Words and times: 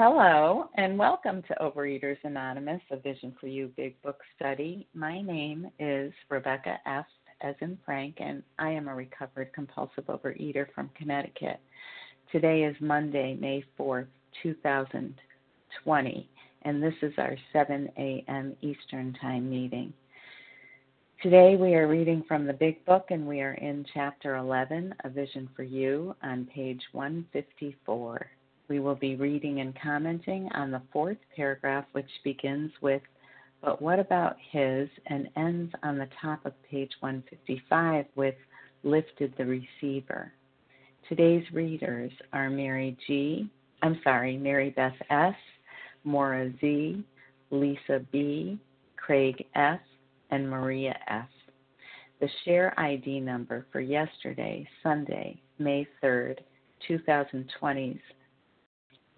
Hello, 0.00 0.70
and 0.76 0.96
welcome 0.96 1.42
to 1.42 1.56
Overeaters 1.60 2.18
Anonymous, 2.22 2.80
a 2.92 2.98
Vision 2.98 3.34
for 3.40 3.48
You 3.48 3.72
Big 3.76 4.00
Book 4.00 4.20
Study. 4.36 4.86
My 4.94 5.20
name 5.20 5.72
is 5.80 6.12
Rebecca 6.28 6.78
F. 6.86 7.04
as 7.40 7.56
in 7.62 7.76
Frank, 7.84 8.14
and 8.20 8.44
I 8.60 8.70
am 8.70 8.86
a 8.86 8.94
recovered 8.94 9.52
compulsive 9.52 10.04
overeater 10.04 10.66
from 10.72 10.88
Connecticut. 10.96 11.58
Today 12.30 12.62
is 12.62 12.76
Monday, 12.80 13.36
May 13.40 13.64
4th, 13.76 14.06
2020, 14.40 16.30
and 16.62 16.80
this 16.80 16.94
is 17.02 17.12
our 17.18 17.36
7 17.52 17.88
a.m. 17.98 18.54
Eastern 18.62 19.12
Time 19.20 19.50
meeting. 19.50 19.92
Today 21.24 21.56
we 21.56 21.74
are 21.74 21.88
reading 21.88 22.22
from 22.28 22.46
the 22.46 22.52
Big 22.52 22.84
Book, 22.84 23.06
and 23.10 23.26
we 23.26 23.40
are 23.40 23.54
in 23.54 23.84
Chapter 23.92 24.36
11, 24.36 24.94
A 25.02 25.08
Vision 25.08 25.48
for 25.56 25.64
You, 25.64 26.14
on 26.22 26.46
page 26.54 26.82
154. 26.92 28.30
We 28.68 28.80
will 28.80 28.94
be 28.94 29.16
reading 29.16 29.60
and 29.60 29.74
commenting 29.80 30.48
on 30.54 30.70
the 30.70 30.82
fourth 30.92 31.16
paragraph, 31.34 31.86
which 31.92 32.10
begins 32.22 32.70
with, 32.82 33.02
But 33.62 33.80
what 33.80 33.98
about 33.98 34.36
his? 34.52 34.88
and 35.06 35.28
ends 35.36 35.72
on 35.82 35.96
the 35.98 36.08
top 36.20 36.44
of 36.44 36.52
page 36.70 36.92
155 37.00 38.06
with, 38.14 38.34
Lifted 38.84 39.34
the 39.36 39.44
receiver. 39.44 40.32
Today's 41.08 41.50
readers 41.52 42.12
are 42.32 42.48
Mary 42.50 42.96
G. 43.06 43.50
I'm 43.82 44.00
sorry, 44.04 44.36
Mary 44.36 44.70
Beth 44.70 44.94
S., 45.10 45.34
Maura 46.04 46.52
Z., 46.60 47.02
Lisa 47.50 48.00
B., 48.12 48.58
Craig 48.96 49.44
F., 49.54 49.80
and 50.30 50.48
Maria 50.48 50.96
F. 51.08 51.28
The 52.20 52.28
share 52.44 52.78
ID 52.78 53.20
number 53.20 53.66
for 53.72 53.80
yesterday, 53.80 54.68
Sunday, 54.82 55.40
May 55.58 55.88
3rd, 56.02 56.38
2020's 56.88 58.00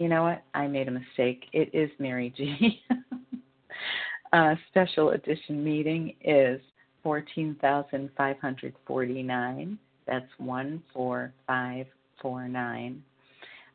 you 0.01 0.09
know 0.09 0.23
what? 0.23 0.43
I 0.55 0.67
made 0.67 0.89
a 0.89 0.91
mistake. 0.91 1.45
It 1.53 1.69
is 1.75 1.91
Mary 1.99 2.33
G. 2.35 2.81
uh, 4.33 4.55
special 4.71 5.11
edition 5.11 5.63
meeting 5.63 6.15
is 6.25 6.59
14,549. 7.03 9.79
That's 10.07 10.25
14549. 10.39 13.03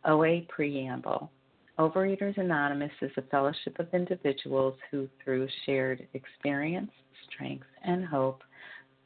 OA 0.05 0.41
Preamble. 0.49 1.29
Overeaters 1.77 2.39
Anonymous 2.39 2.91
is 3.01 3.11
a 3.17 3.21
fellowship 3.23 3.77
of 3.77 3.93
individuals 3.93 4.73
who, 4.89 5.07
through 5.23 5.47
shared 5.67 6.07
experience, 6.15 6.89
strength, 7.29 7.67
and 7.83 8.03
hope, 8.03 8.41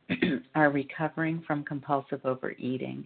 are 0.56 0.70
recovering 0.70 1.44
from 1.45 1.66
compulsive 1.66 2.22
overeating. 2.23 3.06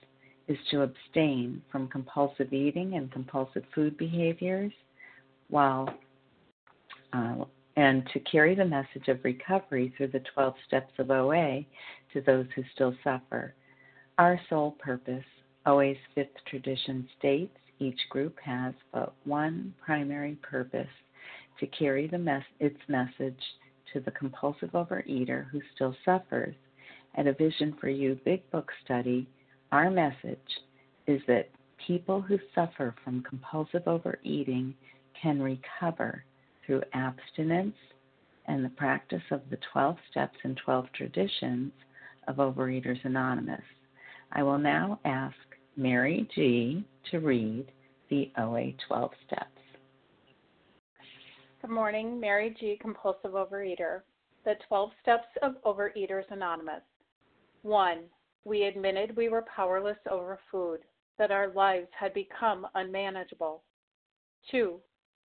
is 0.51 0.57
to 0.69 0.81
abstain 0.81 1.61
from 1.71 1.87
compulsive 1.87 2.51
eating 2.51 2.95
and 2.95 3.11
compulsive 3.11 3.63
food 3.73 3.97
behaviors 3.97 4.73
while 5.49 5.89
uh, 7.13 7.35
and 7.77 8.07
to 8.13 8.19
carry 8.19 8.53
the 8.53 8.65
message 8.65 9.07
of 9.07 9.23
recovery 9.23 9.93
through 9.95 10.09
the 10.09 10.23
12 10.33 10.53
steps 10.67 10.91
of 10.99 11.09
OA 11.09 11.61
to 12.11 12.21
those 12.21 12.45
who 12.55 12.63
still 12.73 12.93
suffer. 13.03 13.53
Our 14.17 14.39
sole 14.49 14.71
purpose, 14.71 15.23
OA's 15.65 15.97
fifth 16.13 16.35
tradition 16.47 17.07
states, 17.17 17.57
each 17.79 17.99
group 18.09 18.37
has 18.43 18.73
but 18.93 19.13
one 19.23 19.73
primary 19.83 20.35
purpose 20.41 20.87
to 21.59 21.67
carry 21.67 22.07
the 22.07 22.17
mes- 22.17 22.43
its 22.59 22.77
message 22.87 23.39
to 23.93 24.01
the 24.01 24.11
compulsive 24.11 24.71
overeater 24.71 25.47
who 25.49 25.61
still 25.75 25.95
suffers 26.03 26.55
at 27.15 27.27
a 27.27 27.33
Vision 27.33 27.75
for 27.79 27.89
You 27.89 28.19
Big 28.25 28.49
Book 28.51 28.69
study, 28.83 29.27
our 29.71 29.89
message 29.89 30.39
is 31.07 31.21
that 31.27 31.49
people 31.85 32.21
who 32.21 32.37
suffer 32.53 32.93
from 33.03 33.23
compulsive 33.23 33.87
overeating 33.87 34.73
can 35.19 35.41
recover 35.41 36.23
through 36.65 36.81
abstinence 36.93 37.75
and 38.45 38.63
the 38.65 38.69
practice 38.69 39.21
of 39.31 39.41
the 39.49 39.57
12 39.71 39.97
steps 40.09 40.37
and 40.43 40.59
12 40.63 40.87
traditions 40.93 41.71
of 42.27 42.37
Overeaters 42.37 43.03
Anonymous. 43.03 43.61
I 44.33 44.43
will 44.43 44.57
now 44.57 44.99
ask 45.05 45.35
Mary 45.75 46.27
G. 46.35 46.83
to 47.11 47.19
read 47.19 47.71
the 48.09 48.31
OA 48.37 48.73
12 48.87 49.11
steps. 49.25 49.45
Good 51.61 51.71
morning, 51.71 52.19
Mary 52.19 52.55
G., 52.59 52.77
compulsive 52.81 53.31
overeater. 53.31 54.01
The 54.45 54.55
12 54.67 54.91
steps 55.01 55.27
of 55.43 55.61
Overeaters 55.63 56.29
Anonymous. 56.31 56.81
1. 57.61 57.99
We 58.43 58.63
admitted 58.63 59.15
we 59.15 59.29
were 59.29 59.43
powerless 59.43 59.99
over 60.09 60.39
food, 60.49 60.79
that 61.17 61.31
our 61.31 61.49
lives 61.49 61.89
had 61.97 62.13
become 62.13 62.65
unmanageable. 62.73 63.63
2. 64.49 64.79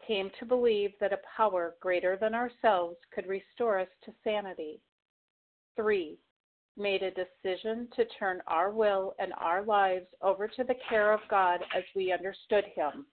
Came 0.06 0.30
to 0.38 0.46
believe 0.46 0.92
that 0.98 1.12
a 1.12 1.20
power 1.36 1.76
greater 1.80 2.16
than 2.16 2.34
ourselves 2.34 2.96
could 3.14 3.26
restore 3.26 3.78
us 3.78 3.88
to 4.04 4.14
sanity. 4.24 4.80
3. 5.76 6.18
Made 6.76 7.02
a 7.02 7.10
decision 7.10 7.88
to 7.96 8.06
turn 8.18 8.40
our 8.46 8.70
will 8.70 9.14
and 9.18 9.34
our 9.34 9.62
lives 9.62 10.06
over 10.22 10.48
to 10.48 10.64
the 10.64 10.74
care 10.88 11.12
of 11.12 11.20
God 11.28 11.60
as 11.76 11.84
we 11.94 12.12
understood 12.12 12.64
Him. 12.74 13.06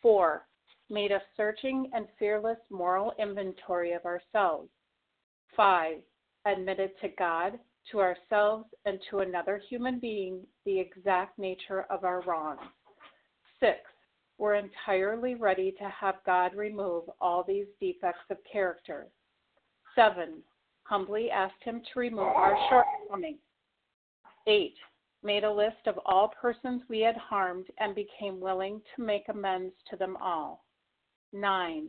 4. 0.00 0.46
Made 0.88 1.12
a 1.12 1.22
searching 1.36 1.90
and 1.94 2.06
fearless 2.18 2.58
moral 2.70 3.12
inventory 3.18 3.92
of 3.92 4.04
ourselves. 4.06 4.70
5. 5.54 5.98
Admitted 6.46 6.90
to 7.02 7.08
God 7.08 7.58
to 7.90 8.00
ourselves 8.00 8.66
and 8.84 8.98
to 9.10 9.20
another 9.20 9.60
human 9.68 9.98
being 9.98 10.40
the 10.64 10.78
exact 10.78 11.38
nature 11.38 11.86
of 11.90 12.04
our 12.04 12.22
wrongs. 12.22 12.60
Six, 13.60 13.78
we're 14.38 14.54
entirely 14.54 15.34
ready 15.34 15.72
to 15.72 15.88
have 15.88 16.16
God 16.26 16.54
remove 16.54 17.04
all 17.20 17.44
these 17.44 17.66
defects 17.80 18.24
of 18.30 18.38
character. 18.50 19.06
Seven, 19.94 20.42
humbly 20.84 21.30
asked 21.30 21.62
Him 21.62 21.82
to 21.92 22.00
remove 22.00 22.20
our 22.20 22.56
shortcomings. 22.68 23.38
Eight, 24.46 24.74
made 25.22 25.44
a 25.44 25.52
list 25.52 25.86
of 25.86 25.98
all 26.04 26.32
persons 26.40 26.82
we 26.88 27.00
had 27.00 27.16
harmed 27.16 27.66
and 27.78 27.94
became 27.94 28.40
willing 28.40 28.80
to 28.94 29.02
make 29.02 29.24
amends 29.28 29.74
to 29.90 29.96
them 29.96 30.16
all. 30.20 30.64
Nine, 31.32 31.88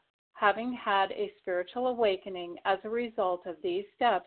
Having 0.41 0.73
had 0.73 1.11
a 1.11 1.31
spiritual 1.39 1.85
awakening 1.85 2.55
as 2.65 2.79
a 2.83 2.89
result 2.89 3.45
of 3.45 3.57
these 3.61 3.85
steps, 3.95 4.25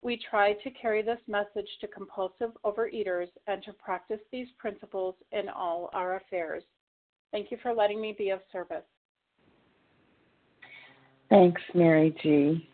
we 0.00 0.16
try 0.30 0.52
to 0.52 0.70
carry 0.70 1.02
this 1.02 1.18
message 1.26 1.66
to 1.80 1.88
compulsive 1.88 2.50
overeaters 2.64 3.26
and 3.48 3.64
to 3.64 3.72
practice 3.72 4.20
these 4.30 4.46
principles 4.58 5.16
in 5.32 5.48
all 5.48 5.90
our 5.92 6.18
affairs. 6.18 6.62
Thank 7.32 7.50
you 7.50 7.58
for 7.64 7.74
letting 7.74 8.00
me 8.00 8.14
be 8.16 8.30
of 8.30 8.42
service. 8.52 8.84
Thanks, 11.30 11.60
Mary 11.74 12.14
G. 12.22 12.70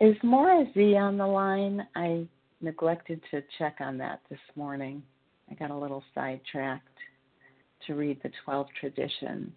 Is 0.00 0.16
Maura 0.24 0.64
Z 0.74 0.96
on 0.96 1.18
the 1.18 1.26
line? 1.26 1.86
I 1.94 2.26
neglected 2.60 3.20
to 3.30 3.44
check 3.58 3.76
on 3.78 3.96
that 3.98 4.22
this 4.28 4.40
morning. 4.56 5.04
I 5.48 5.54
got 5.54 5.70
a 5.70 5.78
little 5.78 6.02
sidetracked 6.16 6.98
to 7.86 7.94
read 7.94 8.20
the 8.24 8.32
12 8.44 8.66
traditions. 8.80 9.52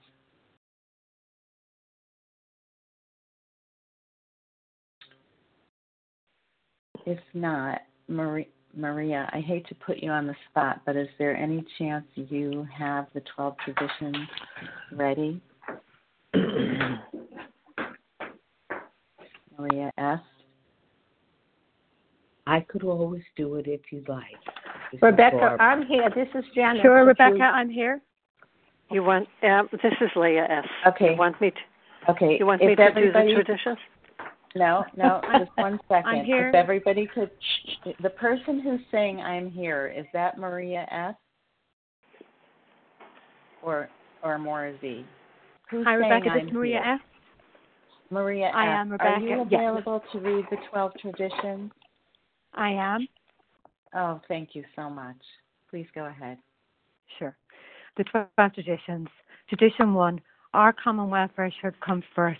If 7.05 7.19
not, 7.33 7.81
Marie, 8.07 8.47
Maria, 8.75 9.29
I 9.33 9.39
hate 9.41 9.67
to 9.67 9.75
put 9.75 9.97
you 9.97 10.11
on 10.11 10.27
the 10.27 10.35
spot, 10.49 10.81
but 10.85 10.95
is 10.95 11.07
there 11.17 11.35
any 11.35 11.65
chance 11.77 12.05
you 12.15 12.67
have 12.75 13.07
the 13.13 13.21
12 13.35 13.55
traditions 13.65 14.27
ready? 14.93 15.41
Maria 19.57 19.91
S. 19.97 20.19
I 22.47 22.61
could 22.61 22.83
always 22.83 23.23
do 23.35 23.55
it 23.55 23.67
if 23.67 23.81
you'd 23.91 24.09
like. 24.09 24.23
This 24.91 25.01
Rebecca, 25.01 25.55
I'm 25.59 25.85
here. 25.85 26.09
This 26.15 26.27
is 26.35 26.43
Janet. 26.53 26.81
Sure, 26.81 27.05
Would 27.05 27.09
Rebecca, 27.19 27.35
you- 27.37 27.43
I'm 27.43 27.69
here. 27.69 28.01
You 28.89 29.03
want? 29.03 29.27
Um, 29.41 29.69
this 29.71 29.93
is 30.01 30.09
Leah 30.17 30.47
S. 30.49 30.65
Okay. 30.87 31.11
You 31.11 31.17
want 31.17 31.39
me 31.39 31.51
to? 31.51 32.11
Okay. 32.11 32.37
You 32.37 32.45
want 32.45 32.61
if 32.61 32.67
me 32.67 32.75
to 32.75 32.91
do 32.93 33.11
the 33.13 33.33
traditions? 33.33 33.77
No, 34.55 34.83
no, 34.97 35.21
just 35.39 35.51
one 35.55 35.79
second. 35.89 36.25
here. 36.25 36.49
If 36.49 36.55
everybody 36.55 37.07
could, 37.13 37.31
the 38.01 38.09
person 38.09 38.59
who's 38.59 38.81
saying 38.91 39.19
I'm 39.21 39.49
here, 39.49 39.93
is 39.95 40.05
that 40.13 40.37
Maria 40.37 40.85
S? 40.91 41.15
Or 43.63 43.89
or 44.23 44.37
Maura 44.37 44.73
Z? 44.81 45.05
Who's 45.69 45.85
Hi, 45.85 45.93
Rebecca. 45.93 46.29
I'm 46.31 46.39
This 46.39 46.47
is 46.47 46.53
Maria 46.53 46.81
here? 46.83 46.93
S. 46.95 46.99
Maria 48.09 48.51
I 48.53 48.65
S. 48.65 48.69
am 48.71 48.91
Are 48.93 49.19
you 49.19 49.29
Rebecca, 49.29 49.47
yes. 49.51 49.59
available 49.61 50.03
to 50.11 50.19
read 50.19 50.45
the 50.51 50.57
12 50.69 50.91
traditions? 50.99 51.71
I 52.53 52.71
am. 52.71 53.07
Oh, 53.95 54.19
thank 54.27 54.49
you 54.53 54.63
so 54.75 54.89
much. 54.89 55.15
Please 55.69 55.87
go 55.95 56.05
ahead. 56.05 56.37
Sure. 57.17 57.35
The 57.97 58.03
12 58.03 58.53
traditions. 58.53 59.07
Tradition 59.47 59.93
one 59.93 60.19
our 60.53 60.73
common 60.73 61.09
welfare 61.09 61.51
should 61.61 61.79
come 61.79 62.03
first. 62.13 62.39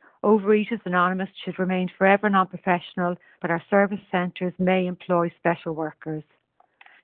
Overeaters 0.23 0.85
Anonymous 0.85 1.29
should 1.43 1.57
remain 1.57 1.89
forever 1.97 2.29
non 2.29 2.45
professional, 2.45 3.15
but 3.41 3.49
our 3.49 3.63
service 3.71 3.99
centres 4.11 4.53
may 4.59 4.85
employ 4.85 5.31
special 5.39 5.73
workers. 5.73 6.23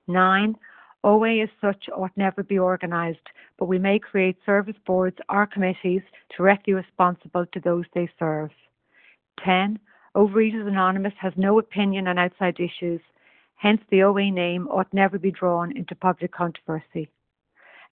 Nine, 0.08 0.56
OA 1.04 1.42
as 1.42 1.50
such 1.60 1.90
ought 1.90 2.16
never 2.16 2.44
be 2.44 2.60
organised, 2.60 3.28
but 3.58 3.66
we 3.66 3.80
may 3.80 3.98
create 3.98 4.38
service 4.46 4.76
boards 4.86 5.18
or 5.30 5.48
committees 5.48 6.04
directly 6.36 6.74
responsible 6.74 7.48
to 7.48 7.60
those 7.60 7.86
they 7.96 8.08
serve. 8.20 8.52
10. 9.44 9.80
Overeaters 10.16 10.68
Anonymous 10.68 11.14
has 11.20 11.34
no 11.38 11.58
opinion 11.58 12.08
on 12.08 12.20
outside 12.20 12.60
issues, 12.60 13.02
hence 13.56 13.82
the 13.90 14.04
OA 14.04 14.30
name 14.30 14.68
ought 14.68 14.94
never 14.94 15.18
be 15.18 15.32
drawn 15.32 15.76
into 15.76 15.96
public 15.96 16.32
controversy. 16.32 17.10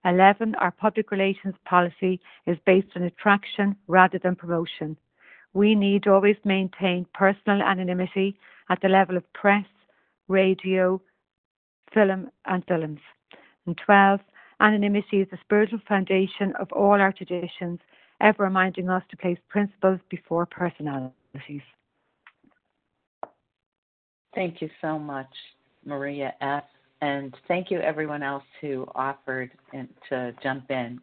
11. 0.04 0.54
Our 0.56 0.72
public 0.72 1.10
relations 1.10 1.56
policy 1.66 2.22
is 2.46 2.58
based 2.66 2.90
on 2.96 3.02
attraction 3.02 3.76
rather 3.88 4.20
than 4.20 4.36
promotion. 4.36 4.98
We 5.56 5.74
need 5.74 6.06
always 6.06 6.36
maintain 6.44 7.08
personal 7.14 7.62
anonymity 7.62 8.38
at 8.70 8.82
the 8.82 8.90
level 8.90 9.16
of 9.16 9.24
press, 9.32 9.66
radio, 10.28 11.02
film, 11.94 12.30
and 12.46 12.64
films. 12.68 13.00
And 13.66 13.78
12. 13.86 14.20
Anonymity 14.60 15.22
is 15.22 15.30
the 15.32 15.38
spiritual 15.42 15.80
foundation 15.88 16.54
of 16.60 16.70
all 16.74 17.00
our 17.00 17.14
traditions, 17.14 17.80
ever 18.20 18.44
reminding 18.44 18.90
us 18.90 19.04
to 19.10 19.18
place 19.18 19.38
principles 19.48 20.00
before 20.10 20.46
personalities. 20.46 21.62
Thank 24.34 24.62
you 24.62 24.70
so 24.82 25.00
much, 25.00 25.34
Maria 25.86 26.34
F. 26.42 26.66
And 27.00 27.34
thank 27.48 27.72
you, 27.72 27.80
everyone 27.80 28.24
else 28.24 28.44
who 28.60 28.86
offered 28.94 29.52
to 30.10 30.34
jump 30.44 30.70
in. 30.70 31.00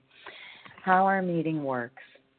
How 0.82 1.06
our 1.06 1.22
meeting 1.22 1.64
works. 1.64 2.02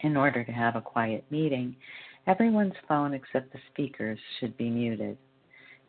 In 0.00 0.16
order 0.16 0.44
to 0.44 0.52
have 0.52 0.76
a 0.76 0.80
quiet 0.80 1.24
meeting, 1.30 1.74
everyone's 2.26 2.74
phone 2.86 3.14
except 3.14 3.52
the 3.52 3.58
speaker's 3.72 4.18
should 4.38 4.56
be 4.56 4.68
muted. 4.68 5.16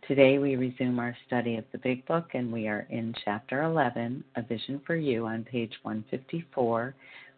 Today 0.08 0.38
we 0.38 0.56
resume 0.56 1.00
our 1.00 1.16
study 1.27 1.58
of 1.58 1.66
the 1.72 1.77
Big 1.80 2.06
Book 2.06 2.30
and 2.34 2.51
we 2.51 2.68
are 2.68 2.88
in 2.89 3.13
Chapter 3.25 3.63
11, 3.63 4.24
A 4.38 4.42
Vision 4.44 4.80
for 4.88 4.96
You, 4.96 5.25
on 5.25 5.44
page 5.44 5.74
154. 5.82 6.96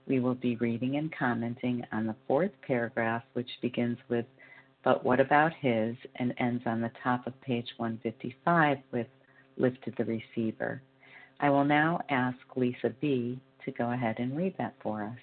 We 0.07 0.19
will 0.19 0.35
be 0.35 0.55
reading 0.57 0.97
and 0.97 1.11
commenting 1.11 1.83
on 1.91 2.05
the 2.05 2.15
fourth 2.27 2.51
paragraph, 2.61 3.23
which 3.33 3.49
begins 3.61 3.97
with, 4.07 4.25
But 4.83 5.03
what 5.03 5.19
about 5.19 5.53
his? 5.53 5.95
and 6.17 6.33
ends 6.37 6.63
on 6.67 6.81
the 6.81 6.91
top 7.03 7.25
of 7.25 7.41
page 7.41 7.67
155 7.77 8.77
with, 8.91 9.07
Lifted 9.57 9.95
the 9.97 10.05
receiver. 10.05 10.81
I 11.39 11.49
will 11.49 11.65
now 11.65 11.99
ask 12.09 12.37
Lisa 12.55 12.91
B. 13.01 13.39
to 13.65 13.71
go 13.71 13.91
ahead 13.91 14.19
and 14.19 14.37
read 14.37 14.55
that 14.57 14.75
for 14.81 15.03
us. 15.03 15.17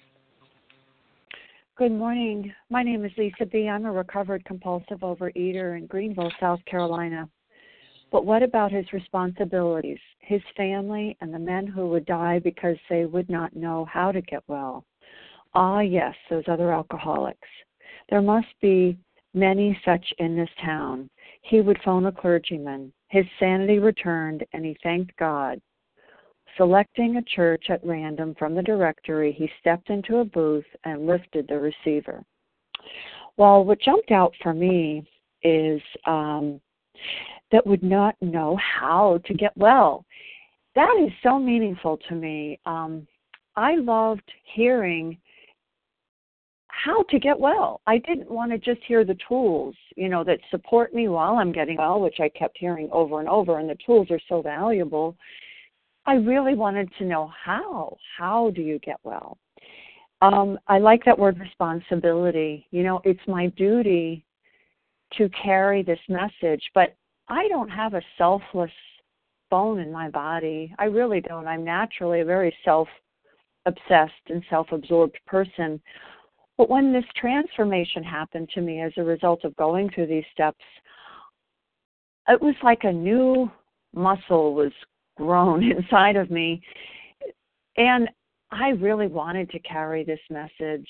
Good 1.77 1.91
morning. 1.91 2.51
My 2.71 2.81
name 2.81 3.05
is 3.05 3.11
Lisa 3.19 3.45
B. 3.45 3.67
I'm 3.67 3.85
a 3.85 3.91
recovered 3.91 4.43
compulsive 4.45 5.01
overeater 5.01 5.77
in 5.77 5.85
Greenville, 5.85 6.31
South 6.39 6.59
Carolina. 6.65 7.29
But 8.11 8.25
what 8.25 8.41
about 8.41 8.71
his 8.71 8.91
responsibilities, 8.93 9.99
his 10.17 10.41
family, 10.55 11.15
and 11.21 11.31
the 11.31 11.37
men 11.37 11.67
who 11.67 11.87
would 11.89 12.07
die 12.07 12.39
because 12.39 12.77
they 12.89 13.05
would 13.05 13.29
not 13.29 13.55
know 13.55 13.85
how 13.85 14.11
to 14.11 14.21
get 14.21 14.41
well? 14.47 14.85
Ah, 15.53 15.81
yes, 15.81 16.15
those 16.31 16.45
other 16.47 16.73
alcoholics. 16.73 17.47
There 18.09 18.23
must 18.23 18.47
be 18.59 18.97
many 19.35 19.79
such 19.85 20.03
in 20.17 20.35
this 20.35 20.49
town. 20.65 21.11
He 21.43 21.61
would 21.61 21.77
phone 21.85 22.07
a 22.07 22.11
clergyman. 22.11 22.91
His 23.09 23.25
sanity 23.39 23.77
returned, 23.77 24.43
and 24.51 24.65
he 24.65 24.75
thanked 24.81 25.15
God. 25.17 25.61
Selecting 26.57 27.17
a 27.17 27.21
church 27.35 27.65
at 27.69 27.85
random 27.85 28.35
from 28.37 28.55
the 28.55 28.63
directory, 28.63 29.31
he 29.31 29.49
stepped 29.59 29.89
into 29.89 30.17
a 30.17 30.25
booth 30.25 30.65
and 30.83 31.05
lifted 31.05 31.47
the 31.47 31.59
receiver. 31.59 32.23
Well, 33.37 33.63
what 33.63 33.79
jumped 33.79 34.11
out 34.11 34.33
for 34.41 34.53
me 34.53 35.07
is 35.43 35.81
um, 36.05 36.59
that 37.51 37.65
would 37.65 37.83
not 37.83 38.15
know 38.21 38.57
how 38.57 39.19
to 39.25 39.33
get 39.33 39.55
well. 39.55 40.03
That 40.75 40.95
is 40.99 41.11
so 41.21 41.37
meaningful 41.37 41.97
to 42.09 42.15
me. 42.15 42.59
Um, 42.65 43.07
I 43.55 43.75
loved 43.75 44.29
hearing 44.55 45.17
how 46.67 47.03
to 47.03 47.19
get 47.19 47.39
well. 47.39 47.81
I 47.87 47.97
didn't 47.99 48.29
want 48.29 48.51
to 48.51 48.57
just 48.57 48.85
hear 48.87 49.03
the 49.03 49.17
tools, 49.27 49.75
you 49.95 50.09
know, 50.09 50.23
that 50.23 50.39
support 50.51 50.93
me 50.93 51.07
while 51.07 51.37
I'm 51.37 51.51
getting 51.51 51.77
well, 51.77 51.99
which 51.99 52.19
I 52.19 52.29
kept 52.29 52.57
hearing 52.59 52.89
over 52.91 53.19
and 53.19 53.29
over, 53.29 53.59
and 53.59 53.69
the 53.69 53.77
tools 53.85 54.07
are 54.11 54.19
so 54.29 54.41
valuable. 54.41 55.15
I 56.07 56.13
really 56.13 56.55
wanted 56.55 56.89
to 56.97 57.05
know 57.05 57.29
how. 57.43 57.97
How 58.17 58.51
do 58.51 58.61
you 58.61 58.79
get 58.79 58.95
well? 59.03 59.37
Um, 60.21 60.57
I 60.67 60.79
like 60.79 61.03
that 61.05 61.19
word 61.19 61.37
responsibility. 61.37 62.65
You 62.71 62.83
know, 62.83 63.01
it's 63.03 63.19
my 63.27 63.47
duty 63.47 64.25
to 65.17 65.29
carry 65.29 65.83
this 65.83 65.99
message, 66.07 66.63
but 66.73 66.95
I 67.27 67.49
don't 67.49 67.69
have 67.69 67.93
a 67.93 68.01
selfless 68.17 68.71
bone 69.51 69.79
in 69.79 69.91
my 69.91 70.09
body. 70.09 70.73
I 70.79 70.85
really 70.85 71.19
don't. 71.19 71.45
I'm 71.45 71.65
naturally 71.65 72.21
a 72.21 72.25
very 72.25 72.55
self 72.63 72.87
obsessed 73.65 74.13
and 74.29 74.41
self 74.49 74.67
absorbed 74.71 75.17
person. 75.27 75.79
But 76.57 76.69
when 76.69 76.93
this 76.93 77.05
transformation 77.17 78.01
happened 78.01 78.49
to 78.55 78.61
me 78.61 78.81
as 78.81 78.93
a 78.97 79.03
result 79.03 79.43
of 79.43 79.55
going 79.57 79.89
through 79.89 80.07
these 80.07 80.23
steps, 80.33 80.63
it 82.29 82.41
was 82.41 82.55
like 82.63 82.85
a 82.85 82.91
new 82.91 83.51
muscle 83.93 84.55
was 84.55 84.71
grown 85.17 85.63
inside 85.71 86.15
of 86.15 86.31
me. 86.31 86.61
And 87.77 88.09
I 88.51 88.69
really 88.69 89.07
wanted 89.07 89.49
to 89.51 89.59
carry 89.59 90.03
this 90.03 90.19
message. 90.29 90.87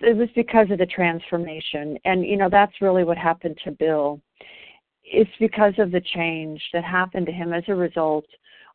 It 0.00 0.16
was 0.16 0.28
because 0.34 0.70
of 0.70 0.78
the 0.78 0.86
transformation. 0.86 1.98
And, 2.04 2.24
you 2.24 2.36
know, 2.36 2.48
that's 2.50 2.80
really 2.80 3.04
what 3.04 3.16
happened 3.16 3.58
to 3.64 3.70
Bill. 3.70 4.20
It's 5.04 5.30
because 5.40 5.74
of 5.78 5.90
the 5.90 6.02
change 6.14 6.62
that 6.72 6.84
happened 6.84 7.26
to 7.26 7.32
him 7.32 7.52
as 7.52 7.64
a 7.68 7.74
result 7.74 8.26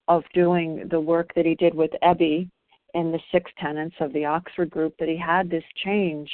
of 0.07 0.23
doing 0.33 0.87
the 0.89 0.99
work 0.99 1.31
that 1.35 1.45
he 1.45 1.55
did 1.55 1.73
with 1.73 1.91
Ebby 2.03 2.49
and 2.93 3.13
the 3.13 3.19
six 3.31 3.51
tenants 3.59 3.95
of 3.99 4.11
the 4.13 4.25
Oxford 4.25 4.69
group 4.69 4.95
that 4.99 5.09
he 5.09 5.17
had 5.17 5.49
this 5.49 5.63
change. 5.83 6.29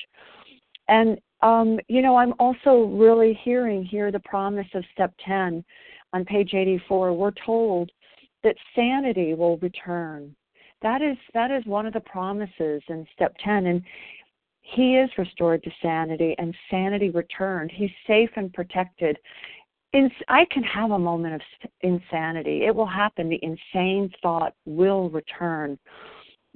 And, 0.88 1.20
um, 1.42 1.80
you 1.88 2.02
know, 2.02 2.16
I'm 2.16 2.34
also 2.40 2.84
really 2.86 3.40
hearing 3.44 3.84
here 3.84 4.12
the 4.12 4.20
promise 4.20 4.68
of 4.74 4.84
step 4.94 5.14
10 5.26 5.64
on 6.14 6.26
page 6.26 6.54
84. 6.54 7.14
We're 7.14 7.32
told 7.46 7.92
that 8.44 8.56
sanity 8.76 9.34
will 9.34 9.58
return. 9.58 10.36
That 10.82 11.02
is 11.02 11.18
that 11.34 11.52
is 11.52 11.66
one 11.66 11.86
of 11.86 11.94
the 11.94 12.00
promises 12.00 12.82
in 12.88 13.06
step 13.14 13.36
10 13.44 13.66
and 13.66 13.84
he 14.62 14.96
is 14.98 15.10
restored 15.18 15.64
to 15.64 15.72
sanity 15.82 16.36
and 16.38 16.56
sanity 16.70 17.10
returned. 17.10 17.72
He's 17.72 17.90
safe 18.06 18.30
and 18.36 18.54
protected. 18.54 19.18
In, 19.94 20.12
I 20.28 20.46
can 20.52 20.64
have 20.64 20.92
a 20.92 21.00
moment 21.00 21.36
of 21.36 21.42
insanity. 21.82 22.66
It 22.66 22.76
will 22.76 22.86
happen. 22.86 23.30
The 23.30 23.40
insane 23.42 24.12
thought 24.22 24.54
will 24.66 25.10
return. 25.10 25.80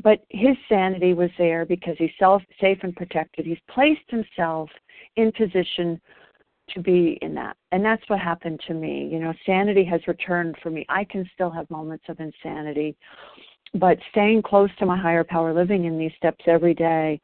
But 0.01 0.19
his 0.29 0.55
sanity 0.69 1.13
was 1.13 1.31
there 1.37 1.65
because 1.65 1.95
he's 1.97 2.11
self, 2.19 2.43
safe 2.61 2.79
and 2.83 2.95
protected. 2.95 3.45
He's 3.45 3.57
placed 3.69 4.09
himself 4.09 4.69
in 5.15 5.31
position 5.31 5.99
to 6.70 6.79
be 6.82 7.17
in 7.22 7.34
that. 7.36 7.58
And 7.72 7.84
that's 7.84 8.03
what 8.08 8.20
happened 8.20 8.62
to 8.67 8.74
me. 8.74 9.10
You 9.12 9.20
know, 9.20 9.34
sanity 9.46 9.84
has 9.86 10.01
returned 10.08 10.55
for 10.63 10.70
me. 10.70 10.86
I 10.89 11.03
can 11.03 11.29
still 11.34 11.50
have 11.50 11.70
moments 11.70 12.05
of 12.08 12.20
insanity, 12.20 12.96
but 13.74 13.98
staying 14.12 14.43
close 14.43 14.70
to 14.79 14.86
my 14.86 14.98
higher 14.98 15.24
power, 15.24 15.53
living 15.53 15.86
in 15.86 15.98
these 15.98 16.12
steps 16.17 16.43
every 16.48 16.74
day, 16.74 17.20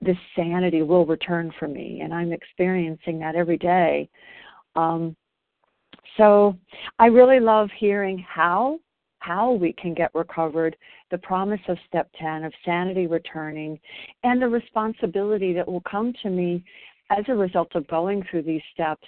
this 0.00 0.16
sanity 0.34 0.82
will 0.82 1.06
return 1.06 1.52
for 1.58 1.68
me. 1.68 2.00
And 2.02 2.12
I'm 2.12 2.32
experiencing 2.32 3.18
that 3.20 3.34
every 3.34 3.56
day. 3.56 4.08
Um, 4.74 5.16
so 6.16 6.56
I 6.98 7.06
really 7.06 7.40
love 7.40 7.68
hearing 7.78 8.18
how 8.18 8.78
how 9.26 9.50
we 9.50 9.72
can 9.72 9.92
get 9.92 10.14
recovered, 10.14 10.76
the 11.10 11.18
promise 11.18 11.60
of 11.66 11.76
step 11.88 12.08
10 12.16 12.44
of 12.44 12.52
sanity 12.64 13.08
returning, 13.08 13.76
and 14.22 14.40
the 14.40 14.46
responsibility 14.46 15.52
that 15.52 15.66
will 15.66 15.80
come 15.80 16.12
to 16.22 16.30
me 16.30 16.62
as 17.10 17.24
a 17.28 17.34
result 17.34 17.74
of 17.74 17.86
going 17.88 18.24
through 18.30 18.42
these 18.42 18.62
steps 18.72 19.06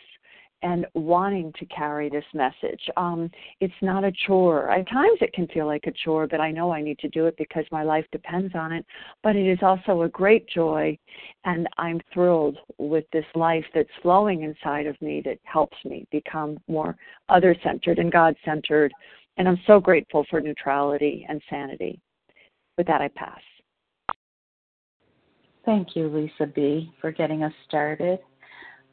and 0.63 0.87
wanting 0.95 1.53
to 1.59 1.67
carry 1.67 2.09
this 2.09 2.25
message. 2.35 2.81
Um, 2.97 3.31
it's 3.61 3.73
not 3.81 4.05
a 4.05 4.13
chore. 4.27 4.71
At 4.71 4.89
times 4.89 5.19
it 5.21 5.33
can 5.33 5.47
feel 5.49 5.67
like 5.67 5.87
a 5.87 5.93
chore, 6.05 6.27
but 6.27 6.41
I 6.41 6.51
know 6.51 6.73
I 6.73 6.83
need 6.83 6.99
to 7.01 7.09
do 7.09 7.27
it 7.27 7.37
because 7.37 7.65
my 7.71 7.85
life 7.85 8.05
depends 8.11 8.55
on 8.55 8.73
it. 8.73 8.85
But 9.23 9.37
it 9.37 9.47
is 9.49 9.59
also 9.63 10.03
a 10.03 10.09
great 10.09 10.49
joy, 10.49 10.99
and 11.45 11.69
I'm 11.79 12.01
thrilled 12.13 12.59
with 12.79 13.05
this 13.13 13.25
life 13.35 13.65
that's 13.73 13.89
flowing 14.03 14.43
inside 14.43 14.87
of 14.87 15.01
me 15.01 15.23
that 15.25 15.39
helps 15.45 15.77
me 15.85 16.07
become 16.11 16.59
more 16.67 16.97
other 17.29 17.55
centered 17.63 17.99
and 17.99 18.11
God 18.11 18.35
centered. 18.45 18.93
And 19.37 19.49
I'm 19.49 19.61
so 19.67 19.79
grateful 19.79 20.27
for 20.29 20.41
neutrality 20.41 21.25
and 21.29 21.41
sanity. 21.49 22.01
With 22.77 22.89
that, 22.89 23.01
I 23.01 23.09
pass. 23.09 23.41
Thank 25.69 25.95
you, 25.95 26.09
Lisa 26.09 26.51
B., 26.51 26.91
for 26.99 27.13
getting 27.13 27.43
us 27.43 27.53
started. 27.69 28.21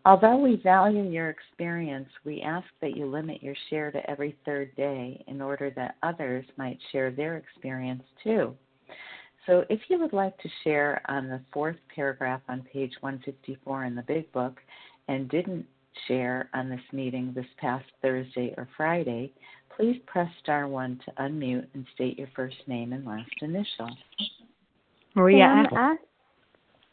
Although 0.03 0.35
we 0.35 0.57
value 0.57 1.09
your 1.09 1.29
experience, 1.29 2.09
we 2.25 2.41
ask 2.41 2.67
that 2.81 2.97
you 2.97 3.05
limit 3.05 3.41
your 3.41 3.55
share 3.69 3.93
to 3.93 4.09
every 4.09 4.35
third 4.43 4.75
day 4.75 5.23
in 5.29 5.41
order 5.41 5.71
that 5.77 5.95
others 6.03 6.43
might 6.57 6.77
share 6.91 7.11
their 7.11 7.37
experience 7.37 8.03
too. 8.21 8.53
So, 9.45 9.63
if 9.69 9.79
you 9.87 9.97
would 9.99 10.11
like 10.11 10.37
to 10.39 10.49
share 10.65 11.01
on 11.07 11.29
the 11.29 11.39
fourth 11.53 11.77
paragraph 11.95 12.41
on 12.49 12.61
page 12.63 12.91
154 12.99 13.85
in 13.85 13.95
the 13.95 14.01
Big 14.01 14.29
Book 14.33 14.59
and 15.07 15.29
didn't 15.29 15.65
share 16.09 16.49
on 16.53 16.67
this 16.67 16.81
meeting 16.91 17.31
this 17.33 17.45
past 17.57 17.85
Thursday 18.01 18.53
or 18.57 18.67
Friday, 18.75 19.31
please 19.73 20.01
press 20.07 20.29
star 20.43 20.67
1 20.67 20.99
to 21.05 21.23
unmute 21.23 21.67
and 21.73 21.85
state 21.93 22.19
your 22.19 22.27
first 22.35 22.57
name 22.67 22.91
and 22.91 23.05
last 23.05 23.31
initial. 23.41 23.89
Maria 25.15 25.63
F. 25.71 25.97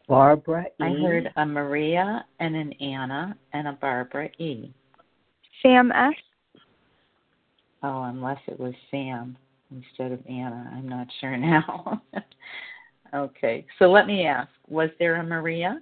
Barbara 0.09 0.65
E. 0.65 0.85
I 0.85 0.91
heard 1.03 1.31
a 1.37 1.47
Maria 1.47 2.25
and 2.41 2.57
an 2.57 2.73
Anna 2.75 3.37
and 3.53 3.69
a 3.69 3.73
Barbara 3.73 4.29
E. 4.39 4.73
Sam 5.63 5.93
S. 5.93 6.15
Oh, 7.83 8.03
unless 8.05 8.39
it 8.47 8.59
was 8.59 8.75
Sam 8.91 9.37
instead 9.71 10.13
of 10.13 10.21
Anna. 10.29 10.71
I'm 10.75 10.89
not 10.89 11.07
sure 11.21 11.37
now. 11.37 12.03
okay, 13.15 13.65
so 13.79 13.91
let 13.91 14.07
me 14.07 14.27
ask 14.27 14.49
was 14.69 14.91
there 14.99 15.17
a 15.17 15.25
Maria? 15.25 15.81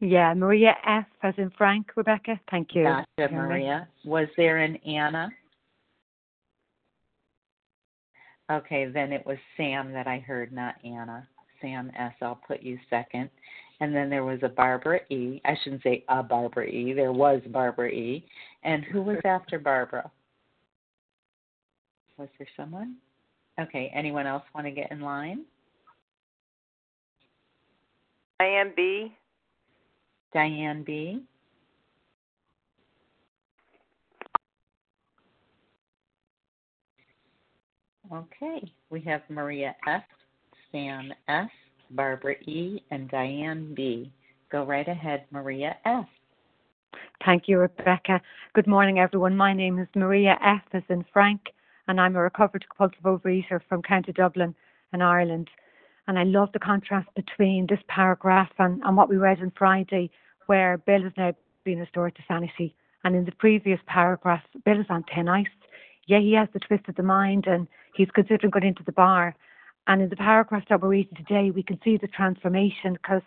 Yeah, 0.00 0.34
Maria 0.34 0.74
F. 0.84 1.06
as 1.22 1.34
in 1.36 1.50
Frank, 1.56 1.86
Rebecca. 1.96 2.40
Thank 2.50 2.74
you. 2.74 2.84
Gotcha, 2.84 3.32
Maria. 3.32 3.86
Was 4.04 4.26
there 4.36 4.58
an 4.58 4.76
Anna? 4.78 5.30
Okay, 8.50 8.86
then 8.92 9.12
it 9.12 9.24
was 9.24 9.38
Sam 9.56 9.92
that 9.92 10.08
I 10.08 10.18
heard, 10.18 10.52
not 10.52 10.74
Anna. 10.84 11.28
Sam 11.62 11.90
S. 11.98 12.12
I'll 12.20 12.40
put 12.46 12.62
you 12.62 12.78
second. 12.90 13.30
And 13.80 13.94
then 13.94 14.10
there 14.10 14.24
was 14.24 14.38
a 14.42 14.48
Barbara 14.48 15.00
E. 15.08 15.40
I 15.44 15.56
shouldn't 15.62 15.82
say 15.82 16.04
a 16.08 16.22
Barbara 16.22 16.66
E. 16.66 16.92
There 16.92 17.12
was 17.12 17.40
Barbara 17.48 17.88
E. 17.88 18.24
And 18.62 18.84
who 18.84 19.02
was 19.02 19.18
after 19.24 19.58
Barbara? 19.58 20.10
Was 22.18 22.28
there 22.38 22.48
someone? 22.56 22.96
Okay, 23.58 23.90
anyone 23.94 24.26
else 24.26 24.44
want 24.54 24.66
to 24.66 24.70
get 24.70 24.92
in 24.92 25.00
line? 25.00 25.44
Diane 28.38 28.72
B. 28.76 29.12
Diane 30.32 30.82
B. 30.84 31.22
Okay, 38.12 38.70
we 38.90 39.00
have 39.00 39.22
Maria 39.30 39.74
S. 39.88 40.02
Sam 40.72 41.12
S., 41.28 41.50
Barbara 41.90 42.34
E., 42.46 42.82
and 42.90 43.08
Diane 43.10 43.74
B. 43.74 44.10
Go 44.50 44.64
right 44.64 44.88
ahead, 44.88 45.24
Maria 45.30 45.76
S. 45.84 46.06
Thank 47.24 47.46
you, 47.46 47.58
Rebecca. 47.58 48.20
Good 48.54 48.66
morning, 48.66 48.98
everyone. 48.98 49.36
My 49.36 49.52
name 49.52 49.78
is 49.78 49.88
Maria 49.94 50.38
F. 50.42 50.62
as 50.72 50.82
in 50.88 51.04
Frank, 51.12 51.40
and 51.86 52.00
I'm 52.00 52.16
a 52.16 52.22
recovered 52.22 52.64
compulsive 52.68 53.04
overeater 53.04 53.60
from 53.68 53.82
County 53.82 54.12
Dublin 54.12 54.54
in 54.92 55.02
Ireland. 55.02 55.50
And 56.08 56.18
I 56.18 56.24
love 56.24 56.50
the 56.52 56.58
contrast 56.58 57.08
between 57.14 57.66
this 57.68 57.78
paragraph 57.88 58.50
and, 58.58 58.82
and 58.82 58.96
what 58.96 59.08
we 59.08 59.16
read 59.16 59.40
on 59.40 59.52
Friday, 59.56 60.10
where 60.46 60.78
Bill 60.78 61.02
has 61.02 61.12
now 61.16 61.34
been 61.64 61.78
restored 61.80 62.16
to 62.16 62.22
sanity. 62.26 62.74
And 63.04 63.14
in 63.14 63.24
the 63.24 63.32
previous 63.32 63.80
paragraph, 63.86 64.42
Bill 64.64 64.80
is 64.80 64.86
on 64.88 65.04
thin 65.14 65.28
ice. 65.28 65.46
Yeah, 66.06 66.18
he 66.18 66.32
has 66.32 66.48
the 66.52 66.60
twist 66.60 66.88
of 66.88 66.96
the 66.96 67.02
mind 67.02 67.46
and 67.46 67.68
he's 67.94 68.10
considering 68.14 68.50
going 68.50 68.66
into 68.66 68.82
the 68.84 68.92
bar. 68.92 69.36
And 69.86 70.00
in 70.00 70.08
the 70.08 70.16
paragraph 70.16 70.64
that 70.68 70.80
we're 70.80 70.88
reading 70.88 71.16
today, 71.16 71.50
we 71.50 71.62
can 71.62 71.80
see 71.82 71.96
the 71.96 72.06
transformation 72.06 72.94
because 72.94 73.22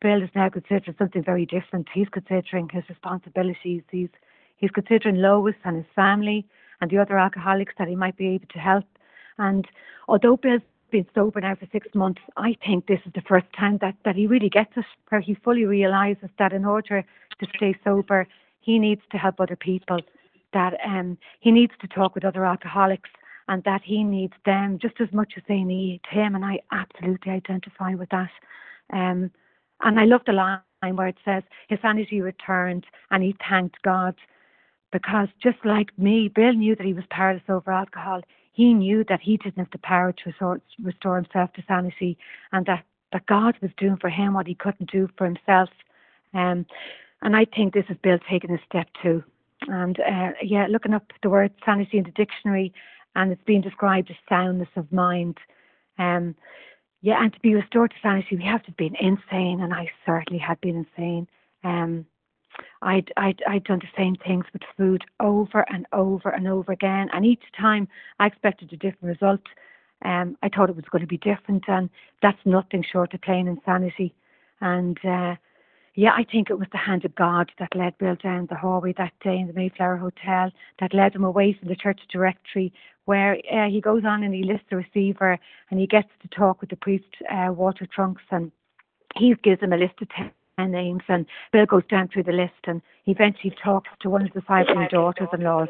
Bill 0.00 0.22
is 0.22 0.30
now 0.34 0.48
considering 0.48 0.96
something 0.98 1.22
very 1.22 1.46
different. 1.46 1.88
He's 1.92 2.08
considering 2.08 2.68
his 2.72 2.88
responsibilities. 2.88 3.82
He's 3.90 4.08
he's 4.56 4.70
considering 4.70 5.16
Lois 5.16 5.54
and 5.64 5.76
his 5.76 5.86
family 5.94 6.46
and 6.80 6.90
the 6.90 6.98
other 6.98 7.18
alcoholics 7.18 7.74
that 7.78 7.88
he 7.88 7.94
might 7.94 8.16
be 8.16 8.28
able 8.28 8.48
to 8.52 8.58
help. 8.58 8.84
And 9.38 9.66
although 10.08 10.36
Bill's 10.36 10.62
been 10.90 11.06
sober 11.14 11.40
now 11.40 11.54
for 11.54 11.68
six 11.70 11.86
months, 11.94 12.20
I 12.36 12.56
think 12.66 12.86
this 12.86 13.00
is 13.06 13.12
the 13.14 13.22
first 13.22 13.46
time 13.58 13.78
that, 13.80 13.94
that 14.04 14.16
he 14.16 14.26
really 14.26 14.48
gets 14.48 14.72
it, 14.76 14.84
where 15.08 15.20
he 15.20 15.34
fully 15.34 15.64
realizes 15.64 16.28
that 16.38 16.52
in 16.52 16.64
order 16.64 17.04
to 17.38 17.46
stay 17.56 17.74
sober, 17.84 18.26
he 18.60 18.78
needs 18.78 19.02
to 19.12 19.18
help 19.18 19.40
other 19.40 19.56
people, 19.56 20.00
that 20.52 20.74
um, 20.84 21.16
he 21.40 21.50
needs 21.50 21.72
to 21.80 21.86
talk 21.86 22.14
with 22.14 22.24
other 22.24 22.44
alcoholics, 22.44 23.10
and 23.50 23.64
that 23.64 23.82
he 23.84 24.04
needs 24.04 24.32
them 24.46 24.78
just 24.80 24.94
as 25.00 25.08
much 25.12 25.32
as 25.36 25.42
they 25.48 25.62
need 25.64 26.00
him. 26.08 26.36
And 26.36 26.44
I 26.44 26.60
absolutely 26.70 27.32
identify 27.32 27.94
with 27.94 28.08
that. 28.10 28.30
Um, 28.92 29.32
and 29.82 29.98
I 29.98 30.04
love 30.04 30.20
the 30.24 30.32
line 30.32 30.60
where 30.94 31.08
it 31.08 31.16
says 31.24 31.42
his 31.68 31.80
sanity 31.82 32.20
returned 32.20 32.86
and 33.10 33.24
he 33.24 33.34
thanked 33.48 33.82
God 33.82 34.14
because 34.92 35.28
just 35.42 35.58
like 35.64 35.90
me, 35.98 36.28
Bill 36.28 36.52
knew 36.52 36.76
that 36.76 36.86
he 36.86 36.94
was 36.94 37.02
powerless 37.10 37.42
over 37.48 37.72
alcohol. 37.72 38.22
He 38.52 38.72
knew 38.72 39.04
that 39.08 39.20
he 39.20 39.36
didn't 39.36 39.58
have 39.58 39.70
the 39.72 39.78
power 39.78 40.12
to 40.12 40.22
restore, 40.26 40.60
restore 40.80 41.16
himself 41.16 41.52
to 41.54 41.64
sanity 41.66 42.16
and 42.52 42.64
that, 42.66 42.84
that 43.12 43.26
God 43.26 43.56
was 43.60 43.72
doing 43.78 43.96
for 44.00 44.10
him 44.10 44.34
what 44.34 44.46
he 44.46 44.54
couldn't 44.54 44.92
do 44.92 45.08
for 45.18 45.24
himself. 45.24 45.70
Um, 46.34 46.66
and 47.22 47.34
I 47.34 47.46
think 47.46 47.74
this 47.74 47.86
is 47.88 47.96
Bill 48.00 48.18
taking 48.30 48.52
a 48.52 48.58
step 48.68 48.86
too. 49.02 49.24
And 49.66 49.98
uh, 49.98 50.30
yeah, 50.40 50.68
looking 50.70 50.94
up 50.94 51.12
the 51.22 51.30
word 51.30 51.52
sanity 51.64 51.98
in 51.98 52.04
the 52.04 52.12
dictionary, 52.12 52.72
and 53.14 53.32
it's 53.32 53.42
being 53.44 53.60
described 53.60 54.10
as 54.10 54.16
soundness 54.28 54.68
of 54.76 54.90
mind. 54.92 55.38
Um, 55.98 56.34
yeah, 57.02 57.22
and 57.22 57.32
to 57.32 57.40
be 57.40 57.54
restored 57.54 57.90
to 57.90 57.96
sanity, 58.02 58.36
we 58.36 58.44
have 58.44 58.62
to 58.62 58.68
have 58.68 58.76
been 58.76 58.96
insane, 58.96 59.60
and 59.62 59.72
I 59.72 59.90
certainly 60.04 60.38
had 60.38 60.60
been 60.60 60.86
insane. 60.86 61.26
Um, 61.64 62.06
I'd, 62.82 63.12
I'd, 63.16 63.42
I'd 63.48 63.64
done 63.64 63.80
the 63.80 63.88
same 63.96 64.16
things 64.16 64.44
with 64.52 64.62
food 64.76 65.04
over 65.18 65.64
and 65.72 65.86
over 65.92 66.28
and 66.28 66.46
over 66.46 66.72
again, 66.72 67.08
and 67.12 67.24
each 67.24 67.42
time 67.58 67.88
I 68.18 68.26
expected 68.26 68.72
a 68.72 68.76
different 68.76 69.20
result. 69.20 69.40
Um, 70.02 70.36
I 70.42 70.48
thought 70.48 70.70
it 70.70 70.76
was 70.76 70.86
going 70.90 71.02
to 71.02 71.06
be 71.06 71.18
different, 71.18 71.64
and 71.68 71.90
that's 72.22 72.38
nothing 72.44 72.84
short 72.90 73.14
of 73.14 73.20
plain 73.22 73.48
insanity. 73.48 74.14
And 74.60 74.98
uh, 75.04 75.36
yeah, 75.94 76.12
I 76.16 76.24
think 76.24 76.50
it 76.50 76.58
was 76.58 76.68
the 76.70 76.78
hand 76.78 77.04
of 77.04 77.14
God 77.14 77.50
that 77.58 77.74
led 77.74 77.98
Bill 77.98 78.16
down 78.22 78.46
the 78.48 78.56
hallway 78.56 78.94
that 78.96 79.12
day 79.22 79.38
in 79.38 79.48
the 79.48 79.52
Mayflower 79.52 79.96
Hotel, 79.96 80.50
that 80.78 80.94
led 80.94 81.14
him 81.14 81.24
away 81.24 81.56
from 81.58 81.68
the 81.68 81.76
church 81.76 82.00
directory, 82.12 82.72
where 83.06 83.38
uh, 83.52 83.68
he 83.68 83.80
goes 83.80 84.04
on 84.04 84.22
and 84.22 84.32
he 84.32 84.44
lists 84.44 84.66
the 84.70 84.76
receiver 84.76 85.38
and 85.70 85.80
he 85.80 85.86
gets 85.86 86.08
to 86.22 86.28
talk 86.28 86.60
with 86.60 86.70
the 86.70 86.76
priest, 86.76 87.04
uh, 87.30 87.52
Walter 87.52 87.86
Tunks, 87.86 88.22
and 88.30 88.52
he 89.16 89.34
gives 89.42 89.60
him 89.60 89.72
a 89.72 89.76
list 89.76 89.94
of 90.00 90.08
10 90.56 90.70
names. 90.70 91.02
And 91.08 91.26
Bill 91.52 91.66
goes 91.66 91.82
down 91.90 92.08
through 92.08 92.24
the 92.24 92.32
list 92.32 92.52
and 92.64 92.82
he 93.04 93.10
eventually 93.12 93.54
talks 93.62 93.90
to 94.00 94.10
one 94.10 94.22
of 94.22 94.32
the 94.32 94.42
five 94.42 94.66
daughters 94.90 95.28
in 95.32 95.40
laws. 95.42 95.68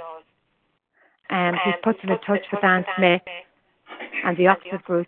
Um, 1.30 1.54
he's 1.64 1.74
put 1.82 2.02
in 2.02 2.10
touch 2.26 2.44
with 2.52 2.62
Anne 2.62 2.84
Smith 2.98 3.22
and 4.24 4.36
the 4.36 4.48
Oxford 4.48 4.82
group 4.84 5.06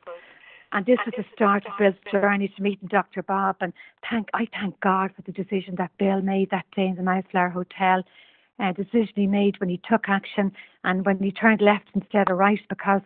and 0.72 0.86
this 0.86 0.98
was 1.04 1.14
the 1.16 1.24
start 1.34 1.64
of 1.66 1.72
Bill's 1.78 1.94
journey 2.10 2.48
to 2.48 2.62
meeting 2.62 2.88
Dr. 2.88 3.22
Bob. 3.22 3.56
And 3.60 3.72
thank 4.08 4.28
I 4.34 4.48
thank 4.58 4.80
God 4.80 5.10
for 5.14 5.22
the 5.22 5.32
decision 5.32 5.74
that 5.76 5.90
Bill 5.98 6.22
made 6.22 6.50
that 6.50 6.66
day 6.74 6.86
in 6.86 6.96
the 6.96 7.02
Mayflower 7.02 7.50
Hotel. 7.50 8.02
Uh, 8.58 8.72
decision 8.72 9.12
he 9.14 9.26
made 9.26 9.58
when 9.60 9.68
he 9.68 9.80
took 9.90 10.08
action 10.08 10.52
and 10.84 11.04
when 11.04 11.18
he 11.18 11.32
turned 11.32 11.60
left 11.60 11.88
instead 11.94 12.30
of 12.30 12.38
right, 12.38 12.60
because 12.68 13.00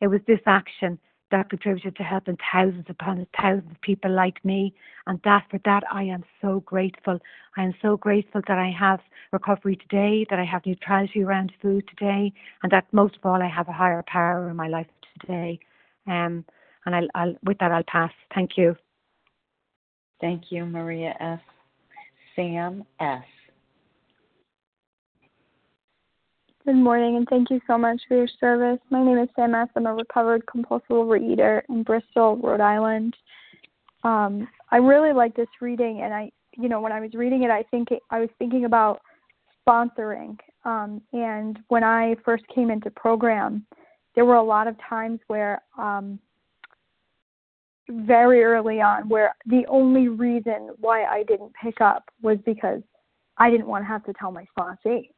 it 0.00 0.08
was 0.08 0.20
this 0.26 0.40
action 0.46 0.98
that 1.30 1.50
contributed 1.50 1.96
to 1.96 2.02
helping 2.02 2.36
thousands 2.52 2.86
upon 2.88 3.26
thousands 3.40 3.70
of 3.70 3.80
people 3.80 4.10
like 4.10 4.44
me. 4.44 4.74
And 5.06 5.20
that 5.24 5.44
for 5.50 5.60
that 5.64 5.82
I 5.90 6.04
am 6.04 6.24
so 6.40 6.60
grateful. 6.60 7.18
I 7.56 7.64
am 7.64 7.74
so 7.82 7.96
grateful 7.96 8.42
that 8.46 8.58
I 8.58 8.70
have 8.78 9.00
recovery 9.32 9.76
today, 9.76 10.26
that 10.30 10.38
I 10.38 10.44
have 10.44 10.64
neutrality 10.64 11.22
around 11.22 11.52
food 11.60 11.84
today, 11.88 12.32
and 12.62 12.72
that 12.72 12.86
most 12.92 13.16
of 13.16 13.26
all 13.26 13.42
I 13.42 13.48
have 13.48 13.68
a 13.68 13.72
higher 13.72 14.04
power 14.06 14.48
in 14.48 14.56
my 14.56 14.68
life 14.68 14.86
today. 15.20 15.58
Um, 16.06 16.44
and 16.88 16.96
I'll, 16.96 17.08
I'll, 17.14 17.34
with 17.44 17.58
that, 17.58 17.70
I'll 17.70 17.82
pass. 17.84 18.10
Thank 18.34 18.52
you. 18.56 18.74
Thank 20.20 20.44
you, 20.50 20.64
Maria 20.64 21.14
S. 21.20 21.40
Sam 22.34 22.84
S. 23.00 23.22
Good 26.64 26.76
morning, 26.76 27.16
and 27.16 27.26
thank 27.28 27.50
you 27.50 27.60
so 27.66 27.78
much 27.78 28.00
for 28.08 28.16
your 28.16 28.28
service. 28.40 28.78
My 28.90 29.02
name 29.02 29.18
is 29.18 29.28
Sam 29.36 29.54
S. 29.54 29.68
I'm 29.76 29.86
a 29.86 29.94
recovered 29.94 30.46
compulsive 30.46 30.88
overeater 30.90 31.62
in 31.68 31.82
Bristol, 31.82 32.36
Rhode 32.36 32.60
Island. 32.60 33.16
Um, 34.04 34.48
I 34.70 34.76
really 34.76 35.12
like 35.12 35.34
this 35.34 35.48
reading, 35.60 36.02
and 36.02 36.12
I, 36.12 36.30
you 36.56 36.68
know, 36.68 36.80
when 36.80 36.92
I 36.92 37.00
was 37.00 37.14
reading 37.14 37.42
it, 37.42 37.50
I 37.50 37.62
think 37.70 37.90
it, 37.90 38.02
I 38.10 38.20
was 38.20 38.28
thinking 38.38 38.64
about 38.64 39.00
sponsoring. 39.66 40.38
Um, 40.64 41.00
and 41.12 41.58
when 41.68 41.84
I 41.84 42.16
first 42.24 42.44
came 42.54 42.70
into 42.70 42.90
program, 42.90 43.64
there 44.14 44.24
were 44.24 44.36
a 44.36 44.42
lot 44.42 44.66
of 44.66 44.76
times 44.88 45.20
where 45.28 45.62
um, 45.78 46.18
very 47.90 48.42
early 48.42 48.80
on 48.80 49.08
where 49.08 49.34
the 49.46 49.64
only 49.68 50.08
reason 50.08 50.70
why 50.78 51.04
I 51.04 51.22
didn't 51.24 51.52
pick 51.62 51.80
up 51.80 52.04
was 52.22 52.38
because 52.44 52.82
I 53.38 53.50
didn't 53.50 53.66
want 53.66 53.84
to 53.84 53.88
have 53.88 54.04
to 54.04 54.12
tell 54.14 54.30
my 54.30 54.46
sponsee. 54.56 55.10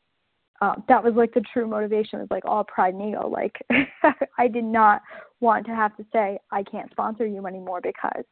Um, 0.62 0.85
that 0.88 1.02
was 1.02 1.14
like 1.14 1.33
the 1.33 1.42
true 1.52 1.66
motivation. 1.66 2.20
Was 2.20 2.28
like 2.30 2.44
all 2.44 2.64
pride 2.64 2.94
and 2.94 3.09
ego. 3.09 3.28
Like 3.28 3.56
I 4.38 4.46
did 4.46 4.64
not 4.64 5.00
want 5.40 5.64
to 5.66 5.74
have 5.74 5.96
to 5.96 6.04
say 6.12 6.38
I 6.50 6.62
can't 6.62 6.90
sponsor 6.90 7.26
you 7.26 7.46
anymore 7.46 7.80
because. 7.83 8.24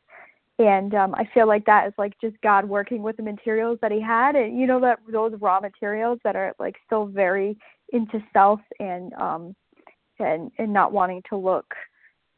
And 0.61 0.93
um, 0.95 1.15
I 1.15 1.25
feel 1.33 1.47
like 1.47 1.65
that 1.67 1.87
is 1.87 1.95
like 1.99 2.15
just 2.21 2.35
God 2.43 2.69
working 2.69 3.01
with 3.01 3.17
the 3.17 3.23
materials 3.23 3.79
that 3.81 3.93
He 3.93 4.01
had, 4.01 4.35
and 4.35 4.59
you 4.59 4.67
know 4.67 4.81
that 4.81 4.99
those 5.11 5.33
raw 5.41 5.61
materials 5.61 6.19
that 6.25 6.35
are 6.35 6.53
like 6.59 6.75
still 6.85 7.07
very 7.07 7.57
into 7.93 8.21
self 8.33 8.61
and 8.81 9.13
um, 9.15 9.55
and 10.19 10.51
and 10.59 10.73
not 10.73 10.93
wanting 10.93 11.23
to 11.29 11.37
look 11.37 11.73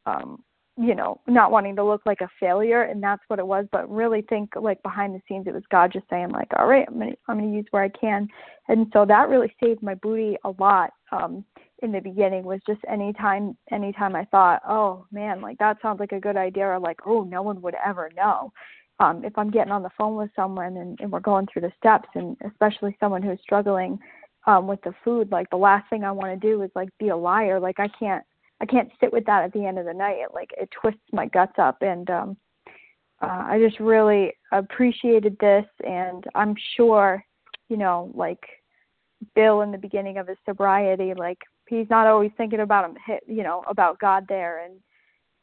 um, 0.04 0.42
you 0.76 0.94
know, 0.94 1.20
not 1.26 1.50
wanting 1.50 1.76
to 1.76 1.84
look 1.84 2.02
like 2.06 2.20
a 2.20 2.28
failure 2.38 2.82
and 2.82 3.02
that's 3.02 3.22
what 3.28 3.38
it 3.38 3.46
was, 3.46 3.66
but 3.72 3.90
really 3.90 4.22
think 4.22 4.50
like 4.56 4.82
behind 4.82 5.14
the 5.14 5.20
scenes 5.28 5.46
it 5.46 5.54
was 5.54 5.62
God 5.70 5.92
just 5.92 6.08
saying 6.08 6.30
like, 6.30 6.48
All 6.58 6.66
right, 6.66 6.86
I'm 6.88 6.98
gonna 6.98 7.12
I'm 7.28 7.38
gonna 7.38 7.52
use 7.52 7.66
where 7.70 7.82
I 7.82 7.88
can. 7.88 8.28
And 8.68 8.86
so 8.92 9.04
that 9.06 9.28
really 9.28 9.54
saved 9.62 9.82
my 9.82 9.94
booty 9.94 10.36
a 10.44 10.50
lot, 10.58 10.90
um, 11.12 11.44
in 11.82 11.92
the 11.92 12.00
beginning 12.00 12.44
was 12.44 12.60
just 12.66 12.80
anytime 12.88 13.56
anytime 13.70 14.14
I 14.14 14.24
thought, 14.26 14.62
Oh 14.66 15.06
man, 15.10 15.40
like 15.40 15.58
that 15.58 15.78
sounds 15.82 16.00
like 16.00 16.12
a 16.12 16.20
good 16.20 16.36
idea 16.36 16.66
or 16.66 16.78
like, 16.78 16.98
oh 17.06 17.24
no 17.24 17.42
one 17.42 17.60
would 17.62 17.76
ever 17.84 18.10
know. 18.16 18.52
Um, 19.00 19.24
if 19.24 19.36
I'm 19.36 19.50
getting 19.50 19.72
on 19.72 19.82
the 19.82 19.90
phone 19.96 20.16
with 20.16 20.30
someone 20.36 20.76
and, 20.76 20.98
and 21.00 21.10
we're 21.10 21.20
going 21.20 21.46
through 21.52 21.62
the 21.62 21.72
steps 21.78 22.08
and 22.14 22.36
especially 22.46 22.96
someone 23.00 23.22
who's 23.22 23.38
struggling 23.42 23.98
um 24.46 24.66
with 24.66 24.80
the 24.82 24.94
food, 25.04 25.30
like 25.30 25.50
the 25.50 25.56
last 25.56 25.90
thing 25.90 26.04
I 26.04 26.12
want 26.12 26.40
to 26.40 26.48
do 26.48 26.62
is 26.62 26.70
like 26.74 26.88
be 26.98 27.08
a 27.08 27.16
liar. 27.16 27.60
Like 27.60 27.80
I 27.80 27.88
can't 27.98 28.24
I 28.60 28.66
can't 28.66 28.90
sit 29.00 29.12
with 29.12 29.24
that 29.26 29.44
at 29.44 29.52
the 29.52 29.64
end 29.64 29.78
of 29.78 29.86
the 29.86 29.94
night. 29.94 30.18
It 30.18 30.30
like 30.34 30.50
it 30.56 30.68
twists 30.70 31.00
my 31.12 31.26
guts 31.26 31.58
up 31.58 31.78
and 31.80 32.08
um 32.10 32.36
uh, 33.22 33.44
I 33.48 33.58
just 33.58 33.78
really 33.80 34.32
appreciated 34.50 35.36
this 35.40 35.66
and 35.86 36.24
I'm 36.34 36.54
sure, 36.76 37.22
you 37.68 37.76
know, 37.76 38.10
like 38.14 38.42
Bill 39.34 39.60
in 39.60 39.70
the 39.70 39.76
beginning 39.78 40.16
of 40.16 40.26
his 40.26 40.38
sobriety, 40.46 41.12
like 41.14 41.38
he's 41.68 41.90
not 41.90 42.06
always 42.06 42.30
thinking 42.36 42.60
about 42.60 42.86
him 42.86 43.18
you 43.26 43.42
know, 43.42 43.62
about 43.68 43.98
God 43.98 44.24
there 44.28 44.64
and 44.64 44.74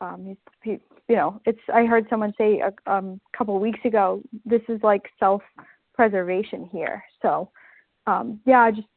um 0.02 0.26
he's 0.28 0.38
he, 0.64 0.72
you 1.08 1.16
know, 1.16 1.42
it's 1.46 1.60
I 1.74 1.86
heard 1.86 2.06
someone 2.10 2.34
say 2.38 2.62
a 2.62 2.92
um 2.92 3.20
couple 3.36 3.60
weeks 3.60 3.80
ago, 3.84 4.22
this 4.46 4.62
is 4.70 4.80
like 4.84 5.10
self 5.20 5.42
preservation 5.96 6.70
here. 6.72 7.04
So 7.22 7.50
um 8.06 8.40
yeah, 8.46 8.60
I 8.60 8.72
just 8.72 8.88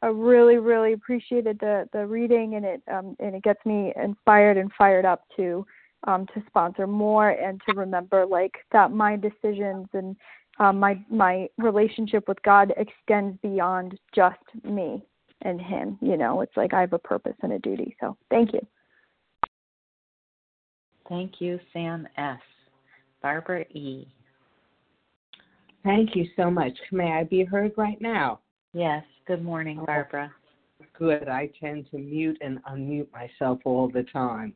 I 0.00 0.06
really, 0.06 0.58
really 0.58 0.92
appreciated 0.92 1.58
the 1.58 1.88
the 1.92 2.06
reading, 2.06 2.54
and 2.54 2.64
it 2.64 2.82
um, 2.92 3.16
and 3.18 3.34
it 3.34 3.42
gets 3.42 3.64
me 3.66 3.92
inspired 4.02 4.56
and 4.56 4.70
fired 4.78 5.04
up 5.04 5.24
to 5.36 5.66
um, 6.06 6.26
to 6.34 6.42
sponsor 6.46 6.86
more 6.86 7.30
and 7.30 7.60
to 7.68 7.74
remember 7.74 8.24
like 8.24 8.52
that 8.72 8.92
my 8.92 9.16
decisions 9.16 9.88
and 9.92 10.16
um, 10.60 10.78
my 10.78 11.02
my 11.10 11.48
relationship 11.58 12.28
with 12.28 12.40
God 12.42 12.72
extends 12.76 13.36
beyond 13.42 13.98
just 14.14 14.38
me 14.64 15.02
and 15.42 15.60
Him. 15.60 15.98
You 16.00 16.16
know, 16.16 16.42
it's 16.42 16.56
like 16.56 16.72
I 16.74 16.80
have 16.80 16.92
a 16.92 16.98
purpose 16.98 17.36
and 17.42 17.52
a 17.52 17.58
duty. 17.58 17.96
So 18.00 18.16
thank 18.30 18.52
you. 18.52 18.60
Thank 21.08 21.40
you, 21.40 21.58
Sam 21.72 22.06
S. 22.16 22.38
Barbara 23.22 23.62
E. 23.70 24.06
Thank 25.82 26.14
you 26.14 26.26
so 26.36 26.50
much. 26.50 26.76
May 26.92 27.12
I 27.12 27.24
be 27.24 27.44
heard 27.44 27.72
right 27.76 28.00
now? 28.00 28.40
Yes. 28.72 29.04
Good 29.26 29.42
morning, 29.42 29.82
Barbara. 29.84 30.32
Good. 30.98 31.28
I 31.28 31.50
tend 31.60 31.90
to 31.90 31.98
mute 31.98 32.38
and 32.40 32.62
unmute 32.64 33.08
myself 33.12 33.60
all 33.64 33.88
the 33.88 34.04
time. 34.04 34.54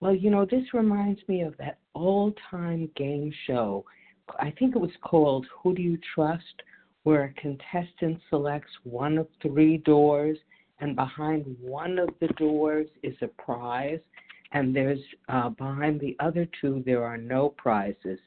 Well, 0.00 0.14
you 0.14 0.30
know, 0.30 0.44
this 0.44 0.74
reminds 0.74 1.20
me 1.28 1.42
of 1.42 1.56
that 1.58 1.78
old 1.94 2.38
time 2.50 2.90
game 2.96 3.32
show. 3.46 3.84
I 4.38 4.52
think 4.58 4.74
it 4.74 4.80
was 4.80 4.90
called 5.02 5.46
Who 5.62 5.74
Do 5.74 5.82
You 5.82 5.98
Trust? 6.14 6.62
where 7.06 7.22
a 7.22 7.40
contestant 7.40 8.20
selects 8.30 8.72
one 8.82 9.16
of 9.16 9.28
three 9.40 9.76
doors, 9.76 10.36
and 10.80 10.96
behind 10.96 11.46
one 11.60 12.00
of 12.00 12.08
the 12.18 12.26
doors 12.36 12.88
is 13.04 13.14
a 13.22 13.28
prize, 13.28 14.00
and 14.50 14.74
there's 14.74 14.98
uh, 15.28 15.48
behind 15.50 16.00
the 16.00 16.16
other 16.18 16.48
two, 16.60 16.82
there 16.84 17.04
are 17.04 17.16
no 17.16 17.50
prizes. 17.50 18.18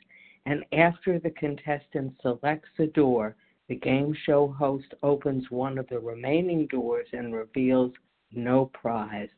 And 0.45 0.63
after 0.71 1.19
the 1.19 1.31
contestant 1.31 2.13
selects 2.21 2.69
a 2.79 2.85
door, 2.85 3.35
the 3.69 3.75
game 3.75 4.15
show 4.25 4.47
host 4.47 4.95
opens 5.03 5.45
one 5.51 5.77
of 5.77 5.87
the 5.89 5.99
remaining 5.99 6.65
doors 6.67 7.07
and 7.13 7.35
reveals 7.35 7.93
no 8.33 8.65
prize. 8.73 9.29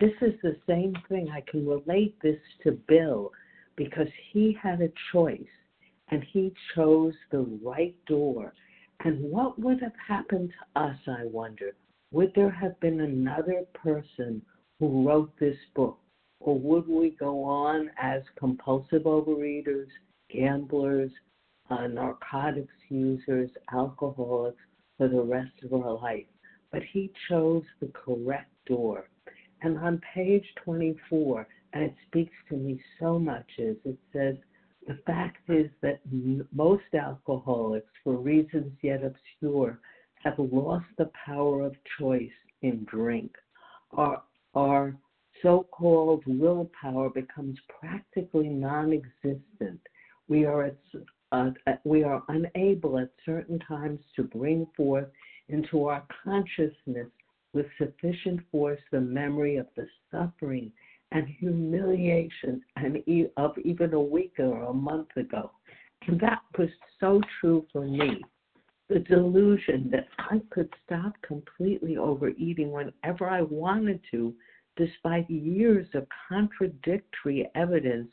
This 0.00 0.14
is 0.22 0.32
the 0.42 0.56
same 0.66 0.94
thing. 1.08 1.28
I 1.30 1.42
can 1.42 1.68
relate 1.68 2.16
this 2.22 2.40
to 2.64 2.72
Bill 2.88 3.30
because 3.76 4.08
he 4.32 4.56
had 4.60 4.80
a 4.80 4.88
choice 5.12 5.38
and 6.08 6.24
he 6.32 6.52
chose 6.74 7.12
the 7.30 7.46
right 7.62 7.94
door. 8.06 8.54
And 9.04 9.22
what 9.22 9.58
would 9.58 9.80
have 9.82 9.92
happened 10.08 10.50
to 10.50 10.80
us, 10.80 10.96
I 11.06 11.26
wonder? 11.26 11.72
Would 12.10 12.32
there 12.34 12.50
have 12.50 12.78
been 12.80 13.00
another 13.00 13.64
person 13.74 14.40
who 14.80 15.06
wrote 15.06 15.32
this 15.38 15.58
book? 15.74 15.98
Or 16.40 16.58
would 16.58 16.88
we 16.88 17.10
go 17.10 17.42
on 17.44 17.90
as 18.00 18.22
compulsive 18.38 19.02
overeaters, 19.02 19.88
gamblers, 20.30 21.10
uh, 21.70 21.86
narcotics 21.86 22.74
users, 22.88 23.50
alcoholics 23.72 24.62
for 24.98 25.08
the 25.08 25.22
rest 25.22 25.52
of 25.64 25.72
our 25.72 25.94
life. 25.94 26.26
But 26.70 26.82
he 26.92 27.10
chose 27.28 27.62
the 27.80 27.90
correct 27.94 28.50
door. 28.66 29.08
And 29.62 29.78
on 29.78 30.00
page 30.14 30.44
24, 30.64 31.46
and 31.72 31.84
it 31.84 31.94
speaks 32.06 32.34
to 32.48 32.56
me 32.56 32.80
so 33.00 33.18
much, 33.18 33.46
is 33.58 33.76
it 33.84 33.98
says, 34.12 34.36
the 34.86 34.98
fact 35.06 35.38
is 35.48 35.70
that 35.80 36.00
most 36.52 36.82
alcoholics, 36.92 37.90
for 38.02 38.16
reasons 38.16 38.72
yet 38.82 39.02
obscure, 39.02 39.78
have 40.22 40.34
lost 40.38 40.86
the 40.98 41.10
power 41.24 41.62
of 41.64 41.74
choice 41.98 42.28
in 42.60 42.84
drink. 42.84 43.34
Our, 43.92 44.22
our 44.54 44.94
so 45.42 45.66
called 45.70 46.22
willpower 46.26 47.10
becomes 47.10 47.58
practically 47.80 48.48
non 48.48 48.92
existent. 48.92 49.80
We 50.28 50.44
are, 50.44 50.64
at, 50.64 50.76
uh, 51.34 51.72
we 51.84 52.04
are 52.04 52.22
unable 52.28 52.98
at 52.98 53.10
certain 53.24 53.58
times 53.60 54.00
to 54.16 54.22
bring 54.22 54.66
forth 54.76 55.08
into 55.48 55.86
our 55.86 56.04
consciousness 56.22 57.08
with 57.52 57.66
sufficient 57.78 58.40
force 58.50 58.80
the 58.92 59.00
memory 59.00 59.56
of 59.56 59.66
the 59.76 59.86
suffering 60.10 60.70
and 61.12 61.26
humiliation 61.28 62.62
and 62.76 62.98
of 63.36 63.56
even 63.64 63.94
a 63.94 64.00
week 64.00 64.34
or 64.38 64.62
a 64.64 64.72
month 64.72 65.16
ago. 65.16 65.50
And 66.06 66.20
that 66.20 66.40
was 66.58 66.68
so 67.00 67.20
true 67.40 67.66
for 67.72 67.84
me. 67.84 68.22
The 68.88 68.98
delusion 68.98 69.88
that 69.92 70.08
I 70.18 70.40
could 70.50 70.68
stop 70.84 71.14
completely 71.22 71.96
overeating 71.96 72.70
whenever 72.70 73.28
I 73.28 73.42
wanted 73.42 74.00
to, 74.10 74.34
despite 74.76 75.30
years 75.30 75.86
of 75.94 76.06
contradictory 76.28 77.48
evidence, 77.54 78.10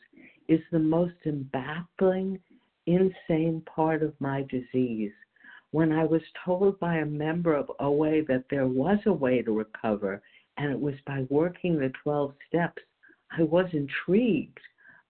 is 0.48 0.60
the 0.70 0.78
most 0.78 1.14
baffling, 1.52 2.38
insane 2.86 3.62
part 3.66 4.02
of 4.02 4.20
my 4.20 4.42
disease. 4.50 5.12
When 5.70 5.92
I 5.92 6.04
was 6.04 6.22
told 6.44 6.78
by 6.80 6.96
a 6.96 7.06
member 7.06 7.54
of 7.54 7.70
OA 7.80 8.22
that 8.24 8.44
there 8.50 8.66
was 8.66 8.98
a 9.06 9.12
way 9.12 9.42
to 9.42 9.56
recover, 9.56 10.20
and 10.58 10.70
it 10.70 10.78
was 10.78 10.94
by 11.06 11.26
working 11.30 11.78
the 11.78 11.92
12 12.02 12.34
steps, 12.48 12.82
I 13.36 13.42
was 13.42 13.66
intrigued, 13.72 14.60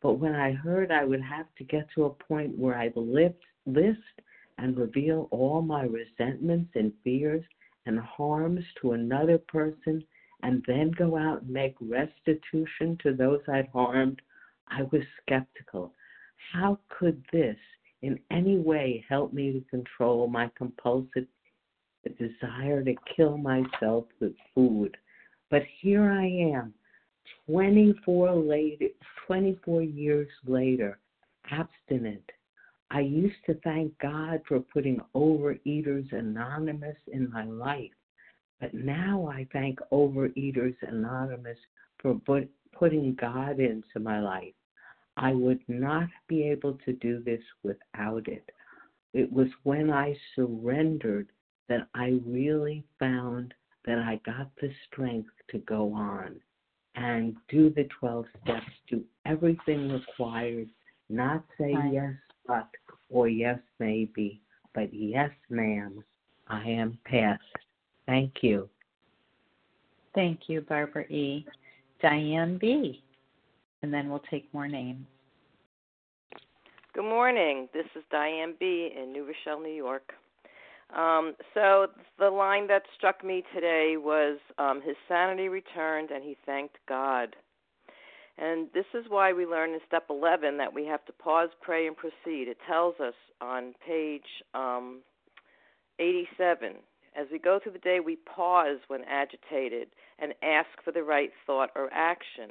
but 0.00 0.14
when 0.14 0.34
I 0.34 0.52
heard 0.52 0.92
I 0.92 1.04
would 1.04 1.22
have 1.22 1.46
to 1.56 1.64
get 1.64 1.88
to 1.94 2.04
a 2.04 2.10
point 2.10 2.56
where 2.56 2.76
I 2.76 2.92
list, 2.94 3.34
list 3.66 3.98
and 4.58 4.76
reveal 4.76 5.28
all 5.30 5.62
my 5.62 5.82
resentments 5.82 6.70
and 6.74 6.92
fears 7.02 7.44
and 7.86 7.98
harms 7.98 8.64
to 8.80 8.92
another 8.92 9.38
person 9.38 10.04
and 10.42 10.62
then 10.66 10.90
go 10.92 11.16
out 11.16 11.42
and 11.42 11.50
make 11.50 11.74
restitution 11.80 12.98
to 13.02 13.14
those 13.14 13.40
I'd 13.48 13.68
harmed, 13.68 14.20
I 14.68 14.82
was 14.82 15.02
skeptical. 15.22 15.92
How 16.50 16.78
could 16.88 17.22
this 17.32 17.56
in 18.02 18.18
any 18.30 18.58
way 18.58 19.04
help 19.08 19.32
me 19.32 19.52
to 19.52 19.60
control 19.70 20.26
my 20.26 20.50
compulsive 20.56 21.26
desire 22.18 22.82
to 22.82 22.94
kill 23.16 23.36
myself 23.38 24.04
with 24.20 24.32
food? 24.54 24.96
But 25.50 25.62
here 25.80 26.10
I 26.10 26.26
am, 26.26 26.74
24, 27.46 28.34
later, 28.34 28.86
24 29.26 29.82
years 29.82 30.28
later, 30.46 30.98
abstinent. 31.50 32.24
I 32.90 33.00
used 33.00 33.44
to 33.46 33.54
thank 33.64 33.98
God 33.98 34.40
for 34.46 34.60
putting 34.60 35.00
Overeaters 35.14 36.12
Anonymous 36.12 36.96
in 37.10 37.30
my 37.30 37.44
life, 37.44 37.90
but 38.60 38.74
now 38.74 39.30
I 39.32 39.46
thank 39.52 39.78
Overeaters 39.90 40.76
Anonymous 40.82 41.58
for 42.00 42.14
put, 42.14 42.50
putting 42.72 43.14
God 43.14 43.60
into 43.60 43.98
my 44.00 44.20
life. 44.20 44.52
I 45.16 45.32
would 45.32 45.60
not 45.68 46.08
be 46.28 46.42
able 46.48 46.78
to 46.84 46.92
do 46.94 47.22
this 47.22 47.42
without 47.62 48.28
it. 48.28 48.50
It 49.12 49.30
was 49.30 49.48
when 49.62 49.90
I 49.90 50.16
surrendered 50.34 51.28
that 51.68 51.88
I 51.94 52.20
really 52.26 52.84
found 52.98 53.54
that 53.84 53.98
I 53.98 54.20
got 54.24 54.50
the 54.60 54.70
strength 54.86 55.30
to 55.50 55.58
go 55.58 55.92
on 55.92 56.36
and 56.94 57.36
do 57.48 57.70
the 57.70 57.88
12 58.00 58.26
steps, 58.42 58.66
do 58.88 59.02
everything 59.26 59.90
required, 59.90 60.68
not 61.08 61.44
say 61.58 61.74
yes, 61.90 62.12
but, 62.46 62.68
or 63.10 63.28
yes, 63.28 63.58
maybe, 63.78 64.40
but 64.74 64.92
yes, 64.92 65.30
ma'am, 65.50 66.02
I 66.48 66.62
am 66.68 66.98
past. 67.04 67.42
Thank 68.06 68.42
you. 68.42 68.68
Thank 70.14 70.40
you, 70.48 70.60
Barbara 70.62 71.04
E. 71.04 71.46
Diane 72.00 72.58
B. 72.58 73.02
And 73.82 73.92
then 73.92 74.08
we'll 74.08 74.22
take 74.30 74.52
more 74.54 74.68
names. 74.68 75.06
Good 76.94 77.04
morning. 77.04 77.68
This 77.72 77.86
is 77.96 78.02
Diane 78.10 78.54
B. 78.60 78.90
in 78.96 79.12
New 79.12 79.26
Rochelle, 79.26 79.62
New 79.62 79.74
York. 79.74 80.12
Um, 80.94 81.34
so 81.54 81.86
the 82.18 82.28
line 82.28 82.68
that 82.68 82.82
struck 82.96 83.24
me 83.24 83.42
today 83.54 83.94
was 83.96 84.38
um, 84.58 84.82
his 84.84 84.96
sanity 85.08 85.48
returned 85.48 86.10
and 86.10 86.22
he 86.22 86.36
thanked 86.44 86.76
God. 86.86 87.34
And 88.36 88.68
this 88.74 88.84
is 88.94 89.06
why 89.08 89.32
we 89.32 89.46
learn 89.46 89.70
in 89.70 89.80
step 89.86 90.04
11 90.10 90.58
that 90.58 90.72
we 90.72 90.84
have 90.86 91.04
to 91.06 91.12
pause, 91.12 91.48
pray, 91.60 91.86
and 91.86 91.96
proceed. 91.96 92.48
It 92.48 92.58
tells 92.68 92.94
us 93.00 93.14
on 93.40 93.74
page 93.86 94.44
um, 94.54 95.00
87 95.98 96.74
as 97.14 97.26
we 97.30 97.38
go 97.38 97.58
through 97.62 97.72
the 97.72 97.78
day, 97.78 98.00
we 98.00 98.16
pause 98.16 98.78
when 98.88 99.02
agitated 99.04 99.88
and 100.18 100.34
ask 100.42 100.68
for 100.84 100.92
the 100.92 101.02
right 101.02 101.30
thought 101.46 101.70
or 101.76 101.90
action 101.92 102.50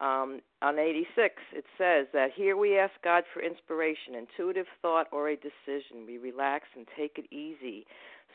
um, 0.00 0.40
on 0.62 0.78
86, 0.78 1.34
it 1.52 1.64
says 1.76 2.06
that 2.12 2.30
here 2.34 2.56
we 2.56 2.78
ask 2.78 2.92
God 3.02 3.24
for 3.32 3.42
inspiration, 3.42 4.14
intuitive 4.14 4.66
thought, 4.80 5.06
or 5.10 5.28
a 5.28 5.36
decision. 5.36 6.06
We 6.06 6.18
relax 6.18 6.66
and 6.76 6.86
take 6.96 7.18
it 7.18 7.26
easy. 7.34 7.86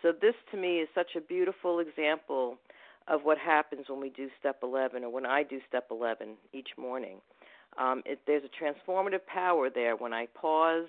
So, 0.01 0.11
this 0.11 0.35
to 0.51 0.57
me 0.57 0.79
is 0.79 0.89
such 0.93 1.15
a 1.15 1.21
beautiful 1.21 1.79
example 1.79 2.57
of 3.07 3.21
what 3.23 3.37
happens 3.37 3.85
when 3.87 4.01
we 4.01 4.09
do 4.09 4.29
step 4.39 4.59
11 4.61 5.03
or 5.03 5.09
when 5.09 5.25
I 5.25 5.43
do 5.43 5.59
step 5.67 5.87
11 5.89 6.35
each 6.51 6.69
morning. 6.77 7.17
Um, 7.77 8.03
it, 8.05 8.19
there's 8.27 8.43
a 8.43 8.63
transformative 8.63 9.25
power 9.25 9.69
there 9.69 9.95
when 9.95 10.13
I 10.13 10.27
pause, 10.39 10.87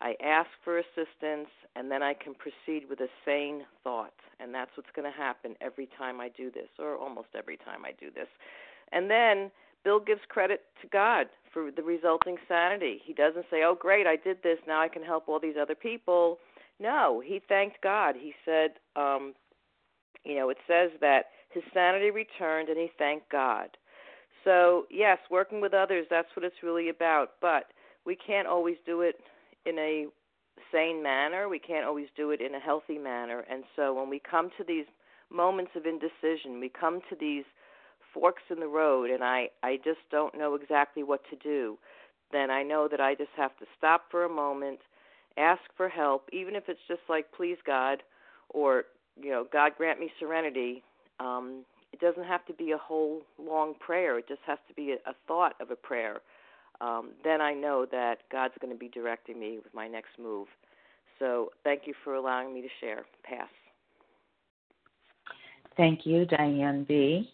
I 0.00 0.14
ask 0.22 0.48
for 0.64 0.78
assistance, 0.78 1.48
and 1.76 1.90
then 1.90 2.02
I 2.02 2.14
can 2.14 2.34
proceed 2.34 2.88
with 2.88 3.00
a 3.00 3.08
sane 3.24 3.64
thought. 3.82 4.14
And 4.40 4.54
that's 4.54 4.70
what's 4.76 4.90
going 4.94 5.10
to 5.10 5.16
happen 5.16 5.54
every 5.60 5.88
time 5.96 6.20
I 6.20 6.28
do 6.28 6.50
this, 6.50 6.68
or 6.78 6.96
almost 6.96 7.28
every 7.36 7.56
time 7.56 7.84
I 7.84 7.92
do 7.98 8.10
this. 8.10 8.28
And 8.92 9.10
then 9.10 9.50
Bill 9.84 10.00
gives 10.00 10.22
credit 10.28 10.62
to 10.82 10.88
God 10.88 11.26
for 11.52 11.70
the 11.70 11.82
resulting 11.82 12.36
sanity. 12.48 13.00
He 13.04 13.12
doesn't 13.12 13.46
say, 13.50 13.62
"Oh, 13.62 13.74
great, 13.74 14.06
I 14.06 14.16
did 14.16 14.42
this. 14.42 14.58
Now 14.66 14.80
I 14.80 14.88
can 14.88 15.02
help 15.02 15.28
all 15.28 15.38
these 15.38 15.56
other 15.60 15.74
people." 15.74 16.38
No, 16.80 17.20
he 17.24 17.40
thanked 17.48 17.80
God. 17.82 18.16
He 18.16 18.34
said, 18.44 18.72
um, 18.96 19.34
you 20.24 20.36
know, 20.36 20.48
it 20.50 20.58
says 20.66 20.90
that 21.00 21.26
his 21.50 21.62
sanity 21.72 22.10
returned 22.10 22.68
and 22.68 22.78
he 22.78 22.90
thanked 22.98 23.30
God. 23.30 23.68
So, 24.42 24.86
yes, 24.90 25.18
working 25.30 25.60
with 25.60 25.72
others, 25.72 26.06
that's 26.10 26.28
what 26.34 26.44
it's 26.44 26.62
really 26.62 26.88
about. 26.88 27.32
But 27.40 27.66
we 28.04 28.16
can't 28.16 28.48
always 28.48 28.76
do 28.84 29.02
it 29.02 29.16
in 29.64 29.78
a 29.78 30.06
sane 30.72 31.02
manner. 31.02 31.48
We 31.48 31.58
can't 31.58 31.86
always 31.86 32.08
do 32.16 32.30
it 32.30 32.40
in 32.40 32.54
a 32.54 32.60
healthy 32.60 32.98
manner. 32.98 33.44
And 33.50 33.64
so 33.76 33.94
when 33.94 34.10
we 34.10 34.20
come 34.20 34.50
to 34.58 34.64
these 34.64 34.86
moments 35.30 35.72
of 35.76 35.86
indecision, 35.86 36.60
we 36.60 36.68
come 36.68 37.00
to 37.08 37.16
these 37.18 37.44
forks 38.14 38.42
in 38.50 38.60
the 38.60 38.66
road 38.66 39.10
and 39.10 39.22
I 39.22 39.48
I 39.62 39.76
just 39.84 40.00
don't 40.10 40.38
know 40.38 40.54
exactly 40.54 41.02
what 41.02 41.20
to 41.30 41.36
do, 41.36 41.76
then 42.32 42.50
I 42.50 42.62
know 42.62 42.88
that 42.88 43.00
I 43.00 43.14
just 43.14 43.30
have 43.36 43.56
to 43.58 43.66
stop 43.76 44.04
for 44.10 44.24
a 44.24 44.28
moment, 44.28 44.78
ask 45.36 45.62
for 45.76 45.88
help, 45.88 46.28
even 46.32 46.54
if 46.54 46.64
it's 46.68 46.80
just 46.88 47.02
like 47.08 47.26
please 47.36 47.58
God 47.66 48.02
or 48.50 48.84
you 49.20 49.30
know, 49.30 49.46
God 49.52 49.72
grant 49.76 50.00
me 50.00 50.10
serenity. 50.18 50.82
Um 51.20 51.64
it 51.92 52.00
doesn't 52.00 52.24
have 52.24 52.44
to 52.46 52.52
be 52.52 52.72
a 52.72 52.78
whole 52.78 53.22
long 53.38 53.74
prayer. 53.78 54.18
It 54.18 54.26
just 54.26 54.40
has 54.46 54.58
to 54.66 54.74
be 54.74 54.92
a, 54.92 55.10
a 55.10 55.14
thought 55.28 55.54
of 55.60 55.70
a 55.70 55.76
prayer. 55.76 56.20
Um, 56.80 57.10
then 57.22 57.40
I 57.40 57.54
know 57.54 57.86
that 57.92 58.16
God's 58.32 58.54
going 58.60 58.72
to 58.72 58.78
be 58.78 58.88
directing 58.88 59.38
me 59.38 59.58
with 59.62 59.72
my 59.72 59.86
next 59.86 60.10
move. 60.20 60.48
So 61.20 61.50
thank 61.62 61.82
you 61.86 61.94
for 62.02 62.14
allowing 62.14 62.52
me 62.52 62.62
to 62.62 62.68
share. 62.80 63.04
Pass. 63.22 63.48
Thank 65.76 66.04
you, 66.04 66.24
Diane 66.24 66.84
B. 66.84 67.30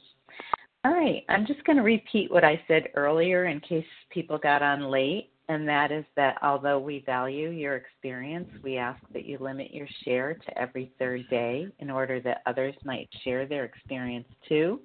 All 0.83 0.93
right, 0.93 1.25
I'm 1.29 1.47
just 1.47 1.63
going 1.65 1.77
to 1.77 1.83
repeat 1.83 2.31
what 2.31 2.43
I 2.43 2.59
said 2.67 2.89
earlier 2.95 3.45
in 3.45 3.61
case 3.61 3.85
people 4.09 4.39
got 4.39 4.63
on 4.63 4.91
late, 4.91 5.29
and 5.51 5.69
that 5.69 5.93
is 5.93 6.07
that 6.17 6.39
although 6.43 6.79
we 6.79 7.03
value 7.05 7.51
your 7.51 7.77
experience, 7.77 8.49
we 8.63 8.79
ask 8.79 8.99
that 9.13 9.27
you 9.27 9.37
limit 9.39 9.75
your 9.75 9.89
share 10.07 10.33
to 10.33 10.59
every 10.59 10.91
third 10.99 11.29
day 11.29 11.67
in 11.81 11.91
order 11.91 12.19
that 12.21 12.41
others 12.47 12.75
might 12.83 13.11
share 13.25 13.45
their 13.45 13.67
experience 13.67 14.27
too. 14.49 14.81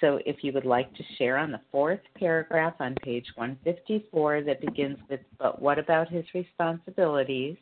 So 0.00 0.20
if 0.24 0.44
you 0.44 0.52
would 0.52 0.66
like 0.66 0.94
to 0.94 1.02
share 1.18 1.36
on 1.36 1.50
the 1.50 1.60
fourth 1.72 2.00
paragraph 2.16 2.74
on 2.78 2.94
page 3.02 3.26
154 3.34 4.42
that 4.42 4.60
begins 4.60 4.98
with, 5.10 5.20
but 5.40 5.60
what 5.60 5.80
about 5.80 6.08
his 6.08 6.24
responsibilities? 6.32 7.56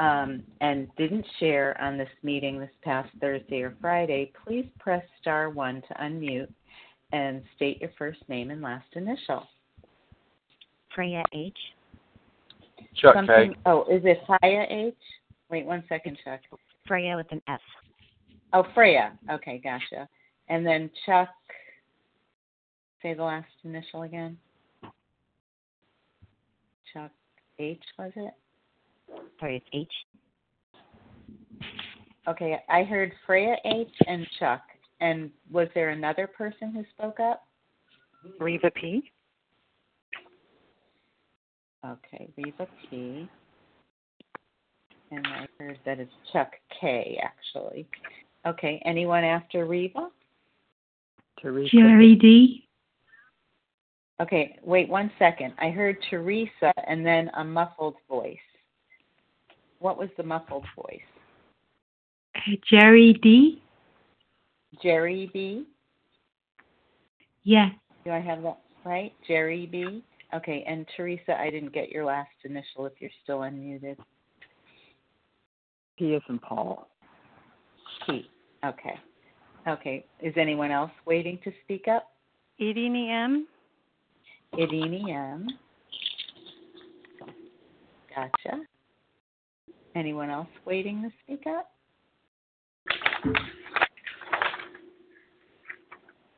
Um, 0.00 0.42
and 0.60 0.88
didn't 0.96 1.26
share 1.38 1.80
on 1.80 1.96
this 1.96 2.08
meeting 2.24 2.58
this 2.58 2.70
past 2.82 3.10
Thursday 3.20 3.60
or 3.60 3.76
Friday, 3.80 4.32
please 4.44 4.66
press 4.80 5.04
star 5.20 5.50
one 5.50 5.82
to 5.82 5.94
unmute 6.02 6.48
and 7.12 7.42
state 7.56 7.80
your 7.80 7.90
first 7.98 8.20
name 8.28 8.50
and 8.50 8.62
last 8.62 8.86
initial. 8.94 9.46
Freya 10.94 11.22
H. 11.32 11.56
Chuck 12.96 13.14
Something, 13.14 13.52
K. 13.52 13.58
Oh, 13.66 13.84
is 13.84 14.02
it 14.04 14.20
Freya 14.26 14.66
H? 14.68 14.94
Wait 15.50 15.64
one 15.64 15.84
second, 15.88 16.18
Chuck. 16.24 16.40
Freya 16.86 17.16
with 17.16 17.30
an 17.30 17.40
F. 17.48 17.60
Oh, 18.52 18.64
Freya. 18.74 19.12
Okay, 19.30 19.60
gotcha. 19.62 20.08
And 20.48 20.66
then 20.66 20.90
Chuck. 21.06 21.28
Say 23.02 23.14
the 23.14 23.22
last 23.22 23.48
initial 23.64 24.02
again. 24.02 24.36
Chuck 26.92 27.10
H 27.58 27.82
was 27.98 28.12
it? 28.16 28.34
Sorry, 29.40 29.56
it's 29.56 29.66
H. 29.72 31.62
Okay, 32.28 32.58
I 32.68 32.84
heard 32.84 33.12
Freya 33.26 33.56
H 33.64 33.88
and 34.06 34.26
Chuck. 34.38 34.62
And 35.02 35.32
was 35.50 35.66
there 35.74 35.88
another 35.88 36.28
person 36.28 36.70
who 36.72 36.84
spoke 36.96 37.18
up? 37.18 37.44
Reva 38.38 38.70
P. 38.70 39.10
Okay, 41.84 42.28
Reva 42.36 42.68
P. 42.88 43.28
And 45.10 45.26
I 45.26 45.48
heard 45.58 45.80
that 45.84 45.98
it's 45.98 46.12
Chuck 46.32 46.52
K, 46.80 47.20
actually. 47.20 47.84
Okay, 48.46 48.80
anyone 48.84 49.24
after 49.24 49.66
Reva? 49.66 50.08
Teresa. 51.40 51.76
Jerry 51.76 52.14
D. 52.14 52.68
Okay, 54.20 54.56
wait 54.62 54.88
one 54.88 55.10
second. 55.18 55.52
I 55.58 55.70
heard 55.70 55.96
Teresa 56.10 56.72
and 56.86 57.04
then 57.04 57.28
a 57.36 57.42
muffled 57.42 57.96
voice. 58.08 58.36
What 59.80 59.98
was 59.98 60.10
the 60.16 60.22
muffled 60.22 60.64
voice? 60.76 61.00
Jerry 62.70 63.14
D. 63.14 63.60
Jerry 64.82 65.30
B? 65.32 65.66
Yes. 67.44 67.72
Do 68.04 68.10
I 68.10 68.20
have 68.20 68.42
that 68.42 68.58
right? 68.84 69.12
Jerry 69.26 69.66
B? 69.66 70.04
Okay, 70.34 70.64
and 70.66 70.86
Teresa, 70.96 71.38
I 71.38 71.50
didn't 71.50 71.74
get 71.74 71.90
your 71.90 72.04
last 72.04 72.30
initial 72.44 72.86
if 72.86 72.92
you're 73.00 73.10
still 73.22 73.40
unmuted. 73.40 73.96
P 75.98 76.14
is 76.14 76.22
in 76.28 76.38
Paul. 76.38 76.88
P. 78.06 78.28
Okay. 78.64 78.98
Okay. 79.68 80.04
Is 80.20 80.32
anyone 80.36 80.70
else 80.70 80.90
waiting 81.06 81.38
to 81.44 81.52
speak 81.64 81.86
up? 81.88 82.08
Edie 82.60 83.08
M. 83.10 83.46
Idini 84.54 85.14
M. 85.14 85.46
Gotcha. 88.14 88.60
Anyone 89.94 90.30
else 90.30 90.48
waiting 90.64 91.02
to 91.02 91.10
speak 91.24 91.46
up? 91.46 91.70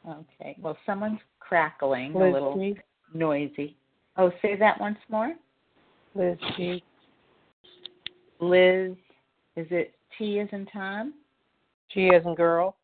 Okay. 0.09 0.57
Well, 0.61 0.77
someone's 0.85 1.21
crackling 1.41 2.15
a 2.15 2.19
little 2.19 2.57
G. 2.57 2.77
noisy. 3.13 3.77
Oh, 4.17 4.31
say 4.43 4.57
that 4.57 4.81
once 4.81 4.99
more. 5.09 5.35
Liz 6.15 6.39
G. 6.57 6.83
Liz, 8.41 8.93
is 9.57 9.67
it 9.71 9.95
T 10.17 10.41
as 10.41 10.49
in 10.53 10.67
Tom? 10.67 11.15
G 11.93 12.11
as 12.15 12.25
in 12.25 12.35
girl. 12.35 12.77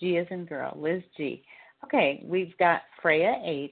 G 0.00 0.16
as 0.16 0.26
in 0.30 0.44
girl. 0.44 0.76
Liz 0.76 1.02
G. 1.16 1.42
Okay, 1.84 2.24
we've 2.24 2.56
got 2.58 2.82
Freya 3.00 3.34
H, 3.44 3.70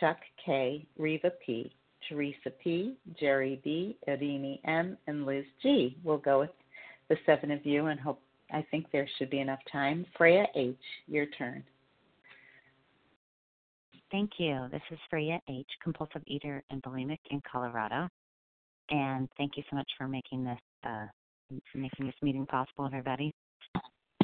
Chuck 0.00 0.18
K, 0.44 0.84
Reva 0.98 1.30
P, 1.44 1.72
Teresa 2.08 2.50
P, 2.62 2.96
Jerry 3.18 3.60
B, 3.64 3.96
Irini 4.08 4.60
M, 4.66 4.98
and 5.06 5.24
Liz 5.24 5.44
G. 5.62 5.96
We'll 6.02 6.18
go 6.18 6.40
with 6.40 6.50
the 7.08 7.16
seven 7.24 7.50
of 7.50 7.64
you 7.64 7.86
and 7.86 7.98
hope 7.98 8.20
I 8.52 8.64
think 8.70 8.86
there 8.92 9.08
should 9.18 9.30
be 9.30 9.40
enough 9.40 9.60
time. 9.70 10.04
Freya 10.16 10.46
H, 10.54 10.76
your 11.06 11.26
turn. 11.26 11.64
Thank 14.14 14.34
you. 14.38 14.68
This 14.70 14.80
is 14.92 14.98
Freya 15.10 15.40
H., 15.50 15.66
compulsive 15.82 16.22
eater 16.28 16.62
and 16.70 16.80
bulimic 16.84 17.18
in 17.32 17.42
Colorado. 17.50 18.08
And 18.88 19.28
thank 19.36 19.56
you 19.56 19.64
so 19.68 19.74
much 19.74 19.90
for 19.98 20.06
making 20.06 20.44
this 20.44 20.60
uh, 20.86 21.06
making 21.74 22.06
this 22.06 22.14
meeting 22.22 22.46
possible, 22.46 22.86
everybody. 22.86 23.34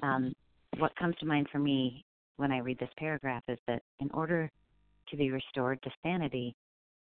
Um, 0.04 0.32
what 0.78 0.94
comes 0.94 1.16
to 1.18 1.26
mind 1.26 1.48
for 1.50 1.58
me 1.58 2.04
when 2.36 2.52
I 2.52 2.58
read 2.58 2.78
this 2.78 2.90
paragraph 2.98 3.42
is 3.48 3.58
that 3.66 3.82
in 3.98 4.08
order 4.12 4.48
to 5.08 5.16
be 5.16 5.32
restored 5.32 5.82
to 5.82 5.90
sanity, 6.04 6.54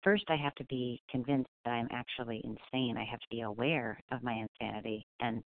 first 0.02 0.24
I 0.28 0.36
have 0.36 0.54
to 0.54 0.64
be 0.64 0.98
convinced 1.10 1.50
that 1.66 1.72
I'm 1.72 1.88
actually 1.92 2.40
insane. 2.42 2.96
I 2.96 3.04
have 3.04 3.20
to 3.20 3.28
be 3.30 3.42
aware 3.42 4.00
of 4.12 4.22
my 4.22 4.46
insanity. 4.62 5.04
And 5.20 5.42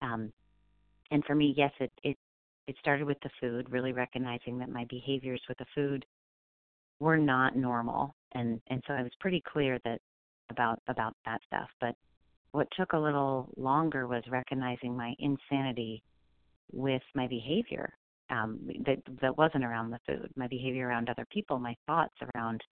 um, 0.00 0.32
and 1.10 1.24
for 1.24 1.34
me, 1.34 1.54
yes, 1.56 1.72
it 1.80 1.90
it 2.04 2.16
it 2.68 2.76
started 2.78 3.08
with 3.08 3.18
the 3.24 3.30
food, 3.40 3.68
really 3.68 3.92
recognizing 3.92 4.60
that 4.60 4.68
my 4.68 4.84
behaviors 4.84 5.42
with 5.48 5.58
the 5.58 5.66
food 5.74 6.06
were 7.02 7.18
not 7.18 7.56
normal, 7.56 8.14
and 8.32 8.60
and 8.68 8.82
so 8.86 8.94
I 8.94 9.02
was 9.02 9.10
pretty 9.18 9.42
clear 9.52 9.78
that 9.84 10.00
about 10.50 10.80
about 10.88 11.14
that 11.26 11.40
stuff. 11.46 11.68
But 11.80 11.96
what 12.52 12.68
took 12.78 12.92
a 12.92 12.98
little 12.98 13.48
longer 13.56 14.06
was 14.06 14.22
recognizing 14.30 14.96
my 14.96 15.14
insanity 15.18 16.02
with 16.72 17.02
my 17.14 17.26
behavior 17.26 17.92
um, 18.30 18.60
that 18.86 18.98
that 19.20 19.36
wasn't 19.36 19.64
around 19.64 19.90
the 19.90 19.98
food, 20.06 20.30
my 20.36 20.46
behavior 20.46 20.86
around 20.86 21.08
other 21.08 21.26
people, 21.30 21.58
my 21.58 21.74
thoughts 21.86 22.14
around, 22.34 22.62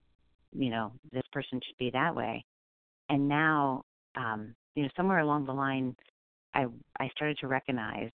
you 0.52 0.70
know, 0.70 0.92
this 1.12 1.26
person 1.32 1.60
should 1.66 1.76
be 1.78 1.90
that 1.90 2.14
way. 2.14 2.44
And 3.08 3.28
now, 3.28 3.82
um, 4.14 4.54
you 4.76 4.84
know, 4.84 4.88
somewhere 4.96 5.18
along 5.18 5.46
the 5.46 5.52
line, 5.52 5.96
I 6.54 6.66
I 7.00 7.08
started 7.16 7.36
to 7.38 7.48
recognize 7.48 8.10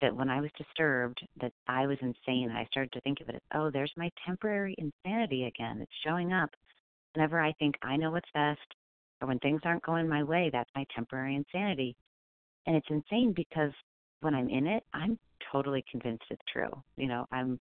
that 0.00 0.14
when 0.14 0.28
I 0.28 0.40
was 0.40 0.50
disturbed, 0.56 1.20
that 1.40 1.52
I 1.68 1.86
was 1.86 1.98
insane. 2.00 2.50
I 2.50 2.66
started 2.70 2.92
to 2.92 3.00
think 3.00 3.20
of 3.20 3.28
it 3.28 3.36
as, 3.36 3.40
oh, 3.54 3.70
there's 3.70 3.92
my 3.96 4.10
temporary 4.26 4.74
insanity 4.78 5.44
again. 5.44 5.78
It's 5.80 5.92
showing 6.04 6.32
up 6.32 6.50
whenever 7.14 7.40
I 7.40 7.52
think 7.54 7.76
I 7.82 7.96
know 7.96 8.10
what's 8.10 8.30
best, 8.34 8.60
or 9.20 9.28
when 9.28 9.38
things 9.38 9.62
aren't 9.64 9.82
going 9.84 10.08
my 10.08 10.22
way. 10.22 10.50
That's 10.52 10.70
my 10.74 10.84
temporary 10.94 11.34
insanity, 11.34 11.96
and 12.66 12.76
it's 12.76 12.90
insane 12.90 13.32
because 13.34 13.72
when 14.20 14.34
I'm 14.34 14.50
in 14.50 14.66
it, 14.66 14.84
I'm 14.92 15.18
totally 15.50 15.84
convinced 15.90 16.24
it's 16.30 16.42
true. 16.52 16.70
You 16.96 17.08
know, 17.08 17.26
I'm 17.32 17.58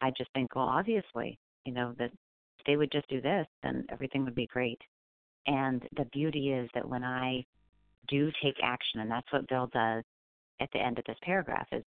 I 0.00 0.10
just 0.16 0.30
think, 0.32 0.54
well, 0.54 0.66
obviously, 0.66 1.38
you 1.64 1.72
know, 1.72 1.94
that 1.98 2.10
if 2.58 2.66
they 2.66 2.76
would 2.76 2.92
just 2.92 3.08
do 3.08 3.20
this, 3.20 3.46
then 3.62 3.86
everything 3.90 4.24
would 4.24 4.34
be 4.34 4.46
great. 4.46 4.80
And 5.46 5.82
the 5.96 6.04
beauty 6.06 6.52
is 6.52 6.68
that 6.74 6.88
when 6.88 7.04
I 7.04 7.44
do 8.08 8.30
take 8.42 8.56
action, 8.62 9.00
and 9.00 9.10
that's 9.10 9.30
what 9.32 9.48
Bill 9.48 9.68
does 9.72 10.04
at 10.60 10.68
the 10.72 10.80
end 10.80 10.98
of 10.98 11.04
this 11.06 11.18
paragraph, 11.22 11.66
is 11.72 11.82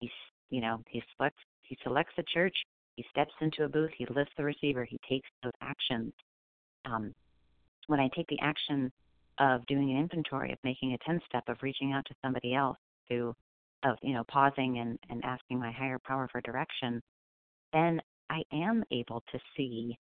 he's 0.00 0.10
you 0.50 0.60
know 0.60 0.82
he 0.88 1.02
selects 1.16 1.38
he 1.62 1.76
selects 1.82 2.12
the 2.16 2.24
church, 2.32 2.56
he 2.96 3.04
steps 3.10 3.32
into 3.40 3.64
a 3.64 3.68
booth, 3.68 3.90
he 3.96 4.06
lifts 4.06 4.32
the 4.36 4.44
receiver, 4.44 4.84
he 4.84 4.98
takes 5.08 5.28
those 5.42 5.52
actions. 5.60 6.12
Um, 6.84 7.12
when 7.88 8.00
I 8.00 8.08
take 8.14 8.26
the 8.28 8.40
action 8.40 8.92
of 9.38 9.66
doing 9.66 9.90
an 9.90 9.98
inventory, 9.98 10.52
of 10.52 10.58
making 10.64 10.92
a 10.92 10.98
ten 10.98 11.20
step, 11.28 11.44
of 11.48 11.58
reaching 11.62 11.92
out 11.92 12.04
to 12.06 12.14
somebody 12.22 12.54
else, 12.54 12.78
to 13.10 13.34
of 13.84 13.96
you 14.02 14.14
know 14.14 14.24
pausing 14.28 14.78
and, 14.78 14.98
and 15.10 15.24
asking 15.24 15.58
my 15.58 15.70
higher 15.72 15.98
power 16.04 16.28
for 16.30 16.40
direction, 16.40 17.02
then 17.72 18.00
I 18.30 18.42
am 18.52 18.82
able 18.90 19.22
to 19.32 19.38
see, 19.56 19.96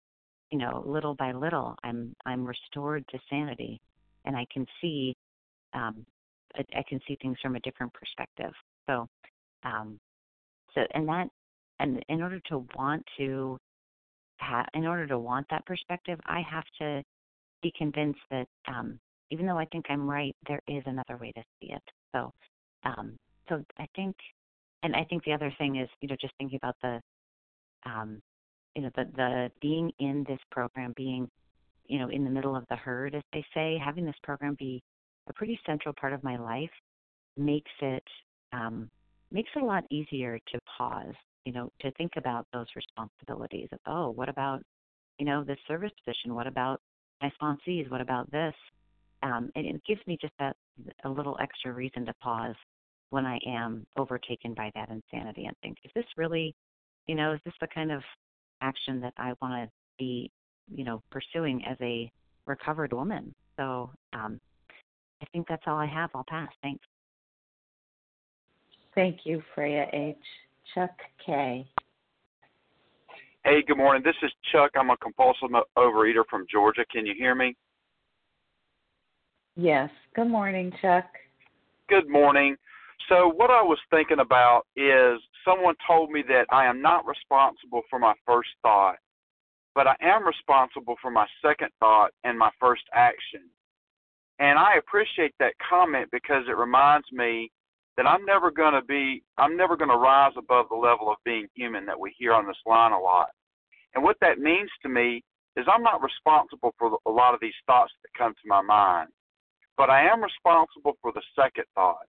you 0.50 0.58
know, 0.58 0.82
little 0.86 1.14
by 1.14 1.32
little, 1.32 1.74
I'm 1.82 2.14
I'm 2.24 2.44
restored 2.44 3.04
to 3.08 3.18
sanity, 3.28 3.80
and 4.24 4.36
I 4.36 4.46
can 4.52 4.66
see, 4.80 5.14
um, 5.74 6.06
I, 6.56 6.82
can 6.88 7.00
see 7.06 7.16
things 7.20 7.36
from 7.42 7.56
a 7.56 7.60
different 7.60 7.92
perspective. 7.92 8.52
So, 8.86 9.06
um, 9.64 9.98
so 10.74 10.82
and 10.94 11.08
that, 11.08 11.28
and 11.80 12.04
in 12.08 12.22
order 12.22 12.40
to 12.48 12.66
want 12.76 13.04
to 13.18 13.58
have, 14.38 14.66
in 14.74 14.86
order 14.86 15.06
to 15.06 15.18
want 15.18 15.46
that 15.50 15.66
perspective, 15.66 16.18
I 16.26 16.42
have 16.48 16.64
to 16.80 17.02
be 17.62 17.72
convinced 17.76 18.20
that 18.30 18.46
um, 18.68 18.98
even 19.30 19.46
though 19.46 19.58
I 19.58 19.64
think 19.66 19.86
I'm 19.88 20.08
right, 20.08 20.34
there 20.46 20.60
is 20.68 20.82
another 20.86 21.16
way 21.20 21.32
to 21.32 21.42
see 21.60 21.72
it. 21.72 21.82
So, 22.14 22.32
um, 22.84 23.16
so 23.48 23.62
I 23.78 23.86
think, 23.96 24.14
and 24.82 24.94
I 24.94 25.04
think 25.04 25.24
the 25.24 25.32
other 25.32 25.52
thing 25.58 25.76
is, 25.76 25.88
you 26.00 26.08
know, 26.08 26.16
just 26.20 26.34
thinking 26.38 26.58
about 26.62 26.76
the, 26.82 27.00
um, 27.86 28.20
you 28.76 28.82
know, 28.82 28.90
the 28.96 29.04
the 29.16 29.50
being 29.60 29.90
in 29.98 30.24
this 30.28 30.38
program, 30.50 30.92
being, 30.96 31.28
you 31.86 31.98
know, 31.98 32.08
in 32.08 32.24
the 32.24 32.30
middle 32.30 32.56
of 32.56 32.64
the 32.70 32.76
herd, 32.76 33.14
as 33.14 33.22
they 33.32 33.44
say, 33.54 33.78
having 33.82 34.04
this 34.04 34.14
program 34.22 34.56
be 34.58 34.82
a 35.28 35.32
pretty 35.32 35.58
central 35.66 35.94
part 35.98 36.12
of 36.12 36.22
my 36.22 36.36
life 36.36 36.70
makes 37.36 37.70
it 37.80 38.04
um, 38.52 38.90
makes 39.32 39.50
it 39.56 39.62
a 39.62 39.66
lot 39.66 39.84
easier 39.90 40.38
to 40.52 40.58
pause, 40.78 41.14
you 41.44 41.52
know, 41.52 41.70
to 41.80 41.90
think 41.92 42.12
about 42.16 42.46
those 42.52 42.66
responsibilities 42.76 43.68
of, 43.72 43.80
oh, 43.86 44.10
what 44.10 44.28
about, 44.28 44.62
you 45.18 45.26
know, 45.26 45.42
this 45.42 45.58
service 45.66 45.90
position? 46.04 46.34
What 46.34 46.46
about 46.46 46.80
my 47.20 47.30
sponsees? 47.40 47.90
What 47.90 48.00
about 48.00 48.30
this? 48.30 48.54
Um, 49.22 49.50
and 49.56 49.66
it 49.66 49.82
gives 49.86 50.00
me 50.06 50.16
just 50.20 50.34
that 50.38 50.54
a 51.04 51.08
little 51.08 51.36
extra 51.40 51.72
reason 51.72 52.04
to 52.06 52.14
pause 52.22 52.54
when 53.10 53.26
I 53.26 53.38
am 53.46 53.86
overtaken 53.96 54.54
by 54.54 54.70
that 54.74 54.90
insanity 54.90 55.46
and 55.46 55.56
think, 55.62 55.78
is 55.84 55.90
this 55.94 56.04
really, 56.16 56.54
you 57.06 57.14
know, 57.14 57.32
is 57.32 57.40
this 57.44 57.54
the 57.60 57.68
kind 57.74 57.90
of 57.90 58.02
action 58.60 59.00
that 59.00 59.14
I 59.16 59.32
want 59.40 59.54
to 59.54 59.70
be, 59.98 60.30
you 60.72 60.84
know, 60.84 61.02
pursuing 61.10 61.64
as 61.64 61.76
a 61.80 62.10
recovered 62.46 62.92
woman? 62.92 63.34
So 63.56 63.90
um, 64.12 64.40
I 65.22 65.26
think 65.32 65.48
that's 65.48 65.62
all 65.66 65.78
I 65.78 65.86
have. 65.86 66.10
I'll 66.14 66.24
pass. 66.28 66.48
Thanks. 66.62 66.84
Thank 68.94 69.20
you, 69.24 69.42
Freya 69.54 69.86
H. 69.92 70.16
Chuck 70.74 70.90
K. 71.24 71.66
Hey, 73.44 73.62
good 73.66 73.76
morning. 73.76 74.02
This 74.04 74.14
is 74.22 74.30
Chuck. 74.52 74.70
I'm 74.74 74.90
a 74.90 74.96
compulsive 74.96 75.50
overeater 75.76 76.22
from 76.30 76.46
Georgia. 76.50 76.84
Can 76.90 77.04
you 77.04 77.14
hear 77.16 77.34
me? 77.34 77.56
Yes. 79.56 79.90
Good 80.14 80.28
morning, 80.28 80.72
Chuck. 80.80 81.04
Good 81.88 82.08
morning. 82.08 82.56
So, 83.08 83.28
what 83.28 83.50
I 83.50 83.60
was 83.62 83.78
thinking 83.90 84.20
about 84.20 84.62
is 84.76 85.20
someone 85.44 85.74
told 85.86 86.10
me 86.10 86.22
that 86.28 86.46
I 86.50 86.64
am 86.64 86.80
not 86.80 87.04
responsible 87.06 87.82
for 87.90 87.98
my 87.98 88.14
first 88.24 88.48
thought, 88.62 88.96
but 89.74 89.86
I 89.86 89.96
am 90.00 90.26
responsible 90.26 90.94
for 91.02 91.10
my 91.10 91.26
second 91.44 91.68
thought 91.80 92.12
and 92.24 92.38
my 92.38 92.50
first 92.58 92.82
action. 92.94 93.42
And 94.38 94.58
I 94.58 94.76
appreciate 94.78 95.34
that 95.38 95.54
comment 95.68 96.08
because 96.10 96.44
it 96.48 96.56
reminds 96.56 97.06
me 97.12 97.50
that 97.96 98.06
I'm 98.06 98.24
never 98.24 98.50
going 98.50 98.74
to 98.74 98.82
be, 98.82 99.22
I'm 99.38 99.56
never 99.56 99.76
going 99.76 99.90
to 99.90 99.96
rise 99.96 100.32
above 100.36 100.66
the 100.68 100.76
level 100.76 101.08
of 101.10 101.16
being 101.24 101.46
human 101.54 101.86
that 101.86 101.98
we 101.98 102.12
hear 102.18 102.32
on 102.32 102.46
this 102.46 102.56
line 102.66 102.92
a 102.92 102.98
lot. 102.98 103.28
And 103.94 104.02
what 104.02 104.16
that 104.20 104.40
means 104.40 104.70
to 104.82 104.88
me 104.88 105.22
is 105.56 105.66
I'm 105.72 105.82
not 105.84 106.02
responsible 106.02 106.74
for 106.78 106.98
a 107.06 107.10
lot 107.10 107.34
of 107.34 107.40
these 107.40 107.54
thoughts 107.66 107.92
that 108.02 108.18
come 108.18 108.32
to 108.32 108.48
my 108.48 108.60
mind, 108.60 109.10
but 109.76 109.88
I 109.88 110.08
am 110.08 110.22
responsible 110.22 110.98
for 111.00 111.12
the 111.12 111.22
second 111.38 111.64
thought. 111.76 112.06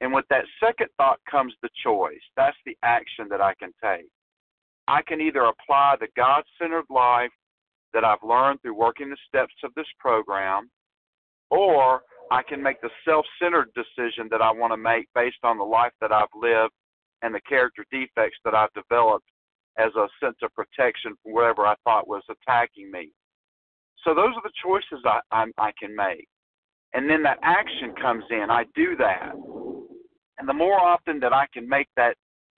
And 0.00 0.12
with 0.12 0.24
that 0.30 0.44
second 0.58 0.88
thought 0.96 1.20
comes 1.30 1.54
the 1.62 1.68
choice. 1.84 2.22
That's 2.36 2.56
the 2.66 2.76
action 2.82 3.28
that 3.30 3.40
I 3.40 3.54
can 3.54 3.70
take. 3.82 4.08
I 4.88 5.02
can 5.02 5.20
either 5.20 5.42
apply 5.42 5.96
the 6.00 6.08
God 6.16 6.42
centered 6.60 6.86
life 6.90 7.30
that 7.92 8.04
I've 8.04 8.22
learned 8.24 8.62
through 8.62 8.74
working 8.74 9.10
the 9.10 9.16
steps 9.28 9.54
of 9.62 9.72
this 9.76 9.86
program, 9.98 10.70
or 11.50 12.02
I 12.30 12.42
can 12.42 12.62
make 12.62 12.80
the 12.80 12.90
self 13.06 13.26
centered 13.42 13.70
decision 13.74 14.28
that 14.30 14.40
I 14.40 14.52
want 14.52 14.72
to 14.72 14.76
make 14.76 15.08
based 15.14 15.42
on 15.42 15.58
the 15.58 15.64
life 15.64 15.92
that 16.00 16.12
I've 16.12 16.28
lived 16.34 16.72
and 17.22 17.34
the 17.34 17.40
character 17.48 17.84
defects 17.90 18.38
that 18.44 18.54
I've 18.54 18.72
developed 18.72 19.26
as 19.78 19.92
a 19.96 20.08
sense 20.22 20.36
of 20.42 20.54
protection 20.54 21.14
from 21.22 21.32
whatever 21.32 21.66
I 21.66 21.74
thought 21.84 22.08
was 22.08 22.22
attacking 22.30 22.90
me. 22.90 23.10
So 24.04 24.14
those 24.14 24.34
are 24.36 24.42
the 24.42 24.52
choices 24.62 25.04
I, 25.04 25.20
I, 25.30 25.46
I 25.58 25.72
can 25.78 25.94
make. 25.94 26.26
And 26.94 27.08
then 27.08 27.22
that 27.22 27.38
action 27.42 27.94
comes 28.00 28.24
in. 28.30 28.46
I 28.50 28.64
do 28.74 28.96
that. 28.96 29.32
And 30.38 30.48
the 30.48 30.54
more 30.54 30.80
often 30.80 31.20
that 31.20 31.32
I 31.32 31.46
can 31.52 31.68
make 31.68 31.88
that 31.96 32.16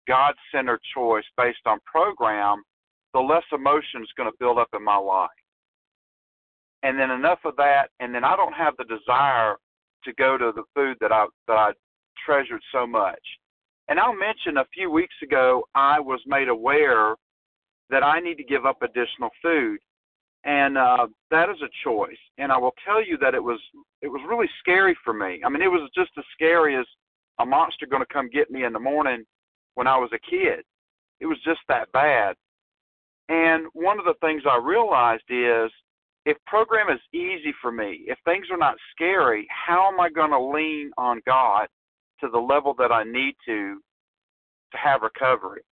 God 0.06 0.34
centered 0.54 0.80
choice 0.94 1.24
based 1.36 1.66
on 1.66 1.78
program, 1.86 2.62
the 3.14 3.20
less 3.20 3.44
emotion 3.52 4.02
is 4.02 4.08
going 4.16 4.30
to 4.30 4.36
build 4.38 4.58
up 4.58 4.68
in 4.74 4.84
my 4.84 4.96
life. 4.96 5.30
And 6.82 6.98
then 6.98 7.10
enough 7.10 7.40
of 7.44 7.56
that, 7.56 7.88
and 8.00 8.14
then 8.14 8.24
I 8.24 8.36
don't 8.36 8.54
have 8.54 8.74
the 8.76 8.84
desire 8.84 9.56
to 10.04 10.12
go 10.14 10.38
to 10.38 10.52
the 10.54 10.62
food 10.74 10.96
that 11.00 11.12
I 11.12 11.26
that 11.46 11.56
I 11.56 11.72
treasured 12.24 12.62
so 12.72 12.86
much. 12.86 13.20
And 13.88 13.98
I'll 13.98 14.14
mention 14.14 14.58
a 14.58 14.64
few 14.72 14.90
weeks 14.90 15.14
ago 15.22 15.64
I 15.74 16.00
was 16.00 16.20
made 16.26 16.48
aware 16.48 17.16
that 17.90 18.02
I 18.02 18.20
need 18.20 18.36
to 18.36 18.44
give 18.44 18.64
up 18.64 18.82
additional 18.82 19.30
food. 19.42 19.78
And 20.44 20.78
uh, 20.78 21.08
that 21.30 21.50
is 21.50 21.60
a 21.62 21.68
choice. 21.84 22.16
And 22.38 22.50
I 22.50 22.56
will 22.56 22.74
tell 22.86 23.04
you 23.04 23.18
that 23.18 23.34
it 23.34 23.42
was 23.42 23.60
it 24.00 24.08
was 24.08 24.22
really 24.28 24.48
scary 24.60 24.96
for 25.04 25.12
me. 25.12 25.42
I 25.44 25.50
mean, 25.50 25.60
it 25.60 25.70
was 25.70 25.90
just 25.94 26.10
as 26.16 26.24
scary 26.32 26.76
as 26.76 26.86
a 27.40 27.44
monster 27.44 27.86
going 27.86 28.02
to 28.02 28.12
come 28.12 28.30
get 28.30 28.50
me 28.50 28.64
in 28.64 28.72
the 28.72 28.78
morning 28.78 29.24
when 29.74 29.86
I 29.86 29.98
was 29.98 30.10
a 30.14 30.30
kid. 30.30 30.64
It 31.20 31.26
was 31.26 31.38
just 31.44 31.60
that 31.68 31.92
bad. 31.92 32.36
And 33.28 33.66
one 33.74 33.98
of 33.98 34.06
the 34.06 34.14
things 34.20 34.42
I 34.48 34.56
realized 34.56 35.24
is 35.28 35.70
if 36.26 36.36
program 36.46 36.90
is 36.90 37.00
easy 37.12 37.54
for 37.60 37.72
me, 37.72 38.04
if 38.06 38.18
things 38.24 38.46
are 38.50 38.58
not 38.58 38.76
scary, 38.92 39.46
how 39.50 39.90
am 39.90 40.00
I 40.00 40.10
going 40.10 40.30
to 40.30 40.40
lean 40.40 40.90
on 40.98 41.20
God 41.26 41.66
to 42.20 42.28
the 42.28 42.38
level 42.38 42.74
that 42.78 42.92
I 42.92 43.04
need 43.04 43.34
to 43.46 43.80
to 44.72 44.78
have 44.78 45.02
recovery? 45.02 45.62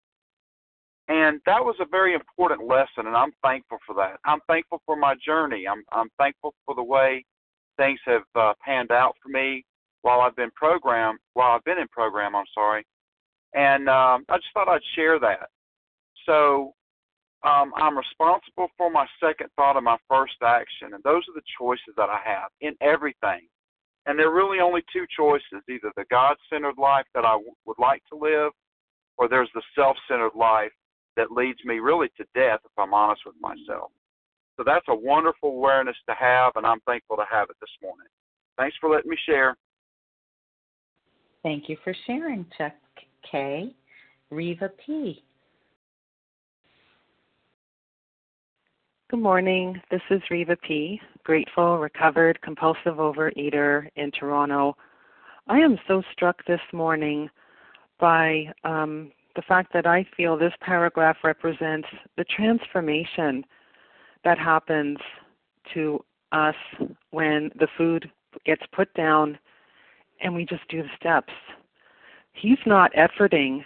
And 1.09 1.41
that 1.47 1.65
was 1.65 1.77
a 1.81 1.87
very 1.87 2.15
important 2.15 2.67
lesson, 2.67 3.07
and 3.07 3.17
I'm 3.17 3.33
thankful 3.43 3.79
for 3.87 3.95
that. 3.97 4.17
I'm 4.27 4.41
thankful 4.47 4.83
for 4.85 4.97
my 4.97 5.15
journey. 5.25 5.67
I'm 5.67 5.83
I'm 5.93 6.09
thankful 6.19 6.55
for 6.67 6.75
the 6.75 6.83
way 6.83 7.25
things 7.79 7.99
have 8.05 8.23
uh, 8.35 8.53
panned 8.65 8.91
out 8.91 9.15
for 9.23 9.31
me 9.31 9.65
while 10.03 10.21
I've 10.21 10.37
been 10.37 10.51
program 10.55 11.19
while 11.35 11.53
I've 11.53 11.65
been 11.65 11.79
in 11.79 11.89
program. 11.89 12.37
I'm 12.37 12.45
sorry, 12.55 12.85
and 13.55 13.89
um, 13.89 14.25
I 14.29 14.37
just 14.37 14.49
thought 14.53 14.69
I'd 14.69 14.81
share 14.95 15.19
that. 15.21 15.49
So 16.27 16.75
um, 17.45 17.73
I'm 17.77 17.97
responsible 17.97 18.69
for 18.77 18.91
my 18.91 19.07
second 19.23 19.49
thought 19.55 19.77
and 19.77 19.85
my 19.85 19.99
first 20.09 20.35
action, 20.43 20.95
and 20.95 21.03
those 21.05 21.23
are 21.29 21.35
the 21.35 21.43
choices 21.59 21.95
that 21.97 22.09
I 22.09 22.21
have 22.25 22.51
in 22.61 22.75
everything. 22.81 23.47
And 24.07 24.19
there 24.19 24.29
are 24.29 24.35
really 24.35 24.61
only 24.61 24.83
two 24.93 25.07
choices: 25.17 25.63
either 25.69 25.93
the 25.97 26.05
God-centered 26.11 26.79
life 26.79 27.07
that 27.15 27.25
I 27.25 27.33
w- 27.33 27.53
would 27.67 27.79
like 27.79 28.03
to 28.11 28.19
live, 28.19 28.53
or 29.19 29.29
there's 29.29 29.51
the 29.55 29.63
self-centered 29.77 30.35
life 30.35 30.73
that 31.17 31.31
leads 31.31 31.59
me 31.65 31.79
really 31.79 32.09
to 32.17 32.25
death. 32.35 32.61
If 32.65 32.73
I'm 32.79 32.95
honest 32.95 33.23
with 33.25 33.37
myself. 33.41 33.91
So 34.57 34.65
that's 34.65 34.87
a 34.89 34.95
wonderful 34.95 35.51
awareness 35.51 35.97
to 36.09 36.15
have, 36.17 36.53
and 36.57 36.67
I'm 36.67 36.81
thankful 36.81 37.17
to 37.17 37.25
have 37.31 37.49
it 37.51 37.57
this 37.61 37.71
morning. 37.81 38.09
Thanks 38.57 38.77
for 38.81 38.91
letting 38.91 39.11
me 39.11 39.17
share. 39.25 39.57
Thank 41.45 41.69
you 41.69 41.77
for 41.85 41.95
sharing, 42.07 42.45
Chuck 42.57 42.75
K. 43.31 43.73
Reva 44.31 44.71
P. 44.85 45.23
Good 49.11 49.21
morning. 49.21 49.81
This 49.91 50.03
is 50.11 50.21
Reva 50.31 50.55
P., 50.57 51.01
grateful, 51.25 51.79
recovered, 51.79 52.39
compulsive 52.43 52.97
overeater 52.97 53.89
in 53.97 54.11
Toronto. 54.11 54.77
I 55.47 55.61
am 55.61 55.79
so 55.89 56.03
struck 56.13 56.45
this 56.45 56.61
morning 56.75 57.31
by 57.99 58.53
um, 58.65 59.11
the 59.35 59.41
fact 59.41 59.73
that 59.73 59.87
I 59.87 60.05
feel 60.15 60.37
this 60.37 60.53
paragraph 60.61 61.17
represents 61.25 61.89
the 62.19 62.25
transformation 62.25 63.47
that 64.25 64.39
happens 64.39 64.99
to 65.73 66.05
us 66.33 66.57
when 67.11 67.51
the 67.59 67.69
food 67.79 68.11
gets 68.45 68.63
put 68.75 68.93
down 68.93 69.39
and 70.21 70.35
we 70.35 70.45
just 70.45 70.69
do 70.69 70.83
the 70.83 70.91
steps. 71.01 71.33
He's 72.35 72.59
not 72.67 72.93
efforting, 72.93 73.65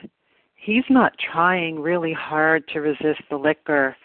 he's 0.54 0.84
not 0.88 1.14
trying 1.18 1.80
really 1.80 2.12
hard 2.12 2.68
to 2.68 2.80
resist 2.80 3.22
the 3.28 3.36
liquor. 3.36 3.96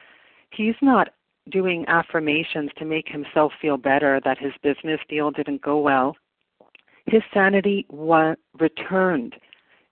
He's 0.49 0.75
not 0.81 1.09
doing 1.51 1.85
affirmations 1.87 2.71
to 2.77 2.85
make 2.85 3.07
himself 3.07 3.51
feel 3.61 3.77
better 3.77 4.21
that 4.23 4.37
his 4.37 4.53
business 4.63 4.99
deal 5.09 5.31
didn't 5.31 5.61
go 5.61 5.79
well. 5.79 6.15
His 7.05 7.21
sanity 7.33 7.85
wa- 7.89 8.35
returned. 8.59 9.35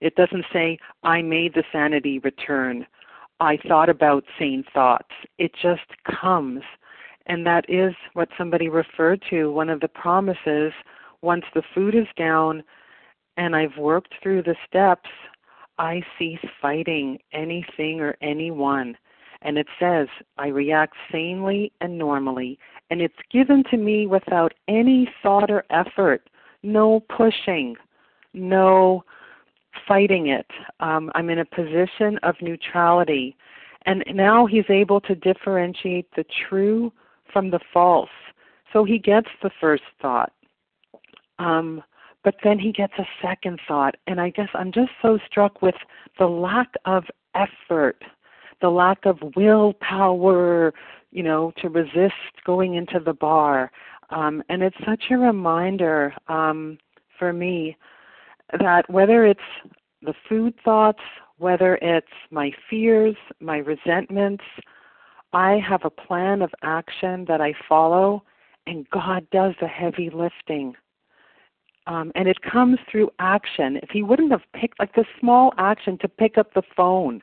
It 0.01 0.15
doesn't 0.15 0.45
say, 0.51 0.77
I 1.03 1.21
made 1.21 1.53
the 1.53 1.63
sanity 1.71 2.19
return. 2.19 2.85
I 3.39 3.57
thought 3.67 3.89
about 3.89 4.25
sane 4.37 4.63
thoughts. 4.73 5.11
It 5.37 5.51
just 5.61 5.89
comes. 6.21 6.61
And 7.27 7.45
that 7.45 7.65
is 7.69 7.93
what 8.13 8.29
somebody 8.37 8.69
referred 8.69 9.23
to. 9.29 9.51
One 9.51 9.69
of 9.69 9.79
the 9.79 9.87
promises, 9.87 10.73
once 11.21 11.45
the 11.53 11.63
food 11.73 11.95
is 11.95 12.07
down 12.17 12.63
and 13.37 13.55
I've 13.55 13.77
worked 13.77 14.13
through 14.21 14.43
the 14.43 14.55
steps, 14.67 15.09
I 15.77 16.01
cease 16.17 16.39
fighting 16.61 17.19
anything 17.33 17.99
or 17.99 18.15
anyone. 18.21 18.97
And 19.41 19.57
it 19.57 19.67
says, 19.79 20.07
I 20.37 20.47
react 20.47 20.95
sanely 21.11 21.71
and 21.81 21.97
normally. 21.97 22.57
And 22.89 23.01
it's 23.01 23.13
given 23.31 23.63
to 23.71 23.77
me 23.77 24.07
without 24.07 24.53
any 24.67 25.09
thought 25.21 25.49
or 25.49 25.65
effort, 25.69 26.29
no 26.63 27.01
pushing, 27.15 27.75
no 28.33 29.03
fighting 29.87 30.27
it. 30.27 30.47
Um, 30.79 31.11
I'm 31.15 31.29
in 31.29 31.39
a 31.39 31.45
position 31.45 32.19
of 32.23 32.35
neutrality. 32.41 33.35
And 33.85 34.03
now 34.13 34.45
he's 34.45 34.69
able 34.69 34.99
to 35.01 35.15
differentiate 35.15 36.07
the 36.15 36.25
true 36.47 36.91
from 37.31 37.51
the 37.51 37.59
false. 37.73 38.09
So 38.73 38.83
he 38.83 38.97
gets 38.97 39.27
the 39.41 39.51
first 39.59 39.83
thought. 40.01 40.31
Um, 41.37 41.83
but 42.23 42.35
then 42.43 42.57
he 42.57 42.71
gets 42.71 42.93
a 42.97 43.05
second 43.21 43.59
thought. 43.67 43.95
And 44.07 44.19
I 44.19 44.29
guess 44.29 44.49
I'm 44.53 44.71
just 44.71 44.91
so 45.01 45.19
struck 45.29 45.61
with 45.61 45.75
the 46.17 46.25
lack 46.25 46.73
of 46.85 47.03
effort 47.35 48.03
the 48.61 48.69
lack 48.69 49.05
of 49.05 49.17
willpower, 49.35 50.73
you 51.11 51.23
know, 51.23 51.51
to 51.61 51.69
resist 51.69 52.13
going 52.45 52.75
into 52.75 52.99
the 52.99 53.13
bar. 53.13 53.71
Um, 54.09 54.43
and 54.49 54.61
it's 54.61 54.77
such 54.85 55.05
a 55.09 55.17
reminder 55.17 56.13
um, 56.27 56.77
for 57.17 57.33
me 57.33 57.77
that 58.59 58.89
whether 58.89 59.25
it's 59.25 59.39
the 60.01 60.13
food 60.29 60.53
thoughts, 60.63 61.01
whether 61.37 61.75
it's 61.81 62.07
my 62.31 62.51
fears, 62.69 63.15
my 63.39 63.57
resentments, 63.57 64.43
I 65.33 65.59
have 65.67 65.81
a 65.83 65.89
plan 65.89 66.41
of 66.41 66.51
action 66.61 67.25
that 67.27 67.41
I 67.41 67.53
follow, 67.67 68.23
and 68.67 68.89
God 68.89 69.27
does 69.31 69.53
the 69.59 69.67
heavy 69.67 70.09
lifting. 70.09 70.75
Um, 71.87 72.11
and 72.15 72.27
it 72.27 72.41
comes 72.41 72.79
through 72.89 73.11
action. 73.19 73.77
If 73.83 73.89
He 73.89 74.01
wouldn't 74.01 74.31
have 74.31 74.41
picked, 74.53 74.79
like 74.79 74.95
the 74.95 75.05
small 75.19 75.53
action 75.57 75.97
to 75.99 76.07
pick 76.07 76.37
up 76.37 76.53
the 76.53 76.63
phone, 76.75 77.21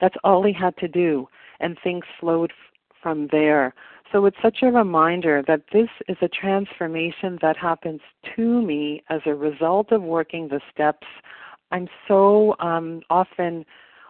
that's 0.00 0.16
all 0.24 0.42
he 0.44 0.52
had 0.52 0.76
to 0.78 0.88
do, 0.88 1.28
and 1.60 1.76
things 1.82 2.04
flowed 2.20 2.50
f- 2.50 2.78
from 3.02 3.28
there. 3.30 3.74
So 4.12 4.24
it's 4.24 4.36
such 4.42 4.58
a 4.62 4.66
reminder 4.72 5.42
that 5.46 5.62
this 5.72 5.88
is 6.08 6.16
a 6.22 6.28
transformation 6.28 7.38
that 7.42 7.56
happens 7.56 8.00
to 8.36 8.62
me 8.62 9.02
as 9.10 9.20
a 9.26 9.34
result 9.34 9.92
of 9.92 10.02
working 10.02 10.48
the 10.48 10.60
steps. 10.72 11.06
I'm 11.70 11.88
so 12.06 12.56
um, 12.60 13.02
often 13.10 13.66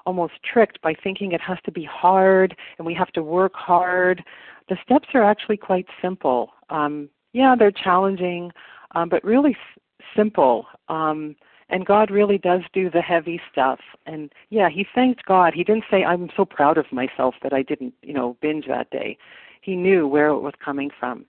almost 0.06 0.34
tricked 0.42 0.80
by 0.80 0.94
thinking 1.02 1.32
it 1.32 1.40
has 1.40 1.58
to 1.64 1.72
be 1.72 1.84
hard 1.84 2.56
and 2.78 2.86
we 2.86 2.94
have 2.94 3.12
to 3.12 3.22
work 3.22 3.52
hard. 3.54 4.22
The 4.68 4.78
steps 4.82 5.08
are 5.14 5.24
actually 5.24 5.56
quite 5.56 5.86
simple. 6.00 6.50
Um, 6.70 7.08
yeah, 7.32 7.54
they're 7.58 7.72
challenging, 7.72 8.50
um, 8.94 9.08
but 9.08 9.22
really 9.24 9.52
s- 9.52 9.82
simple. 10.16 10.66
Um, 10.88 11.36
and 11.70 11.86
God 11.86 12.10
really 12.10 12.38
does 12.38 12.62
do 12.72 12.90
the 12.90 13.02
heavy 13.02 13.40
stuff. 13.50 13.80
And 14.06 14.32
yeah, 14.50 14.68
he 14.68 14.86
thanked 14.94 15.24
God. 15.26 15.54
He 15.54 15.64
didn't 15.64 15.84
say, 15.90 16.04
"I'm 16.04 16.30
so 16.36 16.44
proud 16.44 16.78
of 16.78 16.90
myself 16.92 17.34
that 17.42 17.52
I 17.52 17.62
didn't, 17.62 17.94
you 18.02 18.14
know, 18.14 18.36
binge 18.40 18.66
that 18.66 18.90
day." 18.90 19.18
He 19.60 19.76
knew 19.76 20.06
where 20.06 20.28
it 20.28 20.40
was 20.40 20.54
coming 20.64 20.90
from. 20.98 21.26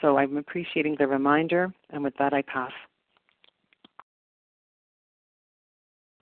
So 0.00 0.18
I'm 0.18 0.36
appreciating 0.36 0.96
the 0.98 1.06
reminder, 1.06 1.72
and 1.90 2.02
with 2.02 2.14
that, 2.18 2.32
I 2.34 2.42
pass. 2.42 2.72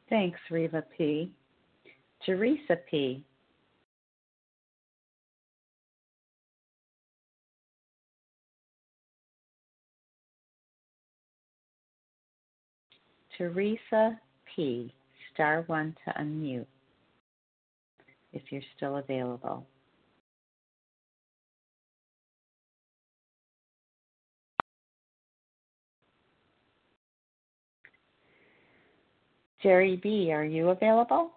Thanks, 0.08 0.38
Reva 0.50 0.82
P. 0.96 1.32
Teresa 2.24 2.76
P. 2.88 3.24
Teresa 13.36 14.18
P. 14.54 14.92
Star 15.32 15.64
one 15.66 15.96
to 16.04 16.12
unmute 16.12 16.66
if 18.32 18.42
you're 18.50 18.62
still 18.76 18.96
available. 18.96 19.66
Jerry 29.62 29.96
B., 29.96 30.30
are 30.30 30.44
you 30.44 30.68
available? 30.68 31.32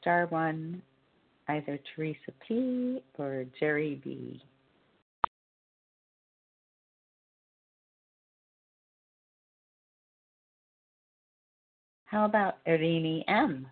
Star 0.00 0.26
one, 0.26 0.82
either 1.48 1.78
Teresa 1.94 2.32
P. 2.46 3.02
or 3.18 3.44
Jerry 3.58 4.00
B. 4.02 4.42
How 12.04 12.26
about 12.26 12.64
Irini 12.66 13.24
M.? 13.26 13.66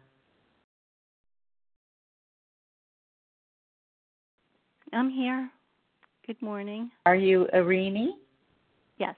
I'm 4.93 5.11
here. 5.11 5.51
Good 6.27 6.41
morning. 6.41 6.91
Are 7.07 7.15
you 7.15 7.47
Irini? 7.55 8.09
Yes. 8.99 9.15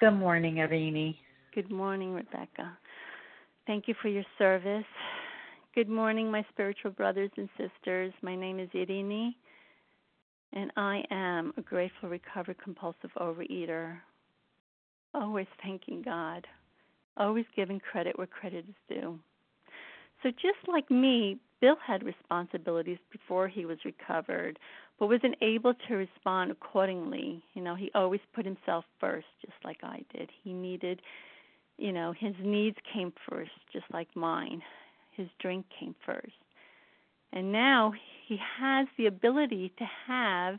Good 0.00 0.12
morning, 0.12 0.56
Irini. 0.56 1.16
Good 1.54 1.70
morning, 1.70 2.12
Rebecca. 2.12 2.76
Thank 3.66 3.86
you 3.86 3.94
for 4.02 4.08
your 4.08 4.24
service. 4.36 4.84
Good 5.74 5.88
morning, 5.88 6.30
my 6.30 6.44
spiritual 6.50 6.90
brothers 6.90 7.30
and 7.38 7.48
sisters. 7.56 8.12
My 8.20 8.36
name 8.36 8.60
is 8.60 8.68
Irini, 8.74 9.30
and 10.52 10.70
I 10.76 11.02
am 11.10 11.54
a 11.56 11.62
grateful, 11.62 12.10
recovered, 12.10 12.58
compulsive 12.62 13.08
overeater. 13.18 13.96
Always 15.14 15.46
thanking 15.62 16.02
God, 16.02 16.46
always 17.16 17.46
giving 17.56 17.80
credit 17.80 18.18
where 18.18 18.26
credit 18.26 18.66
is 18.68 18.74
due. 18.86 19.18
So, 20.22 20.28
just 20.28 20.68
like 20.68 20.90
me, 20.90 21.38
Bill 21.62 21.76
had 21.82 22.02
responsibilities 22.02 22.98
before 23.10 23.48
he 23.48 23.64
was 23.64 23.78
recovered, 23.86 24.58
but 24.98 25.06
wasn't 25.06 25.36
able 25.40 25.72
to 25.88 25.94
respond 25.94 26.50
accordingly. 26.50 27.42
You 27.54 27.62
know, 27.62 27.76
he 27.76 27.90
always 27.94 28.20
put 28.34 28.44
himself 28.44 28.84
first, 29.00 29.26
just 29.40 29.56
like 29.64 29.78
I 29.82 30.04
did. 30.14 30.28
He 30.44 30.52
needed, 30.52 31.00
you 31.78 31.92
know, 31.92 32.12
his 32.12 32.34
needs 32.42 32.76
came 32.92 33.10
first, 33.26 33.52
just 33.72 33.86
like 33.90 34.14
mine. 34.14 34.60
His 35.12 35.28
drink 35.40 35.66
came 35.78 35.94
first. 36.04 36.32
And 37.32 37.52
now 37.52 37.92
he 38.26 38.38
has 38.60 38.86
the 38.98 39.06
ability 39.06 39.72
to 39.78 39.84
have 40.06 40.58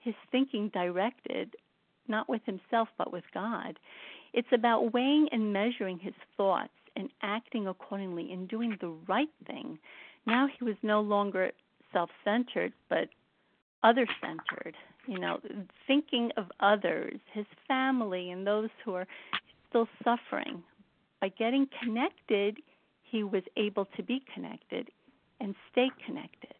his 0.00 0.14
thinking 0.30 0.68
directed 0.68 1.54
not 2.08 2.28
with 2.28 2.42
himself 2.44 2.88
but 2.98 3.12
with 3.12 3.24
God. 3.32 3.78
It's 4.32 4.48
about 4.52 4.92
weighing 4.92 5.28
and 5.30 5.52
measuring 5.52 5.98
his 5.98 6.14
thoughts 6.36 6.72
and 6.96 7.08
acting 7.22 7.68
accordingly 7.68 8.32
and 8.32 8.48
doing 8.48 8.76
the 8.80 8.94
right 9.06 9.30
thing 9.46 9.78
now 10.26 10.46
he 10.46 10.64
was 10.64 10.76
no 10.82 11.00
longer 11.00 11.52
self 11.92 12.10
centered, 12.24 12.72
but 12.88 13.08
other 13.82 14.06
centered, 14.20 14.76
you 15.06 15.18
know, 15.18 15.40
thinking 15.86 16.30
of 16.36 16.46
others, 16.60 17.18
his 17.32 17.46
family, 17.66 18.30
and 18.30 18.46
those 18.46 18.70
who 18.84 18.94
are 18.94 19.06
still 19.68 19.88
suffering. 20.04 20.62
By 21.20 21.28
getting 21.30 21.68
connected, 21.82 22.58
he 23.12 23.22
was 23.22 23.42
able 23.58 23.84
to 23.94 24.02
be 24.02 24.24
connected 24.34 24.88
and 25.38 25.54
stay 25.70 25.90
connected. 26.06 26.54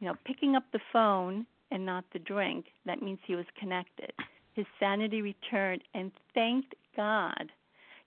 You 0.00 0.08
know, 0.08 0.14
picking 0.26 0.54
up 0.54 0.64
the 0.72 0.80
phone 0.92 1.46
and 1.70 1.86
not 1.86 2.04
the 2.12 2.18
drink, 2.18 2.66
that 2.84 3.00
means 3.00 3.20
he 3.26 3.34
was 3.34 3.46
connected. 3.58 4.12
His 4.52 4.66
sanity 4.78 5.22
returned 5.22 5.82
and 5.94 6.12
thanked 6.34 6.74
God. 6.94 7.50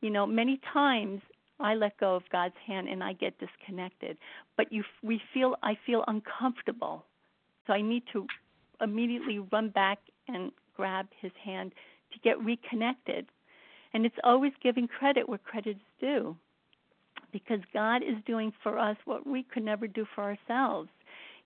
You 0.02 0.12
know, 0.12 0.28
many 0.28 0.60
times 0.72 1.22
I 1.60 1.74
let 1.74 1.98
go 1.98 2.16
of 2.16 2.24
God's 2.32 2.54
hand 2.68 2.88
and 2.88 3.04
I 3.04 3.14
get 3.14 3.34
disconnected. 3.40 4.18
But 4.58 4.72
you, 4.72 4.84
we 5.02 5.20
feel, 5.34 5.56
I 5.64 5.76
feel 5.86 6.04
uncomfortable, 6.08 7.04
so 7.66 7.74
I 7.74 7.82
need 7.82 8.04
to 8.14 8.28
immediately 8.80 9.40
run 9.52 9.70
back 9.70 9.98
and 10.28 10.52
grab 10.76 11.08
His 11.20 11.32
hand 11.44 11.72
to 12.14 12.20
get 12.20 12.40
reconnected. 12.44 13.26
And 13.96 14.06
it's 14.06 14.16
always 14.24 14.52
giving 14.62 14.88
credit 14.88 15.28
where 15.28 15.40
credit 15.40 15.78
is 15.78 15.82
due, 16.00 16.36
because 17.32 17.62
God 17.74 18.04
is 18.04 18.18
doing 18.28 18.54
for 18.62 18.78
us 18.78 18.98
what 19.06 19.26
we 19.26 19.42
could 19.42 19.64
never 19.64 19.88
do 19.88 20.06
for 20.14 20.24
ourselves 20.24 20.90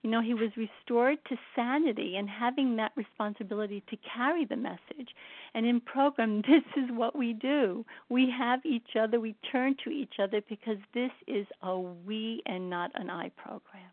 you 0.02 0.10
know, 0.10 0.22
he 0.22 0.32
was 0.32 0.50
restored 0.56 1.18
to 1.28 1.36
sanity 1.54 2.16
and 2.16 2.28
having 2.28 2.76
that 2.76 2.92
responsibility 2.96 3.82
to 3.90 3.96
carry 4.16 4.46
the 4.46 4.56
message. 4.56 5.08
And 5.54 5.66
in 5.66 5.80
program, 5.80 6.42
this 6.48 6.64
is 6.76 6.90
what 6.90 7.16
we 7.16 7.34
do. 7.34 7.84
We 8.08 8.32
have 8.36 8.64
each 8.64 8.96
other, 8.98 9.20
we 9.20 9.34
turn 9.52 9.76
to 9.84 9.90
each 9.90 10.14
other 10.22 10.40
because 10.48 10.78
this 10.94 11.10
is 11.26 11.46
a 11.62 11.78
we 11.78 12.42
and 12.46 12.70
not 12.70 12.90
an 12.94 13.10
I 13.10 13.30
program. 13.36 13.90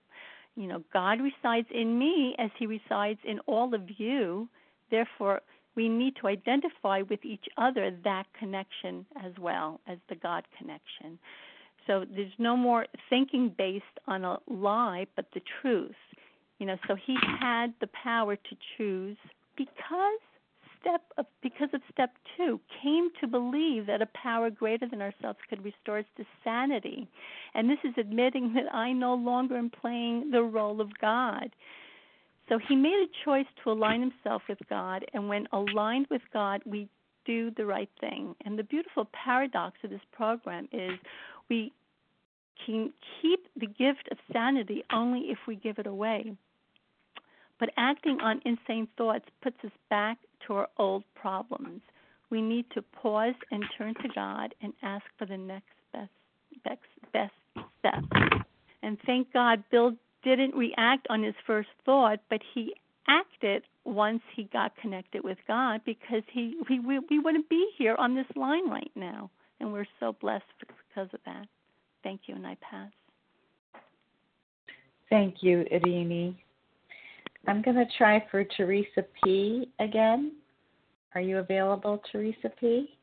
You 0.56 0.68
know, 0.68 0.84
God 0.92 1.20
resides 1.22 1.68
in 1.72 2.00
me 2.00 2.36
as 2.40 2.50
he 2.58 2.66
resides 2.66 3.20
in 3.24 3.40
all 3.42 3.76
of 3.76 3.82
you. 3.98 4.48
Therefore, 4.90 5.42
we 5.78 5.88
need 5.88 6.16
to 6.20 6.28
identify 6.28 7.04
with 7.04 7.24
each 7.24 7.46
other 7.58 7.96
that 8.04 8.26
connection 8.38 9.06
as 9.24 9.32
well 9.40 9.80
as 9.88 10.00
the 10.10 10.16
God 10.16 10.44
connection. 10.58 11.18
So 11.86 12.04
there's 12.14 12.34
no 12.38 12.58
more 12.58 12.88
thinking 13.10 13.54
based 13.58 13.86
on 14.08 14.26
a 14.26 14.40
lie, 14.50 15.06
but 15.16 15.28
the 15.34 15.42
truth. 15.62 15.96
You 16.60 16.66
know, 16.66 16.78
so 16.88 16.96
he 16.96 17.16
had 17.40 17.68
the 17.80 17.88
power 18.04 18.36
to 18.36 18.56
choose 18.78 19.16
because 19.56 20.20
step 20.82 21.02
of, 21.18 21.26
because 21.42 21.70
of 21.74 21.82
step 21.92 22.12
two 22.36 22.60
came 22.82 23.10
to 23.22 23.28
believe 23.28 23.86
that 23.86 24.02
a 24.02 24.08
power 24.22 24.50
greater 24.50 24.88
than 24.90 25.02
ourselves 25.02 25.40
could 25.50 25.64
restore 25.64 26.00
us 26.00 26.06
to 26.16 26.24
sanity 26.44 27.08
and 27.56 27.70
this 27.70 27.80
is 27.84 27.94
admitting 27.98 28.54
that 28.54 28.74
i 28.74 28.92
no 28.92 29.16
longer 29.16 29.58
am 29.58 29.70
playing 29.70 30.30
the 30.32 30.42
role 30.42 30.80
of 30.80 30.90
god 31.00 31.50
so 32.50 32.58
he 32.58 32.76
made 32.76 32.94
a 32.94 33.26
choice 33.26 33.46
to 33.64 33.72
align 33.72 34.02
himself 34.02 34.42
with 34.50 34.60
god 34.70 35.06
and 35.14 35.28
when 35.28 35.48
aligned 35.52 36.08
with 36.10 36.22
god 36.34 36.62
we 36.66 36.88
do 37.26 37.52
the 37.58 37.66
right 37.66 37.90
thing 38.00 38.36
and 38.46 38.58
the 38.58 38.64
beautiful 38.64 39.08
paradox 39.12 39.78
of 39.84 39.90
this 39.90 40.02
program 40.12 40.68
is 40.72 40.92
we 41.50 41.74
can 42.66 42.92
keep 43.22 43.48
the 43.56 43.68
gift 43.68 44.08
of 44.12 44.18
sanity 44.32 44.84
only 44.92 45.30
if 45.30 45.38
we 45.48 45.56
give 45.56 45.78
it 45.78 45.88
away. 45.88 46.36
But 47.60 47.70
acting 47.78 48.20
on 48.22 48.42
insane 48.46 48.88
thoughts 48.98 49.26
puts 49.42 49.58
us 49.64 49.72
back 49.90 50.18
to 50.46 50.54
our 50.54 50.68
old 50.78 51.04
problems. 51.16 51.82
We 52.30 52.42
need 52.42 52.66
to 52.74 52.82
pause 52.82 53.36
and 53.52 53.64
turn 53.78 53.96
to 53.96 54.10
God 54.14 54.54
and 54.62 54.74
ask 54.84 55.06
for 55.18 55.26
the 55.26 55.38
next 55.38 55.66
best 55.94 56.10
best, 56.64 56.82
best 57.14 57.34
step. 57.80 58.04
And 58.84 58.98
thank 59.06 59.32
God 59.34 59.64
Bill 59.72 59.94
didn't 60.36 60.56
react 60.56 61.08
on 61.10 61.24
his 61.24 61.36
first 61.46 61.70
thought, 61.86 62.20
but 62.30 62.42
he 62.54 62.74
acted 63.08 63.64
once 63.86 64.22
he 64.36 64.44
got 64.52 64.76
connected 64.78 65.24
with 65.24 65.38
God 65.48 65.82
because 65.86 66.24
he, 66.32 66.60
he 66.68 66.80
we, 66.80 67.00
we 67.10 67.20
wouldn't 67.20 67.50
be 67.50 67.70
here 67.78 67.96
on 67.96 68.16
this 68.16 68.26
line 68.36 68.70
right 68.70 68.92
now. 68.96 69.30
And 69.60 69.72
we're 69.74 69.88
so 70.00 70.16
blessed 70.20 70.44
because 70.60 71.10
of 71.14 71.20
that. 71.26 71.48
Thank 72.04 72.22
you, 72.28 72.36
and 72.36 72.46
I 72.46 72.56
pass. 72.62 72.92
Thank 75.10 75.36
you, 75.42 75.66
Irini. 75.72 76.36
I'm 77.48 77.62
going 77.62 77.78
to 77.78 77.86
try 77.98 78.24
for 78.30 78.44
Teresa 78.44 79.04
P. 79.24 79.70
again. 79.80 80.34
Are 81.16 81.22
you 81.22 81.38
available, 81.38 82.02
Teresa 82.12 82.52
P.? 82.60 82.97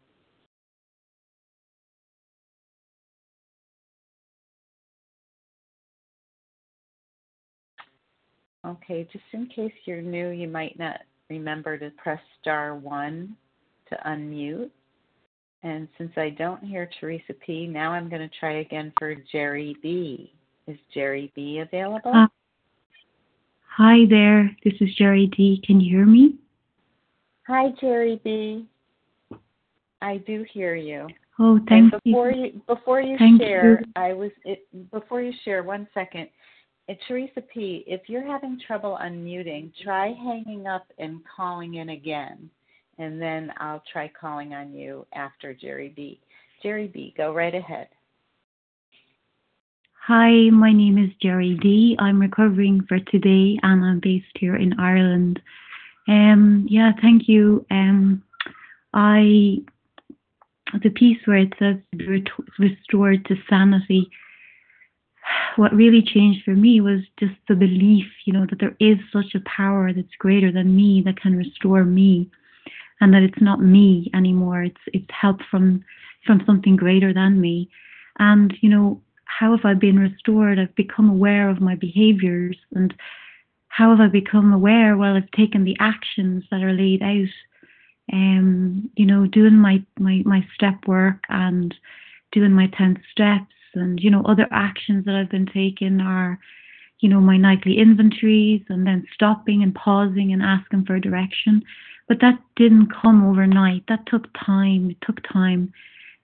Okay, 8.66 9.06
just 9.12 9.24
in 9.32 9.46
case 9.46 9.72
you're 9.84 10.02
new, 10.02 10.30
you 10.30 10.48
might 10.48 10.78
not 10.78 11.00
remember 11.28 11.76
to 11.78 11.90
press 11.90 12.20
star 12.40 12.74
one 12.74 13.36
to 13.88 13.96
unmute. 14.06 14.70
And 15.62 15.88
since 15.98 16.12
I 16.16 16.30
don't 16.30 16.62
hear 16.62 16.88
Teresa 17.00 17.34
P, 17.44 17.66
now 17.66 17.92
I'm 17.92 18.08
going 18.08 18.22
to 18.22 18.34
try 18.38 18.60
again 18.60 18.92
for 18.98 19.14
Jerry 19.32 19.76
B. 19.82 20.32
Is 20.66 20.78
Jerry 20.92 21.30
B 21.34 21.58
available? 21.58 22.12
Uh, 22.14 22.26
hi 23.66 24.06
there. 24.08 24.50
This 24.64 24.74
is 24.80 24.94
Jerry 24.96 25.30
D. 25.36 25.62
Can 25.66 25.80
you 25.80 25.96
hear 25.96 26.06
me? 26.06 26.36
Hi, 27.46 27.68
Jerry 27.80 28.20
B. 28.24 28.66
I 30.00 30.18
do 30.18 30.44
hear 30.52 30.74
you. 30.74 31.06
Oh, 31.38 31.58
thank 31.68 31.92
and 31.92 32.02
before 32.02 32.30
you. 32.30 32.44
you. 32.44 32.62
Before 32.66 33.00
you 33.00 33.16
Thank 33.18 33.42
share, 33.42 33.80
you. 33.80 33.86
I 33.96 34.12
was 34.12 34.30
it, 34.44 34.66
before 34.92 35.20
you 35.20 35.32
share. 35.44 35.62
One 35.62 35.88
second, 35.92 36.28
uh, 36.88 36.94
Teresa 37.06 37.40
P. 37.52 37.84
If 37.86 38.02
you're 38.08 38.26
having 38.26 38.60
trouble 38.66 38.98
unmuting, 39.02 39.72
try 39.82 40.08
hanging 40.12 40.66
up 40.66 40.86
and 40.98 41.20
calling 41.36 41.74
in 41.74 41.90
again, 41.90 42.50
and 42.98 43.20
then 43.20 43.52
I'll 43.58 43.82
try 43.92 44.10
calling 44.20 44.54
on 44.54 44.72
you 44.72 45.06
after 45.14 45.54
Jerry 45.54 45.92
B. 45.94 46.20
Jerry 46.62 46.88
B. 46.88 47.14
Go 47.16 47.32
right 47.32 47.54
ahead. 47.54 47.88
Hi, 50.06 50.50
my 50.50 50.70
name 50.70 50.98
is 50.98 51.10
Jerry 51.22 51.58
D. 51.62 51.96
I'm 51.98 52.20
recovering 52.20 52.84
for 52.86 52.98
today 52.98 53.58
and 53.62 53.82
I'm 53.82 54.00
based 54.00 54.26
here 54.38 54.56
in 54.56 54.78
Ireland. 54.78 55.40
Um, 56.08 56.66
yeah, 56.68 56.92
thank 57.00 57.26
you. 57.26 57.64
Um, 57.70 58.22
I 58.92 59.62
the 60.82 60.90
piece 60.90 61.18
where 61.24 61.38
it 61.38 61.54
says 61.58 61.76
restored 62.58 63.24
to 63.26 63.36
sanity. 63.48 64.10
What 65.56 65.74
really 65.74 66.02
changed 66.02 66.44
for 66.44 66.54
me 66.54 66.80
was 66.80 67.00
just 67.18 67.34
the 67.48 67.54
belief, 67.54 68.06
you 68.24 68.32
know, 68.32 68.46
that 68.50 68.58
there 68.58 68.76
is 68.80 68.98
such 69.12 69.34
a 69.34 69.42
power 69.46 69.92
that's 69.92 70.14
greater 70.18 70.50
than 70.50 70.74
me 70.74 71.02
that 71.04 71.20
can 71.20 71.36
restore 71.36 71.84
me, 71.84 72.30
and 73.00 73.14
that 73.14 73.22
it's 73.22 73.40
not 73.40 73.62
me 73.62 74.10
anymore. 74.14 74.64
It's 74.64 74.80
it's 74.92 75.10
help 75.10 75.40
from 75.50 75.84
from 76.26 76.42
something 76.46 76.76
greater 76.76 77.12
than 77.12 77.40
me, 77.40 77.70
and 78.18 78.52
you 78.60 78.68
know, 78.68 79.00
how 79.24 79.56
have 79.56 79.64
I 79.64 79.74
been 79.74 79.98
restored? 79.98 80.58
I've 80.58 80.74
become 80.74 81.08
aware 81.08 81.48
of 81.48 81.60
my 81.60 81.74
behaviors 81.74 82.56
and 82.74 82.94
how 83.68 83.90
have 83.90 84.00
I 84.00 84.06
become 84.06 84.52
aware? 84.52 84.96
Well, 84.96 85.16
I've 85.16 85.30
taken 85.32 85.64
the 85.64 85.76
actions 85.80 86.44
that 86.50 86.62
are 86.62 86.72
laid 86.72 87.02
out. 87.02 87.26
Um, 88.12 88.90
you 88.94 89.04
know, 89.04 89.26
doing 89.26 89.54
my, 89.54 89.82
my, 89.98 90.22
my 90.24 90.46
step 90.54 90.86
work 90.86 91.24
and 91.28 91.74
doing 92.30 92.52
my 92.52 92.68
10 92.78 93.02
steps 93.10 93.53
and, 93.74 94.00
you 94.00 94.10
know, 94.10 94.22
other 94.24 94.46
actions 94.50 95.04
that 95.04 95.14
I've 95.14 95.30
been 95.30 95.46
taking 95.46 96.00
are, 96.00 96.38
you 97.00 97.08
know, 97.08 97.20
my 97.20 97.36
nightly 97.36 97.78
inventories 97.78 98.62
and 98.68 98.86
then 98.86 99.06
stopping 99.12 99.62
and 99.62 99.74
pausing 99.74 100.32
and 100.32 100.42
asking 100.42 100.84
for 100.86 100.98
direction. 100.98 101.62
But 102.08 102.20
that 102.20 102.38
didn't 102.56 102.92
come 102.92 103.24
overnight. 103.26 103.84
That 103.88 104.06
took 104.06 104.28
time. 104.34 104.90
It 104.90 104.98
took 105.00 105.22
time. 105.26 105.72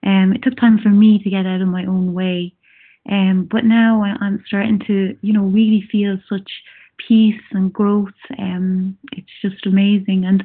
Um, 0.04 0.32
it 0.32 0.42
took 0.42 0.56
time 0.56 0.78
for 0.78 0.90
me 0.90 1.18
to 1.22 1.30
get 1.30 1.46
out 1.46 1.60
of 1.60 1.68
my 1.68 1.84
own 1.84 2.14
way. 2.14 2.52
Um, 3.10 3.48
but 3.50 3.64
now 3.64 4.02
I- 4.02 4.16
I'm 4.20 4.42
starting 4.46 4.78
to, 4.80 5.16
you 5.22 5.32
know, 5.32 5.44
really 5.44 5.82
feel 5.90 6.18
such 6.28 6.50
peace 6.98 7.40
and 7.52 7.72
growth. 7.72 8.12
Um, 8.38 8.96
it's 9.12 9.30
just 9.42 9.66
amazing. 9.66 10.24
And 10.26 10.44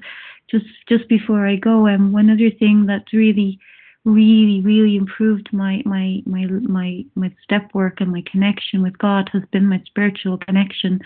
just 0.50 0.66
just 0.88 1.08
before 1.10 1.48
I 1.48 1.56
go, 1.58 1.88
um, 1.88 2.12
one 2.12 2.30
other 2.30 2.50
thing 2.50 2.86
that's 2.86 3.14
really, 3.14 3.60
really, 4.06 4.62
really 4.62 4.96
improved 4.96 5.50
my 5.52 5.82
my 5.86 6.22
my 6.26 6.46
my 6.46 7.06
my 7.16 7.36
step 7.44 7.74
work 7.74 8.00
and 8.00 8.12
my 8.12 8.24
connection 8.32 8.82
with 8.82 8.98
God 8.98 9.30
has 9.34 9.44
been 9.52 9.68
my 9.68 9.82
spiritual 9.86 10.38
connection 10.38 11.02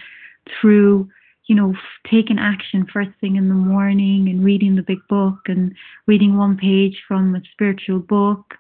through 0.61 1.09
you 1.49 1.55
know, 1.55 1.73
taking 2.09 2.37
action 2.37 2.85
first 2.93 3.09
thing 3.19 3.35
in 3.35 3.49
the 3.49 3.55
morning 3.55 4.29
and 4.29 4.45
reading 4.45 4.75
the 4.75 4.83
big 4.83 4.99
book 5.09 5.39
and 5.47 5.73
reading 6.05 6.37
one 6.37 6.55
page 6.55 7.01
from 7.07 7.35
a 7.35 7.41
spiritual 7.51 7.97
book. 7.97 8.53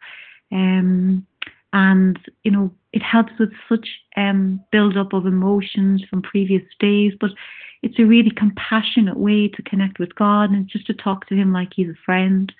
Um, 0.51 1.25
and, 1.71 2.17
you 2.43 2.49
know, 2.49 2.71
it 2.91 3.03
helps 3.03 3.31
with 3.39 3.51
such 3.69 3.87
um, 4.17 4.59
build 4.71 4.97
up 4.97 5.13
of 5.13 5.27
emotions 5.27 6.03
from 6.09 6.23
previous 6.23 6.63
days, 6.79 7.13
but 7.21 7.29
it's 7.83 7.99
a 7.99 8.05
really 8.05 8.31
compassionate 8.31 9.17
way 9.17 9.47
to 9.49 9.61
connect 9.61 9.99
with 9.99 10.15
God 10.15 10.49
and 10.49 10.67
just 10.67 10.87
to 10.87 10.93
talk 10.95 11.27
to 11.27 11.35
Him 11.35 11.53
like 11.53 11.69
He's 11.75 11.89
a 11.89 12.03
friend. 12.03 12.51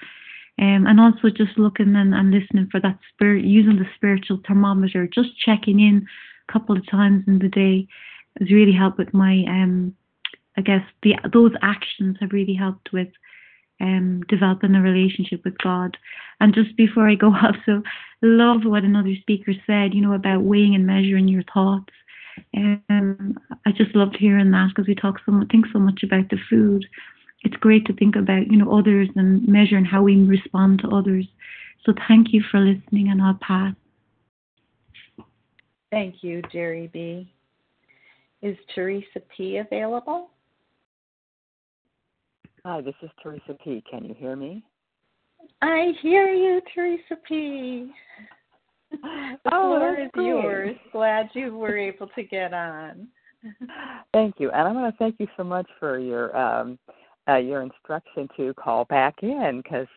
Um, 0.60 0.88
and 0.88 0.99
also 0.99 1.30
just 1.30 1.57
looking 1.57 1.95
and, 1.95 2.14
and 2.14 2.32
listening 2.32 2.68
for 2.70 2.82
that 2.82 2.99
spirit, 3.14 3.45
using 3.45 3.78
the 3.78 3.86
spiritual 3.95 4.41
thermometer, 4.45 5.07
just 5.07 5.39
checking 5.39 5.80
in 5.80 6.05
a 6.47 6.51
couple 6.51 6.76
of 6.76 6.89
times 6.89 7.24
in 7.28 7.39
the 7.39 7.47
day 7.47 7.88
has 8.39 8.51
really 8.51 8.74
helped 8.74 8.97
with 8.97 9.14
my, 9.14 9.45
um, 9.47 9.95
I 10.57 10.62
guess 10.62 10.84
the 11.01 11.16
those 11.32 11.53
actions 11.62 12.18
have 12.20 12.34
really 12.34 12.53
helped 12.55 12.91
with 12.91 13.07
um, 13.82 14.22
developing 14.28 14.76
a 14.76 14.82
relationship 14.82 15.41
with 15.45 15.57
God. 15.60 15.97
And 16.39 16.53
just 16.53 16.76
before 16.76 17.07
I 17.07 17.16
go, 17.16 17.28
also 17.43 17.82
love 18.22 18.62
what 18.66 18.84
another 18.84 19.16
speaker 19.22 19.53
said, 19.66 19.93
you 19.93 20.01
know, 20.01 20.14
about 20.14 20.41
weighing 20.41 20.76
and 20.76 20.86
measuring 20.86 21.28
your 21.28 21.43
thoughts. 21.53 21.93
Um, 22.55 23.38
I 23.66 23.72
just 23.72 23.95
loved 23.95 24.18
hearing 24.18 24.51
that 24.51 24.70
because 24.70 24.88
we 24.88 24.95
talk 24.95 25.20
so 25.26 25.32
much, 25.32 25.49
think 25.49 25.66
so 25.72 25.80
much 25.80 26.03
about 26.03 26.30
the 26.30 26.38
food. 26.49 26.86
It's 27.43 27.55
great 27.57 27.85
to 27.85 27.93
think 27.93 28.15
about, 28.15 28.47
you 28.51 28.57
know, 28.57 28.77
others 28.77 29.07
and 29.15 29.47
measuring 29.47 29.85
how 29.85 30.03
we 30.03 30.23
respond 30.23 30.79
to 30.79 30.89
others. 30.89 31.25
So 31.85 31.93
thank 32.07 32.33
you 32.33 32.43
for 32.51 32.59
listening, 32.59 33.09
and 33.09 33.21
I'll 33.21 33.39
pass. 33.41 33.73
Thank 35.91 36.15
you, 36.21 36.41
Jerry 36.51 36.89
B. 36.91 37.33
Is 38.41 38.57
Teresa 38.75 39.21
P 39.35 39.57
available? 39.57 40.29
Hi, 42.65 42.81
this 42.81 42.95
is 43.01 43.09
Teresa 43.23 43.55
P. 43.63 43.83
Can 43.89 44.05
you 44.05 44.13
hear 44.13 44.35
me? 44.35 44.63
I 45.61 45.93
hear 46.01 46.27
you, 46.27 46.61
Teresa 46.73 47.15
P. 47.27 47.91
The 48.91 48.97
Oh, 49.51 49.77
floor 49.77 49.95
that's 49.95 50.05
is 50.05 50.11
great. 50.13 50.27
yours. 50.27 50.77
Glad 50.91 51.29
you 51.33 51.57
were 51.57 51.77
able 51.77 52.07
to 52.07 52.23
get 52.23 52.53
on. 52.53 53.07
Thank 54.13 54.35
you, 54.39 54.51
and 54.51 54.67
I 54.67 54.71
want 54.71 54.93
to 54.93 54.97
thank 54.97 55.15
you 55.19 55.27
so 55.37 55.43
much 55.43 55.67
for 55.79 55.97
your 55.99 56.35
um, 56.35 56.77
uh, 57.30 57.38
your 57.38 57.61
instruction 57.61 58.27
to 58.38 58.53
call 58.55 58.86
back 58.86 59.15
in 59.21 59.61
because 59.63 59.88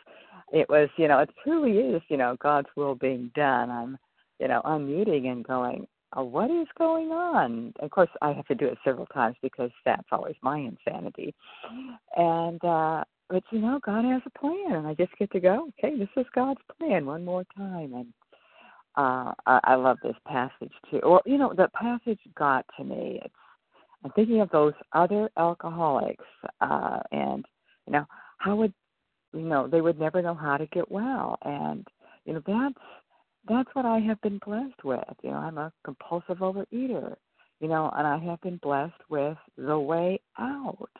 it 0.52 0.68
was, 0.68 0.88
you 0.96 1.08
know, 1.08 1.20
it 1.20 1.30
truly 1.42 1.78
is, 1.78 2.02
you 2.08 2.16
know, 2.16 2.36
God's 2.40 2.68
will 2.76 2.94
being 2.94 3.30
done. 3.34 3.70
I'm, 3.70 3.98
you 4.38 4.48
know, 4.48 4.60
unmuting 4.64 5.28
and 5.28 5.44
going, 5.44 5.86
oh, 6.14 6.24
what 6.24 6.50
is 6.50 6.66
going 6.76 7.10
on? 7.10 7.72
Of 7.80 7.90
course, 7.90 8.10
I 8.20 8.32
have 8.32 8.46
to 8.48 8.54
do 8.54 8.66
it 8.66 8.78
several 8.84 9.06
times 9.06 9.36
because 9.42 9.70
that's 9.84 10.08
always 10.12 10.36
my 10.42 10.58
insanity. 10.58 11.34
And 12.16 12.62
uh, 12.64 13.04
but 13.28 13.44
you 13.50 13.60
know, 13.60 13.80
God 13.84 14.04
has 14.04 14.20
a 14.26 14.38
plan, 14.38 14.72
and 14.72 14.86
I 14.86 14.94
just 14.94 15.16
get 15.18 15.30
to 15.32 15.40
go. 15.40 15.68
Okay, 15.78 15.96
this 15.98 16.08
is 16.16 16.26
God's 16.34 16.60
plan 16.78 17.06
one 17.06 17.24
more 17.24 17.44
time, 17.56 17.94
and 17.94 18.06
uh, 18.96 19.32
I, 19.46 19.60
I 19.64 19.74
love 19.76 19.96
this 20.02 20.16
passage 20.26 20.72
too. 20.90 21.00
Well, 21.02 21.22
you 21.24 21.38
know, 21.38 21.54
the 21.56 21.68
passage 21.74 22.20
got 22.36 22.66
to 22.76 22.84
me. 22.84 23.20
It's 23.24 23.34
I'm 24.04 24.10
thinking 24.12 24.40
of 24.40 24.50
those 24.50 24.72
other 24.92 25.30
alcoholics, 25.36 26.24
uh, 26.60 27.00
and 27.12 27.44
you 27.86 27.92
know, 27.92 28.04
how 28.38 28.56
would 28.56 28.72
you 29.32 29.42
know 29.42 29.68
they 29.68 29.80
would 29.80 29.98
never 29.98 30.22
know 30.22 30.34
how 30.34 30.56
to 30.56 30.66
get 30.66 30.90
well, 30.90 31.38
and 31.42 31.86
you 32.24 32.34
know 32.34 32.42
that's 32.46 32.84
that's 33.48 33.74
what 33.74 33.86
I 33.86 33.98
have 34.00 34.20
been 34.20 34.40
blessed 34.44 34.84
with. 34.84 35.00
You 35.22 35.30
know, 35.30 35.36
I'm 35.36 35.58
a 35.58 35.72
compulsive 35.84 36.38
overeater. 36.38 37.16
You 37.60 37.68
know, 37.68 37.92
and 37.96 38.06
I 38.06 38.18
have 38.18 38.40
been 38.40 38.56
blessed 38.56 39.00
with 39.08 39.38
the 39.56 39.78
way 39.78 40.20
out, 40.36 40.90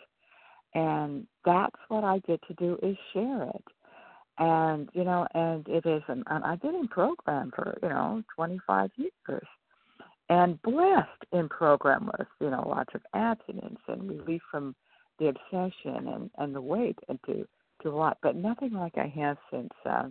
and 0.74 1.26
that's 1.44 1.74
what 1.88 2.04
I 2.04 2.20
get 2.20 2.40
to 2.46 2.54
do 2.54 2.78
is 2.82 2.96
share 3.12 3.50
it 3.52 3.64
and 4.38 4.88
you 4.94 5.04
know, 5.04 5.26
and 5.34 5.66
it 5.68 5.86
is 5.86 6.02
an, 6.08 6.24
and 6.26 6.44
I've 6.44 6.60
been 6.60 6.74
in 6.74 6.88
program 6.88 7.52
for 7.54 7.78
you 7.82 7.88
know 7.88 8.22
25 8.34 8.90
years, 8.96 9.46
and 10.32 10.60
blessed 10.62 11.24
in 11.32 11.46
program 11.48 12.06
with 12.06 12.26
you 12.40 12.48
know 12.48 12.64
lots 12.66 12.94
of 12.94 13.02
abstinence 13.14 13.78
and 13.86 14.08
relief 14.08 14.40
from 14.50 14.74
the 15.18 15.28
obsession 15.28 16.08
and 16.08 16.30
and 16.38 16.54
the 16.54 16.60
weight 16.60 16.98
and 17.08 17.18
to 17.26 17.46
to 17.82 17.90
a 17.90 17.96
lot, 17.96 18.16
but 18.22 18.36
nothing 18.36 18.72
like 18.72 18.96
I 18.96 19.12
have 19.20 19.36
since 19.50 19.72
uh, 19.84 20.08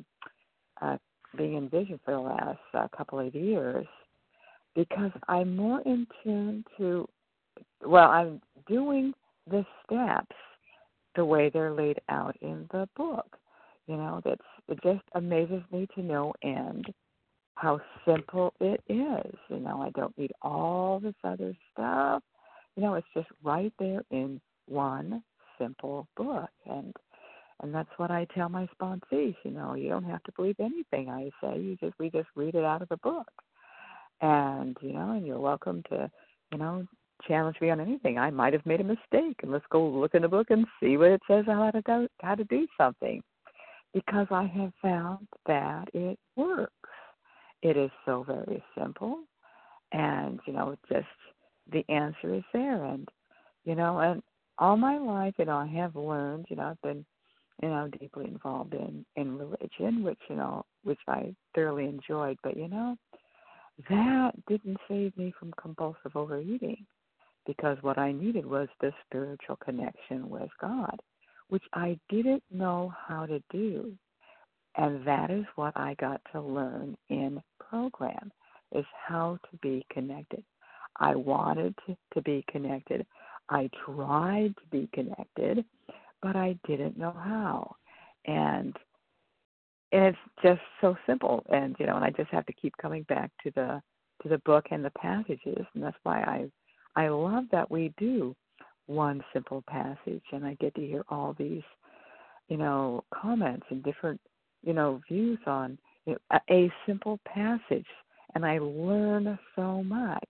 uh, 0.81 0.97
being 1.37 1.55
in 1.55 1.69
vision 1.69 1.99
for 2.03 2.11
the 2.11 2.19
last 2.19 2.59
uh, 2.73 2.87
couple 2.95 3.17
of 3.19 3.33
years, 3.33 3.87
because 4.75 5.11
I'm 5.29 5.55
more 5.55 5.79
in 5.85 6.05
tune 6.21 6.65
to, 6.77 7.07
well, 7.85 8.09
I'm 8.09 8.41
doing 8.67 9.13
the 9.49 9.65
steps 9.85 10.35
the 11.15 11.23
way 11.23 11.49
they're 11.49 11.73
laid 11.73 12.01
out 12.09 12.35
in 12.41 12.67
the 12.73 12.89
book 12.97 13.37
you 13.87 13.97
know 13.97 14.21
that's 14.23 14.41
it 14.69 14.79
just 14.83 15.03
amazes 15.15 15.61
me 15.71 15.87
to 15.95 16.01
no 16.01 16.33
end 16.43 16.85
how 17.61 17.79
simple 18.05 18.53
it 18.59 18.81
is. 18.89 19.35
You 19.49 19.59
know 19.59 19.81
i 19.81 19.91
don't 19.91 20.17
need 20.17 20.31
all 20.41 20.99
this 20.99 21.15
other 21.23 21.55
stuff. 21.71 22.23
You 22.75 22.83
know 22.83 22.95
it's 22.95 23.07
just 23.13 23.27
right 23.43 23.73
there 23.79 24.01
in 24.09 24.41
one 24.67 25.23
simple 25.59 26.07
book. 26.17 26.49
And 26.65 26.95
and 27.61 27.73
that's 27.73 27.89
what 27.97 28.09
i 28.09 28.25
tell 28.33 28.49
my 28.49 28.67
sponsees 28.75 29.35
you 29.45 29.51
know 29.51 29.75
you 29.75 29.87
don't 29.87 30.03
have 30.03 30.23
to 30.23 30.31
believe 30.35 30.55
anything 30.59 31.09
i 31.09 31.29
say. 31.41 31.59
You 31.59 31.77
just 31.79 31.93
we 31.99 32.09
just 32.09 32.29
read 32.35 32.55
it 32.55 32.65
out 32.65 32.81
of 32.81 32.89
the 32.89 32.97
book. 32.97 33.31
And 34.21 34.75
you 34.81 34.93
know 34.93 35.11
and 35.11 35.25
you're 35.25 35.39
welcome 35.39 35.83
to 35.89 36.09
you 36.51 36.57
know 36.57 36.85
challenge 37.27 37.57
me 37.61 37.69
on 37.69 37.79
anything. 37.79 38.17
I 38.17 38.31
might 38.31 38.53
have 38.53 38.65
made 38.65 38.81
a 38.81 38.83
mistake 38.83 39.37
and 39.43 39.51
let's 39.51 39.65
go 39.69 39.87
look 39.87 40.15
in 40.15 40.23
the 40.23 40.27
book 40.27 40.47
and 40.49 40.65
see 40.81 40.97
what 40.97 41.11
it 41.11 41.21
says 41.29 41.45
how 41.45 41.69
to 41.69 41.81
do 41.83 42.07
how 42.21 42.33
to 42.33 42.43
do 42.45 42.67
something. 42.75 43.21
Because 43.93 44.27
I 44.31 44.45
have 44.45 44.71
found 44.81 45.27
that 45.45 45.89
it 45.93 46.17
works. 46.37 46.73
It 47.61 47.77
is 47.77 47.91
so 48.05 48.23
very 48.23 48.63
simple, 48.77 49.23
and 49.91 50.39
you 50.45 50.53
know, 50.53 50.75
just 50.89 51.05
the 51.71 51.83
answer 51.89 52.35
is 52.35 52.43
there, 52.53 52.83
and 52.85 53.07
you 53.65 53.75
know, 53.75 53.99
and 53.99 54.23
all 54.57 54.77
my 54.77 54.97
life, 54.97 55.35
you 55.37 55.45
know, 55.45 55.57
I 55.57 55.67
have 55.67 55.95
learned, 55.95 56.45
you 56.49 56.55
know, 56.55 56.63
I've 56.63 56.81
been, 56.81 57.05
you 57.61 57.69
know, 57.69 57.89
deeply 57.99 58.25
involved 58.25 58.73
in 58.73 59.05
in 59.15 59.37
religion, 59.37 60.03
which 60.03 60.19
you 60.29 60.35
know, 60.35 60.65
which 60.83 60.99
I 61.07 61.35
thoroughly 61.53 61.85
enjoyed, 61.85 62.37
but 62.43 62.57
you 62.57 62.67
know, 62.67 62.97
that 63.89 64.31
didn't 64.47 64.77
save 64.87 65.15
me 65.17 65.33
from 65.39 65.53
compulsive 65.61 66.15
overeating 66.15 66.85
because 67.45 67.77
what 67.81 67.97
I 67.97 68.11
needed 68.11 68.45
was 68.45 68.67
the 68.79 68.91
spiritual 69.05 69.57
connection 69.57 70.29
with 70.29 70.49
God, 70.59 70.99
which 71.49 71.63
I 71.73 71.99
didn't 72.09 72.43
know 72.51 72.93
how 73.07 73.25
to 73.25 73.41
do. 73.51 73.93
And 74.75 75.05
that 75.05 75.29
is 75.29 75.45
what 75.55 75.75
I 75.75 75.95
got 75.99 76.21
to 76.31 76.41
learn 76.41 76.97
in 77.09 77.41
program 77.59 78.31
is 78.73 78.85
how 79.07 79.37
to 79.49 79.57
be 79.61 79.85
connected. 79.91 80.43
I 80.97 81.15
wanted 81.15 81.75
to, 81.87 82.21
be 82.21 82.45
connected. 82.49 83.05
I 83.49 83.69
tried 83.85 84.53
to 84.55 84.67
be 84.71 84.89
connected, 84.93 85.65
but 86.21 86.35
I 86.35 86.57
didn't 86.67 86.97
know 86.97 87.11
how. 87.11 87.75
And 88.25 88.75
and 89.93 90.05
it's 90.05 90.17
just 90.41 90.61
so 90.79 90.95
simple 91.05 91.43
and 91.51 91.75
you 91.79 91.85
know, 91.85 91.95
and 91.97 92.05
I 92.05 92.11
just 92.11 92.29
have 92.29 92.45
to 92.45 92.53
keep 92.53 92.75
coming 92.77 93.03
back 93.03 93.31
to 93.43 93.51
the 93.55 93.81
to 94.23 94.29
the 94.29 94.37
book 94.39 94.67
and 94.71 94.85
the 94.85 94.91
passages 94.91 95.65
and 95.73 95.83
that's 95.83 95.97
why 96.03 96.21
I 96.21 96.49
I 96.95 97.09
love 97.09 97.45
that 97.51 97.69
we 97.69 97.93
do 97.97 98.35
one 98.87 99.23
simple 99.33 99.63
passage 99.67 100.23
and 100.31 100.45
I 100.45 100.55
get 100.59 100.75
to 100.75 100.81
hear 100.81 101.03
all 101.09 101.35
these, 101.37 101.63
you 102.49 102.57
know, 102.57 103.03
comments 103.13 103.65
and 103.69 103.83
different, 103.83 104.19
you 104.63 104.73
know, 104.73 105.01
views 105.09 105.39
on 105.45 105.77
you 106.05 106.13
know, 106.13 106.39
a 106.49 106.71
simple 106.85 107.19
passage 107.25 107.85
and 108.35 108.45
I 108.45 108.59
learn 108.59 109.37
so 109.55 109.83
much. 109.83 110.29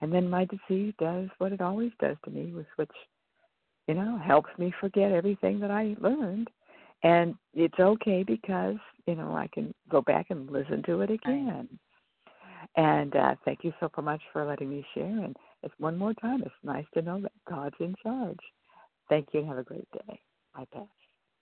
And 0.00 0.12
then 0.12 0.28
my 0.28 0.46
disease 0.46 0.94
does 0.98 1.28
what 1.38 1.52
it 1.52 1.60
always 1.60 1.92
does 2.00 2.16
to 2.24 2.30
me, 2.30 2.52
which 2.76 2.90
you 3.88 3.94
know, 3.94 4.18
helps 4.18 4.50
me 4.58 4.72
forget 4.80 5.12
everything 5.12 5.60
that 5.60 5.70
I 5.70 5.96
learned. 6.00 6.48
And 7.02 7.34
it's 7.52 7.78
okay 7.78 8.22
because, 8.22 8.76
you 9.06 9.16
know, 9.16 9.34
I 9.34 9.48
can 9.52 9.74
go 9.90 10.00
back 10.00 10.26
and 10.30 10.48
listen 10.50 10.82
to 10.86 11.00
it 11.00 11.10
again. 11.10 11.68
And 12.76 13.16
uh, 13.16 13.34
thank 13.44 13.64
you 13.64 13.72
so 13.80 13.90
much 14.00 14.20
for 14.32 14.44
letting 14.44 14.70
me 14.70 14.86
share. 14.94 15.04
And 15.04 15.36
it's 15.62 15.74
one 15.78 15.98
more 15.98 16.14
time, 16.14 16.42
it's 16.42 16.54
nice 16.62 16.86
to 16.94 17.02
know 17.02 17.20
that 17.20 17.32
God's 17.48 17.74
in 17.80 17.94
charge. 18.02 18.38
Thank 19.08 19.28
you 19.32 19.40
and 19.40 19.48
have 19.48 19.58
a 19.58 19.64
great 19.64 19.88
day. 19.92 20.20
I 20.54 20.64
pass. 20.72 20.86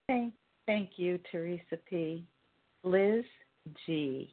Thank, 0.08 0.34
thank 0.66 0.90
you, 0.96 1.18
Teresa 1.30 1.76
P. 1.88 2.26
Liz 2.82 3.24
G. 3.86 4.32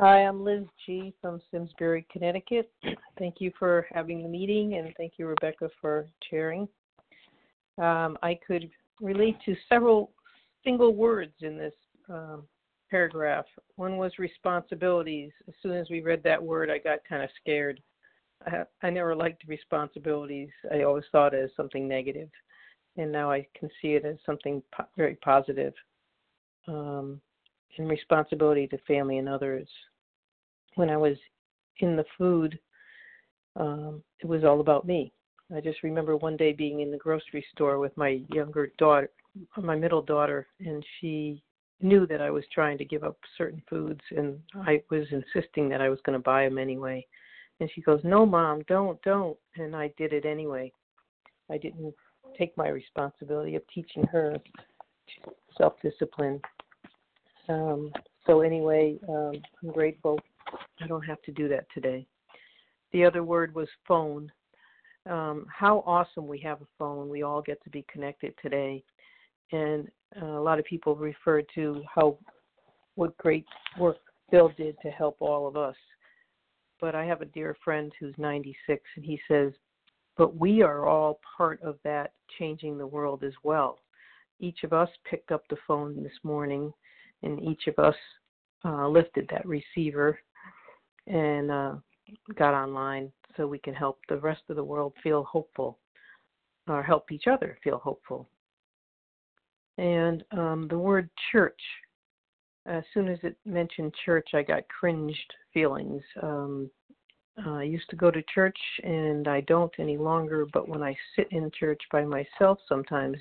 Hi, 0.00 0.20
I'm 0.20 0.42
Liz 0.42 0.64
G. 0.86 1.12
from 1.20 1.42
Simsbury, 1.50 2.06
Connecticut. 2.10 2.72
Thank 3.18 3.36
you 3.38 3.52
for 3.58 3.86
having 3.92 4.22
the 4.22 4.28
meeting, 4.30 4.76
and 4.76 4.94
thank 4.96 5.14
you, 5.18 5.26
Rebecca, 5.26 5.68
for 5.78 6.06
chairing. 6.30 6.66
Um, 7.76 8.16
I 8.22 8.38
could 8.46 8.70
relate 9.00 9.36
to 9.44 9.54
several 9.68 10.12
single 10.64 10.94
words 10.94 11.34
in 11.40 11.58
this 11.58 11.74
um, 12.08 12.44
paragraph. 12.90 13.44
One 13.76 13.98
was 13.98 14.12
responsibilities. 14.18 15.32
As 15.48 15.54
soon 15.62 15.72
as 15.72 15.88
we 15.90 16.00
read 16.00 16.22
that 16.24 16.42
word, 16.42 16.70
I 16.70 16.78
got 16.78 17.00
kind 17.08 17.22
of 17.22 17.28
scared. 17.40 17.80
I, 18.46 18.64
I 18.82 18.90
never 18.90 19.14
liked 19.14 19.44
responsibilities. 19.46 20.50
I 20.72 20.82
always 20.82 21.04
thought 21.12 21.34
it 21.34 21.44
as 21.44 21.50
something 21.56 21.86
negative, 21.86 22.28
and 22.96 23.12
now 23.12 23.30
I 23.30 23.46
can 23.58 23.68
see 23.80 23.94
it 23.94 24.04
as 24.04 24.16
something 24.24 24.62
po- 24.72 24.88
very 24.96 25.16
positive. 25.16 25.74
Um, 26.68 27.20
and 27.78 27.88
responsibility 27.88 28.66
to 28.68 28.78
family 28.78 29.18
and 29.18 29.28
others. 29.28 29.68
When 30.74 30.90
I 30.90 30.96
was 30.96 31.16
in 31.78 31.96
the 31.96 32.04
food, 32.16 32.58
um, 33.56 34.02
it 34.20 34.26
was 34.26 34.44
all 34.44 34.60
about 34.60 34.86
me. 34.86 35.12
I 35.54 35.60
just 35.60 35.82
remember 35.82 36.16
one 36.16 36.36
day 36.36 36.52
being 36.52 36.80
in 36.80 36.90
the 36.90 36.96
grocery 36.96 37.44
store 37.52 37.78
with 37.78 37.96
my 37.96 38.20
younger 38.32 38.72
daughter, 38.78 39.10
my 39.56 39.74
middle 39.74 40.02
daughter, 40.02 40.46
and 40.60 40.84
she 41.00 41.42
knew 41.80 42.06
that 42.06 42.20
I 42.20 42.30
was 42.30 42.44
trying 42.52 42.78
to 42.78 42.84
give 42.84 43.02
up 43.02 43.18
certain 43.36 43.62
foods, 43.68 44.00
and 44.16 44.38
I 44.54 44.82
was 44.90 45.06
insisting 45.10 45.68
that 45.70 45.80
I 45.80 45.88
was 45.88 45.98
going 46.04 46.18
to 46.18 46.22
buy 46.22 46.44
them 46.44 46.58
anyway. 46.58 47.04
And 47.60 47.70
she 47.74 47.82
goes, 47.82 48.00
"No, 48.04 48.24
mom, 48.26 48.62
don't, 48.66 49.00
don't," 49.02 49.36
and 49.56 49.76
I 49.76 49.92
did 49.96 50.12
it 50.12 50.24
anyway. 50.24 50.72
I 51.50 51.58
didn't 51.58 51.94
take 52.38 52.56
my 52.56 52.68
responsibility 52.68 53.54
of 53.56 53.62
teaching 53.68 54.04
her 54.04 54.36
self-discipline. 55.56 56.40
Um, 57.48 57.92
so 58.26 58.40
anyway, 58.40 58.98
um, 59.08 59.32
I'm 59.62 59.72
grateful. 59.72 60.18
I 60.80 60.86
don't 60.86 61.04
have 61.04 61.20
to 61.22 61.32
do 61.32 61.48
that 61.48 61.66
today. 61.74 62.06
The 62.92 63.04
other 63.04 63.22
word 63.22 63.54
was 63.54 63.68
phone. 63.86 64.30
Um, 65.08 65.46
how 65.48 65.82
awesome 65.86 66.26
we 66.26 66.38
have 66.40 66.62
a 66.62 66.66
phone. 66.78 67.08
We 67.08 67.22
all 67.22 67.42
get 67.42 67.62
to 67.64 67.70
be 67.70 67.84
connected 67.90 68.34
today 68.40 68.84
and 69.52 69.88
uh, 70.20 70.26
a 70.26 70.42
lot 70.42 70.58
of 70.58 70.64
people 70.64 70.96
refer 70.96 71.42
to 71.54 71.82
how 71.92 72.18
what 72.94 73.16
great 73.18 73.46
work 73.78 73.98
Bill 74.30 74.52
did 74.56 74.76
to 74.82 74.90
help 74.90 75.16
all 75.20 75.46
of 75.46 75.56
us. 75.56 75.76
But 76.80 76.94
I 76.94 77.04
have 77.04 77.20
a 77.20 77.26
dear 77.26 77.56
friend 77.62 77.92
who's 78.00 78.14
96, 78.16 78.82
and 78.96 79.04
he 79.04 79.20
says, 79.28 79.52
"But 80.16 80.36
we 80.36 80.62
are 80.62 80.86
all 80.86 81.20
part 81.36 81.60
of 81.62 81.78
that 81.84 82.12
changing 82.38 82.78
the 82.78 82.86
world 82.86 83.22
as 83.22 83.34
well. 83.42 83.80
Each 84.38 84.64
of 84.64 84.72
us 84.72 84.88
picked 85.04 85.30
up 85.32 85.46
the 85.48 85.58
phone 85.66 86.02
this 86.02 86.18
morning, 86.24 86.72
and 87.22 87.40
each 87.40 87.66
of 87.66 87.78
us 87.78 87.96
uh, 88.64 88.88
lifted 88.88 89.28
that 89.28 89.46
receiver 89.46 90.18
and 91.06 91.50
uh, 91.50 91.74
got 92.34 92.54
online 92.54 93.12
so 93.36 93.46
we 93.46 93.58
can 93.58 93.74
help 93.74 93.98
the 94.08 94.18
rest 94.18 94.42
of 94.48 94.56
the 94.56 94.64
world 94.64 94.94
feel 95.02 95.24
hopeful, 95.24 95.78
or 96.66 96.82
help 96.82 97.12
each 97.12 97.26
other 97.26 97.58
feel 97.62 97.78
hopeful." 97.78 98.28
And 99.76 100.24
um, 100.32 100.68
the 100.68 100.78
word 100.78 101.10
church, 101.32 101.60
as 102.66 102.84
soon 102.92 103.08
as 103.08 103.18
it 103.22 103.36
mentioned 103.44 103.94
church, 104.04 104.30
I 104.34 104.42
got 104.42 104.68
cringed 104.68 105.34
feelings. 105.52 106.02
Um, 106.22 106.70
uh, 107.44 107.54
I 107.54 107.62
used 107.62 107.88
to 107.90 107.96
go 107.96 108.10
to 108.10 108.22
church 108.34 108.58
and 108.82 109.26
I 109.28 109.40
don't 109.42 109.72
any 109.78 109.96
longer, 109.96 110.46
but 110.52 110.68
when 110.68 110.82
I 110.82 110.96
sit 111.16 111.28
in 111.30 111.50
church 111.58 111.80
by 111.90 112.04
myself, 112.04 112.58
sometimes 112.68 113.16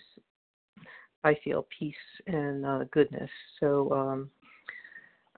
I 1.24 1.36
feel 1.44 1.68
peace 1.78 1.96
and 2.28 2.66
uh, 2.66 2.84
goodness. 2.92 3.30
So 3.60 3.92
um, 3.92 4.30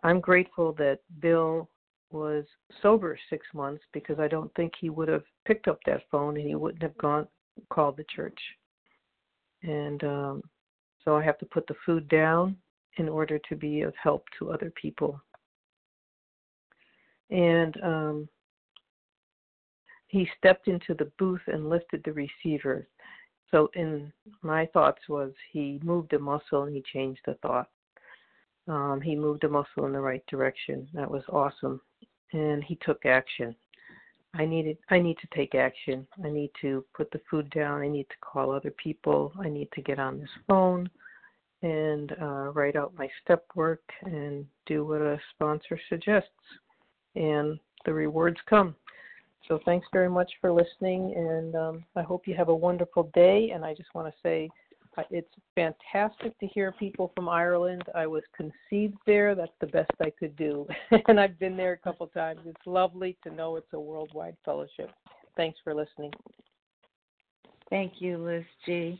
I'm 0.03 0.19
grateful 0.19 0.73
that 0.73 0.99
Bill 1.19 1.69
was 2.11 2.45
sober 2.81 3.17
six 3.29 3.45
months 3.53 3.83
because 3.93 4.19
I 4.19 4.27
don't 4.27 4.53
think 4.55 4.73
he 4.79 4.89
would 4.89 5.07
have 5.07 5.23
picked 5.45 5.67
up 5.67 5.79
that 5.85 6.03
phone 6.11 6.37
and 6.37 6.47
he 6.47 6.55
wouldn't 6.55 6.83
have 6.83 6.97
gone 6.97 7.27
called 7.69 7.97
the 7.97 8.05
church. 8.13 8.39
And 9.63 10.03
um, 10.03 10.43
so 11.03 11.15
I 11.15 11.23
have 11.23 11.37
to 11.39 11.45
put 11.45 11.67
the 11.67 11.75
food 11.85 12.07
down 12.09 12.57
in 12.97 13.07
order 13.07 13.39
to 13.49 13.55
be 13.55 13.81
of 13.81 13.93
help 14.01 14.25
to 14.37 14.51
other 14.51 14.71
people. 14.71 15.19
And 17.29 17.77
um, 17.81 18.29
he 20.07 20.27
stepped 20.37 20.67
into 20.67 20.93
the 20.93 21.09
booth 21.17 21.41
and 21.47 21.69
lifted 21.69 22.03
the 22.03 22.13
receiver. 22.13 22.87
So 23.49 23.69
in 23.75 24.11
my 24.41 24.65
thoughts 24.67 25.01
was 25.07 25.31
he 25.51 25.79
moved 25.83 26.13
a 26.13 26.19
muscle 26.19 26.63
and 26.63 26.75
he 26.75 26.83
changed 26.93 27.21
the 27.25 27.35
thought. 27.35 27.69
Um, 28.67 29.01
he 29.01 29.15
moved 29.15 29.43
a 29.43 29.49
muscle 29.49 29.85
in 29.85 29.93
the 29.93 29.99
right 29.99 30.23
direction. 30.27 30.87
That 30.93 31.09
was 31.09 31.23
awesome, 31.29 31.81
and 32.31 32.63
he 32.63 32.75
took 32.75 33.05
action. 33.05 33.55
I 34.33 34.45
needed 34.45 34.77
I 34.89 34.99
need 34.99 35.17
to 35.19 35.27
take 35.35 35.55
action. 35.55 36.07
I 36.23 36.29
need 36.29 36.51
to 36.61 36.85
put 36.95 37.11
the 37.11 37.19
food 37.29 37.49
down. 37.49 37.81
I 37.81 37.87
need 37.87 38.07
to 38.09 38.15
call 38.21 38.51
other 38.51 38.71
people. 38.71 39.33
I 39.43 39.49
need 39.49 39.69
to 39.73 39.81
get 39.81 39.99
on 39.99 40.19
this 40.19 40.29
phone 40.47 40.89
and 41.62 42.12
uh, 42.22 42.51
write 42.53 42.76
out 42.76 42.93
my 42.97 43.09
step 43.24 43.45
work 43.55 43.84
and 44.03 44.45
do 44.66 44.86
what 44.86 45.01
a 45.01 45.20
sponsor 45.34 45.80
suggests. 45.89 46.30
And 47.16 47.59
the 47.86 47.93
rewards 47.93 48.39
come. 48.49 48.76
So 49.47 49.59
thanks 49.66 49.88
very 49.91 50.09
much 50.09 50.32
for 50.39 50.51
listening, 50.51 51.14
and 51.16 51.55
um, 51.55 51.86
I 51.95 52.03
hope 52.03 52.28
you 52.28 52.36
have 52.36 52.49
a 52.49 52.55
wonderful 52.55 53.09
day. 53.14 53.51
And 53.53 53.66
I 53.66 53.74
just 53.74 53.93
want 53.93 54.07
to 54.07 54.14
say 54.22 54.49
uh, 54.97 55.03
it's 55.09 55.34
fantastic 55.55 56.38
to 56.39 56.47
hear 56.47 56.72
people 56.74 57.12
from 57.16 57.28
Ireland. 57.28 57.84
I 57.95 58.07
was 58.07 58.24
conceived 58.36 58.97
there. 59.05 59.36
That's 59.36 59.51
the 59.59 59.68
best 59.68 59.91
I 59.99 60.12
could 60.12 60.36
do. 60.36 60.68
and 61.07 61.20
I've 61.20 61.39
been 61.39 61.57
there 61.57 61.74
a 61.74 61.78
couple 61.78 62.07
times. 62.07 62.41
It's 62.45 62.66
lovely 62.66 63.18
to 63.24 63.34
know 63.34 63.55
it's 63.55 63.74
a 63.74 63.80
worldwide 63.80 64.38
fellowship. 64.45 64.91
Thanks 65.36 65.59
for 65.64 65.74
listening. 65.74 66.12
Thank 67.70 67.93
you, 67.99 68.18
Liz 68.18 68.43
G. 68.66 68.99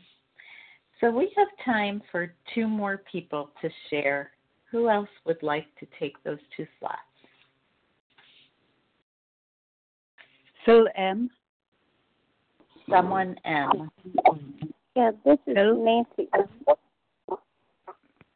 So 1.02 1.10
we 1.10 1.32
have 1.36 1.48
time 1.64 2.00
for 2.12 2.32
two 2.54 2.68
more 2.68 3.02
people 3.10 3.50
to 3.60 3.68
share. 3.90 4.30
Who 4.70 4.88
else 4.88 5.08
would 5.26 5.42
like 5.42 5.66
to 5.80 5.86
take 5.98 6.22
those 6.22 6.38
two 6.56 6.64
slots? 6.78 7.00
So 10.64 10.86
M. 10.96 11.28
Someone 12.88 13.34
M. 13.44 13.90
Yeah, 14.94 15.10
this 15.24 15.38
is 15.48 15.56
Nancy. 15.56 16.28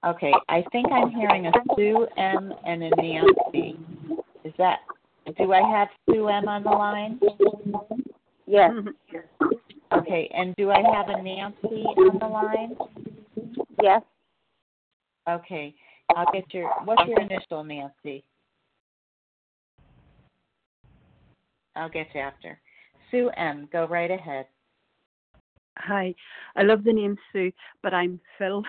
Okay, 0.04 0.32
I 0.48 0.64
think 0.72 0.86
I'm 0.90 1.10
hearing 1.10 1.46
a 1.46 1.52
Sue 1.76 2.06
M 2.16 2.52
and 2.64 2.82
a 2.82 2.90
Nancy. 2.96 3.78
Is 4.44 4.52
that? 4.58 4.80
Do 5.38 5.52
I 5.52 5.62
have 5.70 5.88
Sue 6.10 6.28
M 6.28 6.48
on 6.48 6.64
the 6.64 6.70
line? 6.70 7.20
Yes. 8.46 8.72
Mm-hmm. 8.72 9.55
Okay, 9.92 10.30
and 10.34 10.54
do 10.56 10.70
I 10.70 10.82
have 10.94 11.08
a 11.08 11.22
Nancy 11.22 11.84
on 11.84 12.18
the 12.18 12.26
line? 12.26 12.76
Yes. 13.82 14.02
Okay, 15.28 15.74
I'll 16.14 16.30
get 16.32 16.52
your. 16.52 16.70
What's 16.84 17.06
your 17.06 17.20
initial, 17.20 17.62
Nancy? 17.62 18.24
I'll 21.76 21.88
get 21.88 22.08
you 22.14 22.20
after. 22.20 22.58
Sue 23.10 23.30
M, 23.36 23.68
go 23.72 23.86
right 23.86 24.10
ahead. 24.10 24.46
Hi, 25.78 26.14
I 26.56 26.62
love 26.62 26.84
the 26.84 26.92
name 26.92 27.16
Sue, 27.32 27.52
but 27.82 27.92
I'm 27.92 28.18
Phil, 28.38 28.62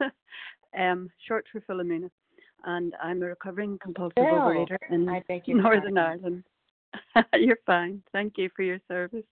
um, 0.78 1.10
short 1.26 1.44
for 1.50 1.60
Philomena, 1.62 2.08
and 2.64 2.94
I'm 3.02 3.22
a 3.22 3.26
recovering 3.26 3.78
compulsive 3.82 4.14
Phil, 4.16 4.26
overeater 4.26 4.76
in 4.90 5.08
I 5.08 5.22
beg 5.26 5.48
your 5.48 5.58
Northern 5.60 5.96
pardon. 5.96 5.98
Ireland. 5.98 6.44
You're 7.34 7.58
fine. 7.66 8.02
Thank 8.12 8.38
you 8.38 8.48
for 8.54 8.62
your 8.62 8.78
service. 8.86 9.24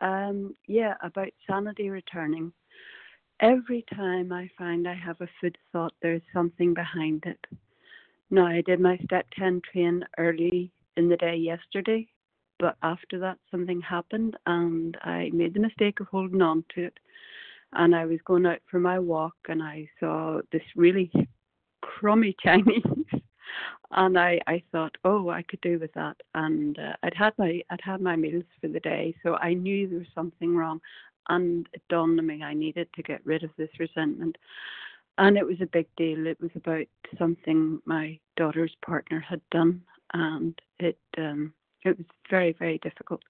Um, 0.00 0.54
yeah, 0.66 0.94
about 1.02 1.28
sanity 1.48 1.90
returning. 1.90 2.52
Every 3.40 3.84
time 3.94 4.32
I 4.32 4.50
find 4.56 4.88
I 4.88 4.94
have 4.94 5.20
a 5.20 5.28
food 5.40 5.58
thought, 5.72 5.92
there's 6.00 6.22
something 6.32 6.74
behind 6.74 7.24
it. 7.26 7.38
Now, 8.30 8.46
I 8.46 8.62
did 8.62 8.80
my 8.80 8.98
step 9.04 9.26
10 9.38 9.62
train 9.70 10.04
early 10.18 10.72
in 10.96 11.08
the 11.08 11.16
day 11.16 11.36
yesterday, 11.36 12.08
but 12.58 12.76
after 12.82 13.18
that, 13.20 13.38
something 13.50 13.80
happened 13.80 14.36
and 14.46 14.96
I 15.02 15.30
made 15.32 15.54
the 15.54 15.60
mistake 15.60 16.00
of 16.00 16.08
holding 16.08 16.42
on 16.42 16.64
to 16.74 16.84
it. 16.86 16.98
And 17.72 17.94
I 17.94 18.06
was 18.06 18.18
going 18.24 18.46
out 18.46 18.60
for 18.70 18.80
my 18.80 18.98
walk 18.98 19.34
and 19.48 19.62
I 19.62 19.88
saw 20.00 20.40
this 20.50 20.62
really 20.76 21.10
crummy 21.82 22.34
Chinese. 22.42 22.82
And 23.92 24.18
I, 24.18 24.40
I 24.46 24.62
thought, 24.72 24.96
oh, 25.04 25.28
I 25.28 25.42
could 25.42 25.60
do 25.60 25.78
with 25.78 25.92
that. 25.94 26.16
And 26.34 26.78
uh, 26.78 26.94
I'd 27.02 27.14
had 27.14 27.32
my 27.38 27.62
I'd 27.70 27.80
had 27.82 28.00
my 28.00 28.16
meals 28.16 28.44
for 28.60 28.68
the 28.68 28.80
day, 28.80 29.14
so 29.22 29.36
I 29.36 29.54
knew 29.54 29.88
there 29.88 29.98
was 29.98 30.08
something 30.14 30.56
wrong. 30.56 30.80
And 31.28 31.68
it 31.72 31.82
dawned 31.88 32.18
on 32.18 32.26
me 32.26 32.42
I 32.42 32.54
needed 32.54 32.88
to 32.94 33.02
get 33.02 33.24
rid 33.24 33.42
of 33.42 33.50
this 33.56 33.70
resentment. 33.78 34.36
And 35.18 35.36
it 35.36 35.46
was 35.46 35.60
a 35.60 35.66
big 35.66 35.86
deal. 35.96 36.26
It 36.26 36.40
was 36.40 36.50
about 36.54 36.86
something 37.18 37.80
my 37.84 38.18
daughter's 38.36 38.74
partner 38.84 39.18
had 39.20 39.40
done, 39.50 39.82
and 40.12 40.60
it 40.78 40.98
um, 41.18 41.52
it 41.84 41.96
was 41.96 42.06
very 42.28 42.52
very 42.52 42.78
difficult. 42.78 43.22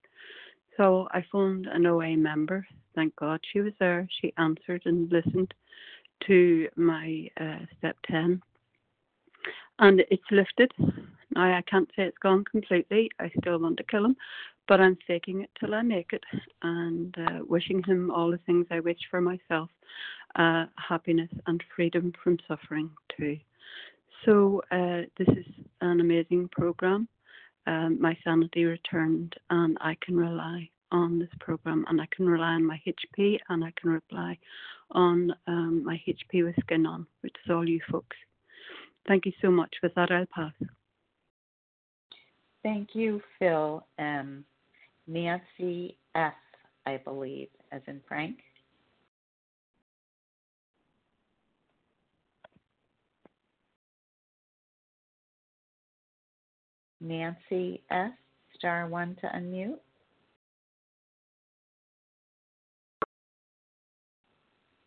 So 0.77 1.09
I 1.12 1.24
phoned 1.33 1.66
an 1.66 1.87
OA 1.87 2.16
member. 2.16 2.66
Thank 2.95 3.16
God 3.16 3.41
she 3.53 3.61
was 3.61 3.72
there. 3.79 4.09
She 4.20 4.33
answered 4.37 4.83
and 4.85 5.11
listened 5.11 5.55
to 6.27 6.68
my 6.77 7.29
uh, 7.41 7.59
step 7.79 7.97
ten, 8.11 8.43
and 9.79 10.03
it's 10.11 10.31
lifted. 10.31 10.72
Now 11.35 11.57
I 11.57 11.62
can't 11.62 11.89
say 11.97 12.05
it's 12.05 12.18
gone 12.18 12.45
completely. 12.45 13.11
I 13.20 13.31
still 13.41 13.59
want 13.59 13.77
to 13.79 13.85
kill 13.85 14.05
him, 14.05 14.16
but 14.68 14.81
I'm 14.81 14.97
faking 15.07 15.43
it 15.43 15.51
till 15.59 15.74
I 15.74 15.83
make 15.83 16.12
it, 16.12 16.24
and 16.62 17.14
uh, 17.18 17.41
wishing 17.47 17.83
him 17.83 18.11
all 18.11 18.31
the 18.31 18.41
things 18.47 18.66
I 18.70 18.81
wish 18.81 18.99
for 19.11 19.20
myself, 19.20 19.70
uh, 20.37 20.66
happiness 20.77 21.31
and 21.47 21.62
freedom 21.74 22.12
from 22.22 22.39
suffering 22.49 22.91
too. 23.16 23.39
So 24.24 24.62
uh, 24.70 25.03
this 25.18 25.29
is 25.29 25.47
an 25.81 26.01
amazing 26.01 26.49
program. 26.53 27.09
Um, 27.66 28.01
my 28.01 28.16
sanity 28.24 28.64
returned, 28.64 29.35
and 29.51 29.77
I 29.81 29.97
can 30.01 30.16
rely 30.16 30.70
on 30.93 31.18
this 31.18 31.31
program, 31.41 31.85
and 31.89 32.01
I 32.01 32.07
can 32.14 32.27
rely 32.27 32.55
on 32.55 32.64
my 32.64 32.81
HP, 32.87 33.39
and 33.49 33.64
I 33.64 33.72
can 33.81 34.01
rely 34.11 34.39
on 34.93 35.35
um, 35.47 35.85
my 35.85 36.01
HP 36.07 36.45
with 36.45 36.55
skin 36.61 36.87
on, 36.87 37.07
which 37.22 37.35
is 37.45 37.51
all 37.51 37.68
you 37.68 37.81
folks. 37.91 38.16
Thank 39.07 39.27
you 39.27 39.33
so 39.41 39.51
much. 39.51 39.75
With 39.83 39.95
that, 39.95 40.11
I'll 40.11 40.27
pass. 40.35 40.53
Thank 42.63 42.91
you, 42.95 43.23
Phil 43.39 43.87
M. 43.99 44.45
Nancy 45.07 45.97
F, 46.17 46.35
I 46.85 46.97
believe, 46.97 47.49
as 47.71 47.83
in 47.87 48.01
Frank. 48.09 48.39
Nancy 57.01 57.83
S, 57.91 58.11
star 58.57 58.89
one 58.89 59.17
to 59.21 59.29
unmute. 59.29 59.79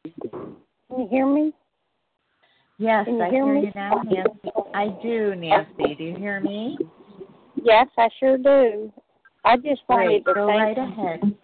Can 0.04 1.00
you 1.00 1.08
hear 1.10 1.26
me? 1.26 1.54
Yes, 2.80 3.06
Can 3.06 3.16
you 3.16 3.24
I 3.24 3.30
hear 3.30 3.46
hear 3.46 3.56
me? 3.56 3.62
you 3.66 3.72
now, 3.76 4.02
Nancy. 4.04 4.52
I 4.74 4.88
do, 5.04 5.36
Nancy. 5.36 5.96
Do 5.96 6.04
you 6.04 6.16
hear 6.16 6.40
me? 6.40 6.78
Yes, 7.62 7.88
I 7.98 8.08
sure 8.22 8.38
do. 8.38 8.92
I 9.44 9.58
just 9.58 9.82
wanted 9.90 10.24
Great. 10.24 10.26
to 10.26 10.34
Go 10.34 10.48
thank 10.48 10.78
right 10.78 10.78
ahead. 10.78 11.38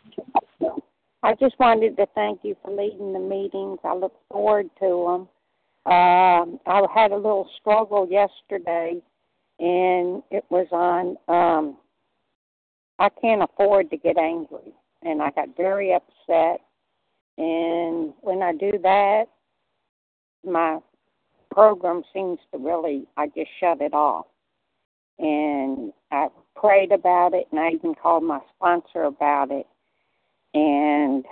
I 1.24 1.34
just 1.34 1.60
wanted 1.60 1.98
to 1.98 2.06
thank 2.16 2.40
you 2.44 2.56
for 2.64 2.72
leading 2.72 3.12
the 3.12 3.20
meetings. 3.20 3.80
I 3.84 3.96
look 3.96 4.14
forward 4.32 4.70
to 4.80 5.28
them. 5.86 5.92
Um, 5.92 6.60
I 6.66 6.82
had 6.94 7.12
a 7.12 7.16
little 7.18 7.50
struggle 7.60 8.08
yesterday, 8.10 9.02
and 9.60 10.24
it 10.32 10.46
was 10.50 10.68
on. 10.72 11.18
Um, 11.28 11.78
I 12.98 13.10
can't 13.22 13.44
afford 13.44 13.90
to 13.90 13.98
get 13.98 14.18
angry, 14.18 14.74
and 15.04 15.22
I 15.22 15.32
got 15.32 15.58
very 15.58 15.94
upset. 15.94 16.62
And 17.38 18.14
when 18.22 18.42
I 18.42 18.54
do 18.54 18.72
that, 18.84 19.26
my 20.46 20.80
program 21.56 22.04
seems 22.14 22.40
to 22.52 22.60
really. 22.60 23.08
I 23.18 23.28
just 23.28 23.50
shut 23.60 23.82
it 23.82 23.94
off, 23.94 24.28
and 25.18 25.94
I 26.12 26.28
prayed 26.56 26.92
about 26.92 27.34
it, 27.34 27.48
and 27.52 27.60
I 27.60 27.70
even 27.70 27.96
called 27.96 28.24
my 28.24 28.40
sponsor 28.56 29.04
about 29.04 29.50
it. 29.52 29.66
And 30.54 31.26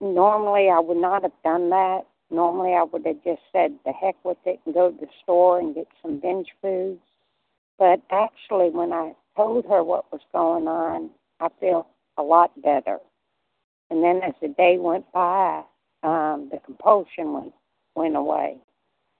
normally 0.00 0.68
I 0.70 0.78
would 0.78 0.98
not 0.98 1.22
have 1.22 1.32
done 1.42 1.70
that. 1.70 2.02
Normally 2.30 2.74
I 2.74 2.82
would 2.82 3.06
have 3.06 3.24
just 3.24 3.42
said 3.52 3.72
the 3.84 3.92
heck 3.92 4.16
with 4.24 4.38
it 4.44 4.60
and 4.66 4.74
go 4.74 4.90
to 4.90 4.96
the 5.00 5.06
store 5.22 5.58
and 5.58 5.74
get 5.74 5.88
some 6.02 6.20
binge 6.20 6.48
foods. 6.60 7.00
But 7.78 8.00
actually, 8.10 8.70
when 8.70 8.92
I 8.92 9.14
told 9.36 9.64
her 9.66 9.82
what 9.82 10.10
was 10.12 10.20
going 10.32 10.68
on, 10.68 11.10
I 11.40 11.48
feel 11.60 11.86
a 12.18 12.22
lot 12.22 12.50
better. 12.60 12.98
And 13.90 14.02
then 14.02 14.20
as 14.22 14.34
the 14.42 14.48
day 14.48 14.76
went 14.78 15.10
by, 15.12 15.62
um, 16.02 16.50
the 16.52 16.58
compulsion 16.64 17.32
went 17.32 17.52
went 17.94 18.16
away. 18.16 18.58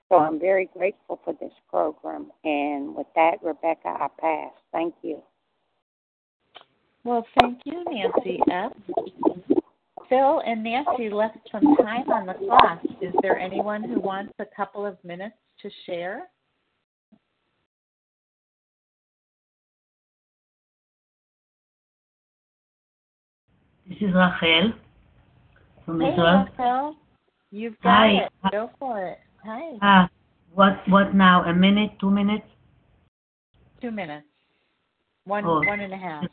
So 0.09 0.17
I'm 0.17 0.41
very 0.41 0.71
grateful 0.73 1.21
for 1.25 1.35
this 1.35 1.53
program. 1.69 2.31
And 2.45 2.95
with 2.95 3.07
that, 3.15 3.43
Rebecca, 3.43 3.89
I 3.89 4.09
pass. 4.19 4.53
Thank 4.73 4.95
you. 5.03 5.23
Well, 7.05 7.27
thank 7.41 7.61
you, 7.65 7.85
Nancy 7.91 8.41
F. 8.51 8.73
Phil 10.09 10.43
and 10.47 10.65
Nancy 10.65 11.11
left 11.11 11.37
some 11.53 11.77
time 11.77 12.11
on 12.11 12.27
the 12.27 12.35
clock. 12.35 12.81
Is 13.03 13.15
there 13.23 13.39
anyone 13.39 13.83
who 13.83 14.01
wants 14.01 14.33
a 14.39 14.47
couple 14.57 14.87
of 14.87 14.97
minutes 15.05 15.37
to 15.63 15.71
share? 15.85 16.23
This 23.87 23.99
is 23.99 24.15
Rachel 24.15 24.73
from 25.85 26.01
Hey, 26.01 26.13
Israel. 26.13 26.49
Phil. 26.57 26.97
You've 27.51 27.81
got 27.83 27.91
Hi. 27.91 28.09
it. 28.25 28.33
Go 28.51 28.71
for 28.79 29.07
it. 29.07 29.19
Hi. 29.49 29.79
Ah, 29.81 30.11
what 30.53 30.77
what 30.91 31.15
now? 31.15 31.43
A 31.45 31.55
minute? 31.55 31.93
Two 31.99 32.11
minutes? 32.11 32.45
Two 33.81 33.91
minutes. 33.91 34.27
One 35.25 35.47
Oh. 35.47 35.65
one 35.65 35.81
and 35.81 35.95
a 35.95 35.97
half. 35.97 36.27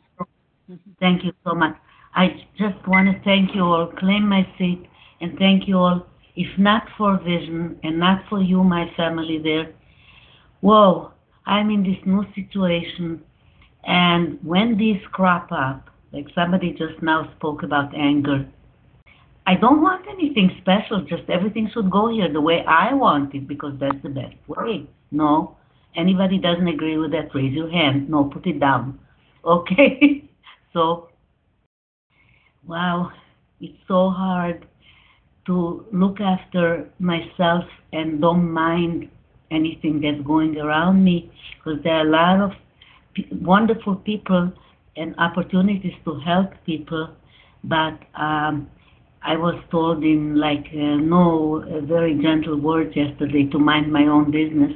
Thank 1.00 1.24
you 1.24 1.32
so 1.42 1.54
much. 1.54 1.76
I 2.14 2.26
just 2.58 2.86
want 2.86 3.08
to 3.08 3.14
thank 3.24 3.54
you 3.54 3.62
all, 3.62 3.86
claim 3.86 4.28
my 4.28 4.42
seat, 4.58 4.82
and 5.22 5.38
thank 5.38 5.66
you 5.66 5.78
all. 5.78 6.06
If 6.34 6.58
not 6.58 6.82
for 6.98 7.16
Vision 7.16 7.78
and 7.82 7.98
not 7.98 8.28
for 8.28 8.42
you, 8.42 8.62
my 8.62 8.84
family 8.98 9.38
there, 9.38 9.72
whoa, 10.60 11.12
I'm 11.46 11.70
in 11.70 11.82
this 11.84 12.02
new 12.04 12.24
situation. 12.34 13.22
And 13.84 14.38
when 14.42 14.76
these 14.76 15.00
crop 15.12 15.50
up, 15.52 15.88
like 16.12 16.26
somebody 16.34 16.72
just 16.72 17.02
now 17.02 17.32
spoke 17.36 17.62
about 17.62 17.94
anger, 17.94 18.46
I 19.46 19.54
don't 19.54 19.80
want 19.80 20.06
anything 20.08 20.50
special, 20.60 21.02
just 21.02 21.22
everything 21.30 21.70
should 21.72 21.88
go 21.88 22.08
here 22.08 22.30
the 22.32 22.40
way 22.40 22.64
I 22.66 22.92
want 22.94 23.32
it 23.34 23.46
because 23.46 23.74
that's 23.78 24.02
the 24.02 24.08
best 24.08 24.34
way. 24.48 24.88
No? 25.12 25.56
Anybody 25.94 26.38
doesn't 26.38 26.66
agree 26.66 26.98
with 26.98 27.12
that, 27.12 27.32
raise 27.32 27.54
your 27.54 27.70
hand. 27.70 28.10
No, 28.10 28.24
put 28.24 28.46
it 28.46 28.60
down. 28.60 28.98
Okay? 29.46 30.28
so, 30.72 31.08
wow, 32.66 33.12
it's 33.60 33.78
so 33.86 34.10
hard 34.10 34.66
to 35.46 35.86
look 35.92 36.20
after 36.20 36.90
myself 36.98 37.62
and 37.92 38.20
don't 38.20 38.50
mind 38.50 39.08
anything 39.52 40.00
that's 40.00 40.20
going 40.26 40.58
around 40.58 41.04
me 41.04 41.30
because 41.54 41.80
there 41.84 41.94
are 41.94 42.06
a 42.06 42.10
lot 42.10 42.40
of 42.40 42.50
wonderful 43.40 43.94
people 43.94 44.52
and 44.96 45.14
opportunities 45.18 45.94
to 46.04 46.18
help 46.18 46.50
people, 46.64 47.08
but 47.62 47.96
um, 48.18 48.68
I 49.26 49.36
was 49.36 49.60
told 49.72 50.04
in 50.04 50.36
like 50.36 50.66
uh, 50.72 50.96
no 51.02 51.64
uh, 51.64 51.80
very 51.80 52.14
gentle 52.22 52.60
words 52.60 52.94
yesterday 52.94 53.48
to 53.50 53.58
mind 53.58 53.92
my 53.92 54.06
own 54.06 54.30
business, 54.30 54.72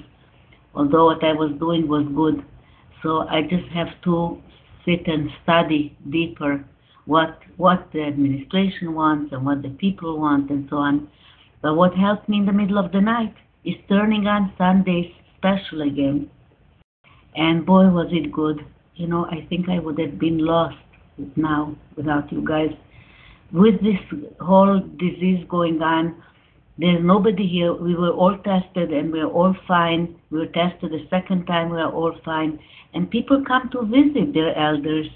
although 0.74 1.04
what 1.06 1.22
I 1.22 1.32
was 1.34 1.52
doing 1.60 1.86
was 1.86 2.04
good. 2.16 2.44
So 3.00 3.28
I 3.28 3.42
just 3.42 3.68
have 3.72 3.92
to 4.06 4.42
sit 4.84 5.06
and 5.06 5.30
study 5.44 5.96
deeper 6.10 6.64
what 7.06 7.38
what 7.58 7.88
the 7.92 8.02
administration 8.02 8.92
wants 8.94 9.32
and 9.32 9.46
what 9.46 9.62
the 9.62 9.70
people 9.84 10.18
want 10.18 10.50
and 10.50 10.66
so 10.68 10.78
on. 10.78 11.08
But 11.62 11.76
what 11.76 11.94
helped 11.94 12.28
me 12.28 12.38
in 12.38 12.46
the 12.46 12.52
middle 12.52 12.78
of 12.78 12.90
the 12.90 13.00
night 13.00 13.34
is 13.64 13.76
turning 13.88 14.26
on 14.26 14.52
Sunday's 14.58 15.12
special 15.36 15.82
again. 15.82 16.28
And 17.36 17.64
boy 17.64 17.88
was 17.88 18.08
it 18.10 18.32
good. 18.32 18.66
You 18.96 19.06
know, 19.06 19.26
I 19.26 19.46
think 19.48 19.68
I 19.68 19.78
would 19.78 19.98
have 20.00 20.18
been 20.18 20.38
lost 20.38 20.76
now 21.36 21.76
without 21.96 22.32
you 22.32 22.44
guys. 22.44 22.74
With 23.52 23.82
this 23.82 23.98
whole 24.40 24.78
disease 24.78 25.44
going 25.48 25.82
on, 25.82 26.22
there's 26.78 27.04
nobody 27.04 27.46
here. 27.46 27.74
We 27.74 27.94
were 27.94 28.10
all 28.10 28.38
tested 28.38 28.92
and 28.92 29.12
we're 29.12 29.26
all 29.26 29.54
fine. 29.66 30.16
We 30.30 30.38
were 30.38 30.46
tested 30.46 30.92
the 30.92 31.06
second 31.10 31.46
time, 31.46 31.70
we 31.70 31.78
are 31.78 31.92
all 31.92 32.14
fine. 32.24 32.60
And 32.94 33.10
people 33.10 33.44
come 33.44 33.68
to 33.70 33.82
visit 33.82 34.32
their 34.32 34.56
elders. 34.56 35.06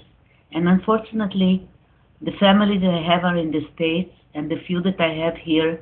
And 0.51 0.67
unfortunately, 0.67 1.67
the 2.21 2.33
family 2.39 2.77
that 2.77 2.93
I 2.93 3.01
have 3.01 3.23
are 3.23 3.37
in 3.37 3.51
the 3.51 3.67
States, 3.75 4.11
and 4.33 4.51
the 4.51 4.61
few 4.67 4.81
that 4.81 4.99
I 4.99 5.13
have 5.13 5.37
here, 5.37 5.81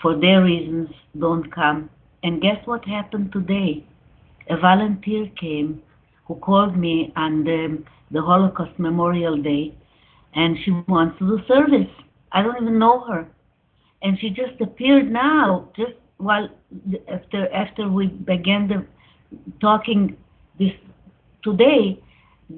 for 0.00 0.18
their 0.18 0.42
reasons, 0.42 0.88
don't 1.18 1.50
come. 1.52 1.90
And 2.22 2.40
guess 2.40 2.66
what 2.66 2.84
happened 2.84 3.32
today? 3.32 3.84
A 4.48 4.56
volunteer 4.56 5.30
came 5.40 5.82
who 6.26 6.36
called 6.36 6.76
me 6.76 7.12
on 7.16 7.44
the, 7.44 7.82
the 8.10 8.22
Holocaust 8.22 8.78
Memorial 8.78 9.36
Day, 9.36 9.74
and 10.36 10.56
she 10.64 10.70
wants 10.86 11.18
to 11.18 11.26
do 11.26 11.44
service. 11.48 11.90
I 12.30 12.42
don't 12.42 12.62
even 12.62 12.78
know 12.78 13.00
her. 13.08 13.26
And 14.02 14.18
she 14.20 14.28
just 14.28 14.60
appeared 14.60 15.10
now, 15.10 15.70
just 15.76 15.94
while 16.18 16.48
after 17.08 17.52
after 17.52 17.88
we 17.88 18.06
began 18.08 18.68
the 18.68 18.86
talking 19.60 20.16
this 20.58 20.72
today, 21.42 21.98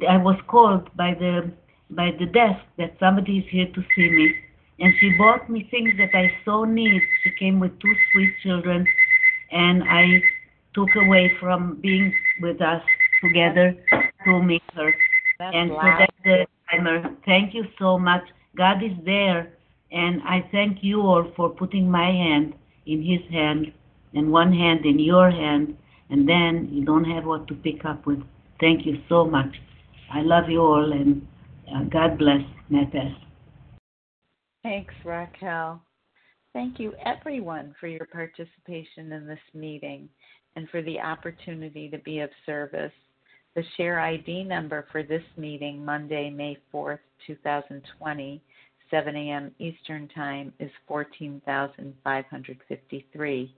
I 0.08 0.16
was 0.16 0.36
called 0.48 0.94
by 0.96 1.14
the 1.14 1.50
by 1.90 2.10
the 2.18 2.26
desk 2.26 2.60
that 2.76 2.96
somebody 3.00 3.38
is 3.38 3.44
here 3.48 3.68
to 3.72 3.82
see 3.94 4.10
me. 4.10 4.34
And 4.80 4.92
she 5.00 5.16
bought 5.16 5.48
me 5.48 5.66
things 5.70 5.92
that 5.98 6.10
I 6.14 6.30
so 6.44 6.64
need. 6.64 7.02
She 7.24 7.30
came 7.38 7.58
with 7.58 7.78
two 7.80 7.94
sweet 8.12 8.32
children, 8.42 8.86
and 9.50 9.82
I 9.84 10.20
took 10.74 10.88
away 10.96 11.32
from 11.40 11.80
being 11.80 12.12
with 12.40 12.60
us 12.60 12.82
together 13.22 13.74
to 14.24 14.42
meet 14.42 14.62
her. 14.74 14.94
That's 15.38 15.54
and 15.54 15.70
loud. 15.70 15.80
so 15.80 15.98
that's 15.98 16.16
the 16.24 16.46
timer. 16.70 17.16
Thank 17.24 17.54
you 17.54 17.64
so 17.78 17.98
much. 17.98 18.22
God 18.56 18.82
is 18.82 18.92
there, 19.04 19.52
and 19.92 20.20
I 20.22 20.48
thank 20.50 20.78
you 20.82 21.02
all 21.02 21.30
for 21.36 21.48
putting 21.48 21.90
my 21.90 22.10
hand 22.10 22.54
in 22.86 23.02
His 23.02 23.20
hand 23.30 23.72
and 24.14 24.32
one 24.32 24.52
hand 24.52 24.84
in 24.84 24.98
your 24.98 25.30
hand, 25.30 25.76
and 26.10 26.28
then 26.28 26.68
you 26.72 26.84
don't 26.84 27.04
have 27.04 27.24
what 27.24 27.46
to 27.48 27.54
pick 27.54 27.84
up 27.84 28.06
with. 28.06 28.20
Thank 28.60 28.84
you 28.84 29.00
so 29.08 29.24
much. 29.24 29.54
I 30.12 30.22
love 30.22 30.48
you 30.48 30.60
all, 30.60 30.92
and 30.92 31.26
uh, 31.74 31.84
God 31.84 32.18
bless 32.18 32.42
Natas. 32.70 33.14
Thanks, 34.62 34.94
Raquel. 35.04 35.80
Thank 36.52 36.80
you, 36.80 36.94
everyone, 37.04 37.74
for 37.78 37.86
your 37.86 38.06
participation 38.06 39.12
in 39.12 39.26
this 39.26 39.38
meeting 39.54 40.08
and 40.56 40.68
for 40.70 40.82
the 40.82 40.98
opportunity 40.98 41.88
to 41.90 41.98
be 41.98 42.20
of 42.20 42.30
service. 42.44 42.92
The 43.58 43.64
share 43.76 43.98
ID 43.98 44.44
number 44.44 44.86
for 44.92 45.02
this 45.02 45.24
meeting, 45.36 45.84
Monday, 45.84 46.30
May 46.30 46.56
4th, 46.72 47.00
2020, 47.26 48.40
7 48.88 49.16
a.m. 49.16 49.52
Eastern 49.58 50.06
Time, 50.14 50.52
is 50.60 50.70
14,553. 50.86 53.54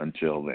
until 0.00 0.42
then. 0.42 0.54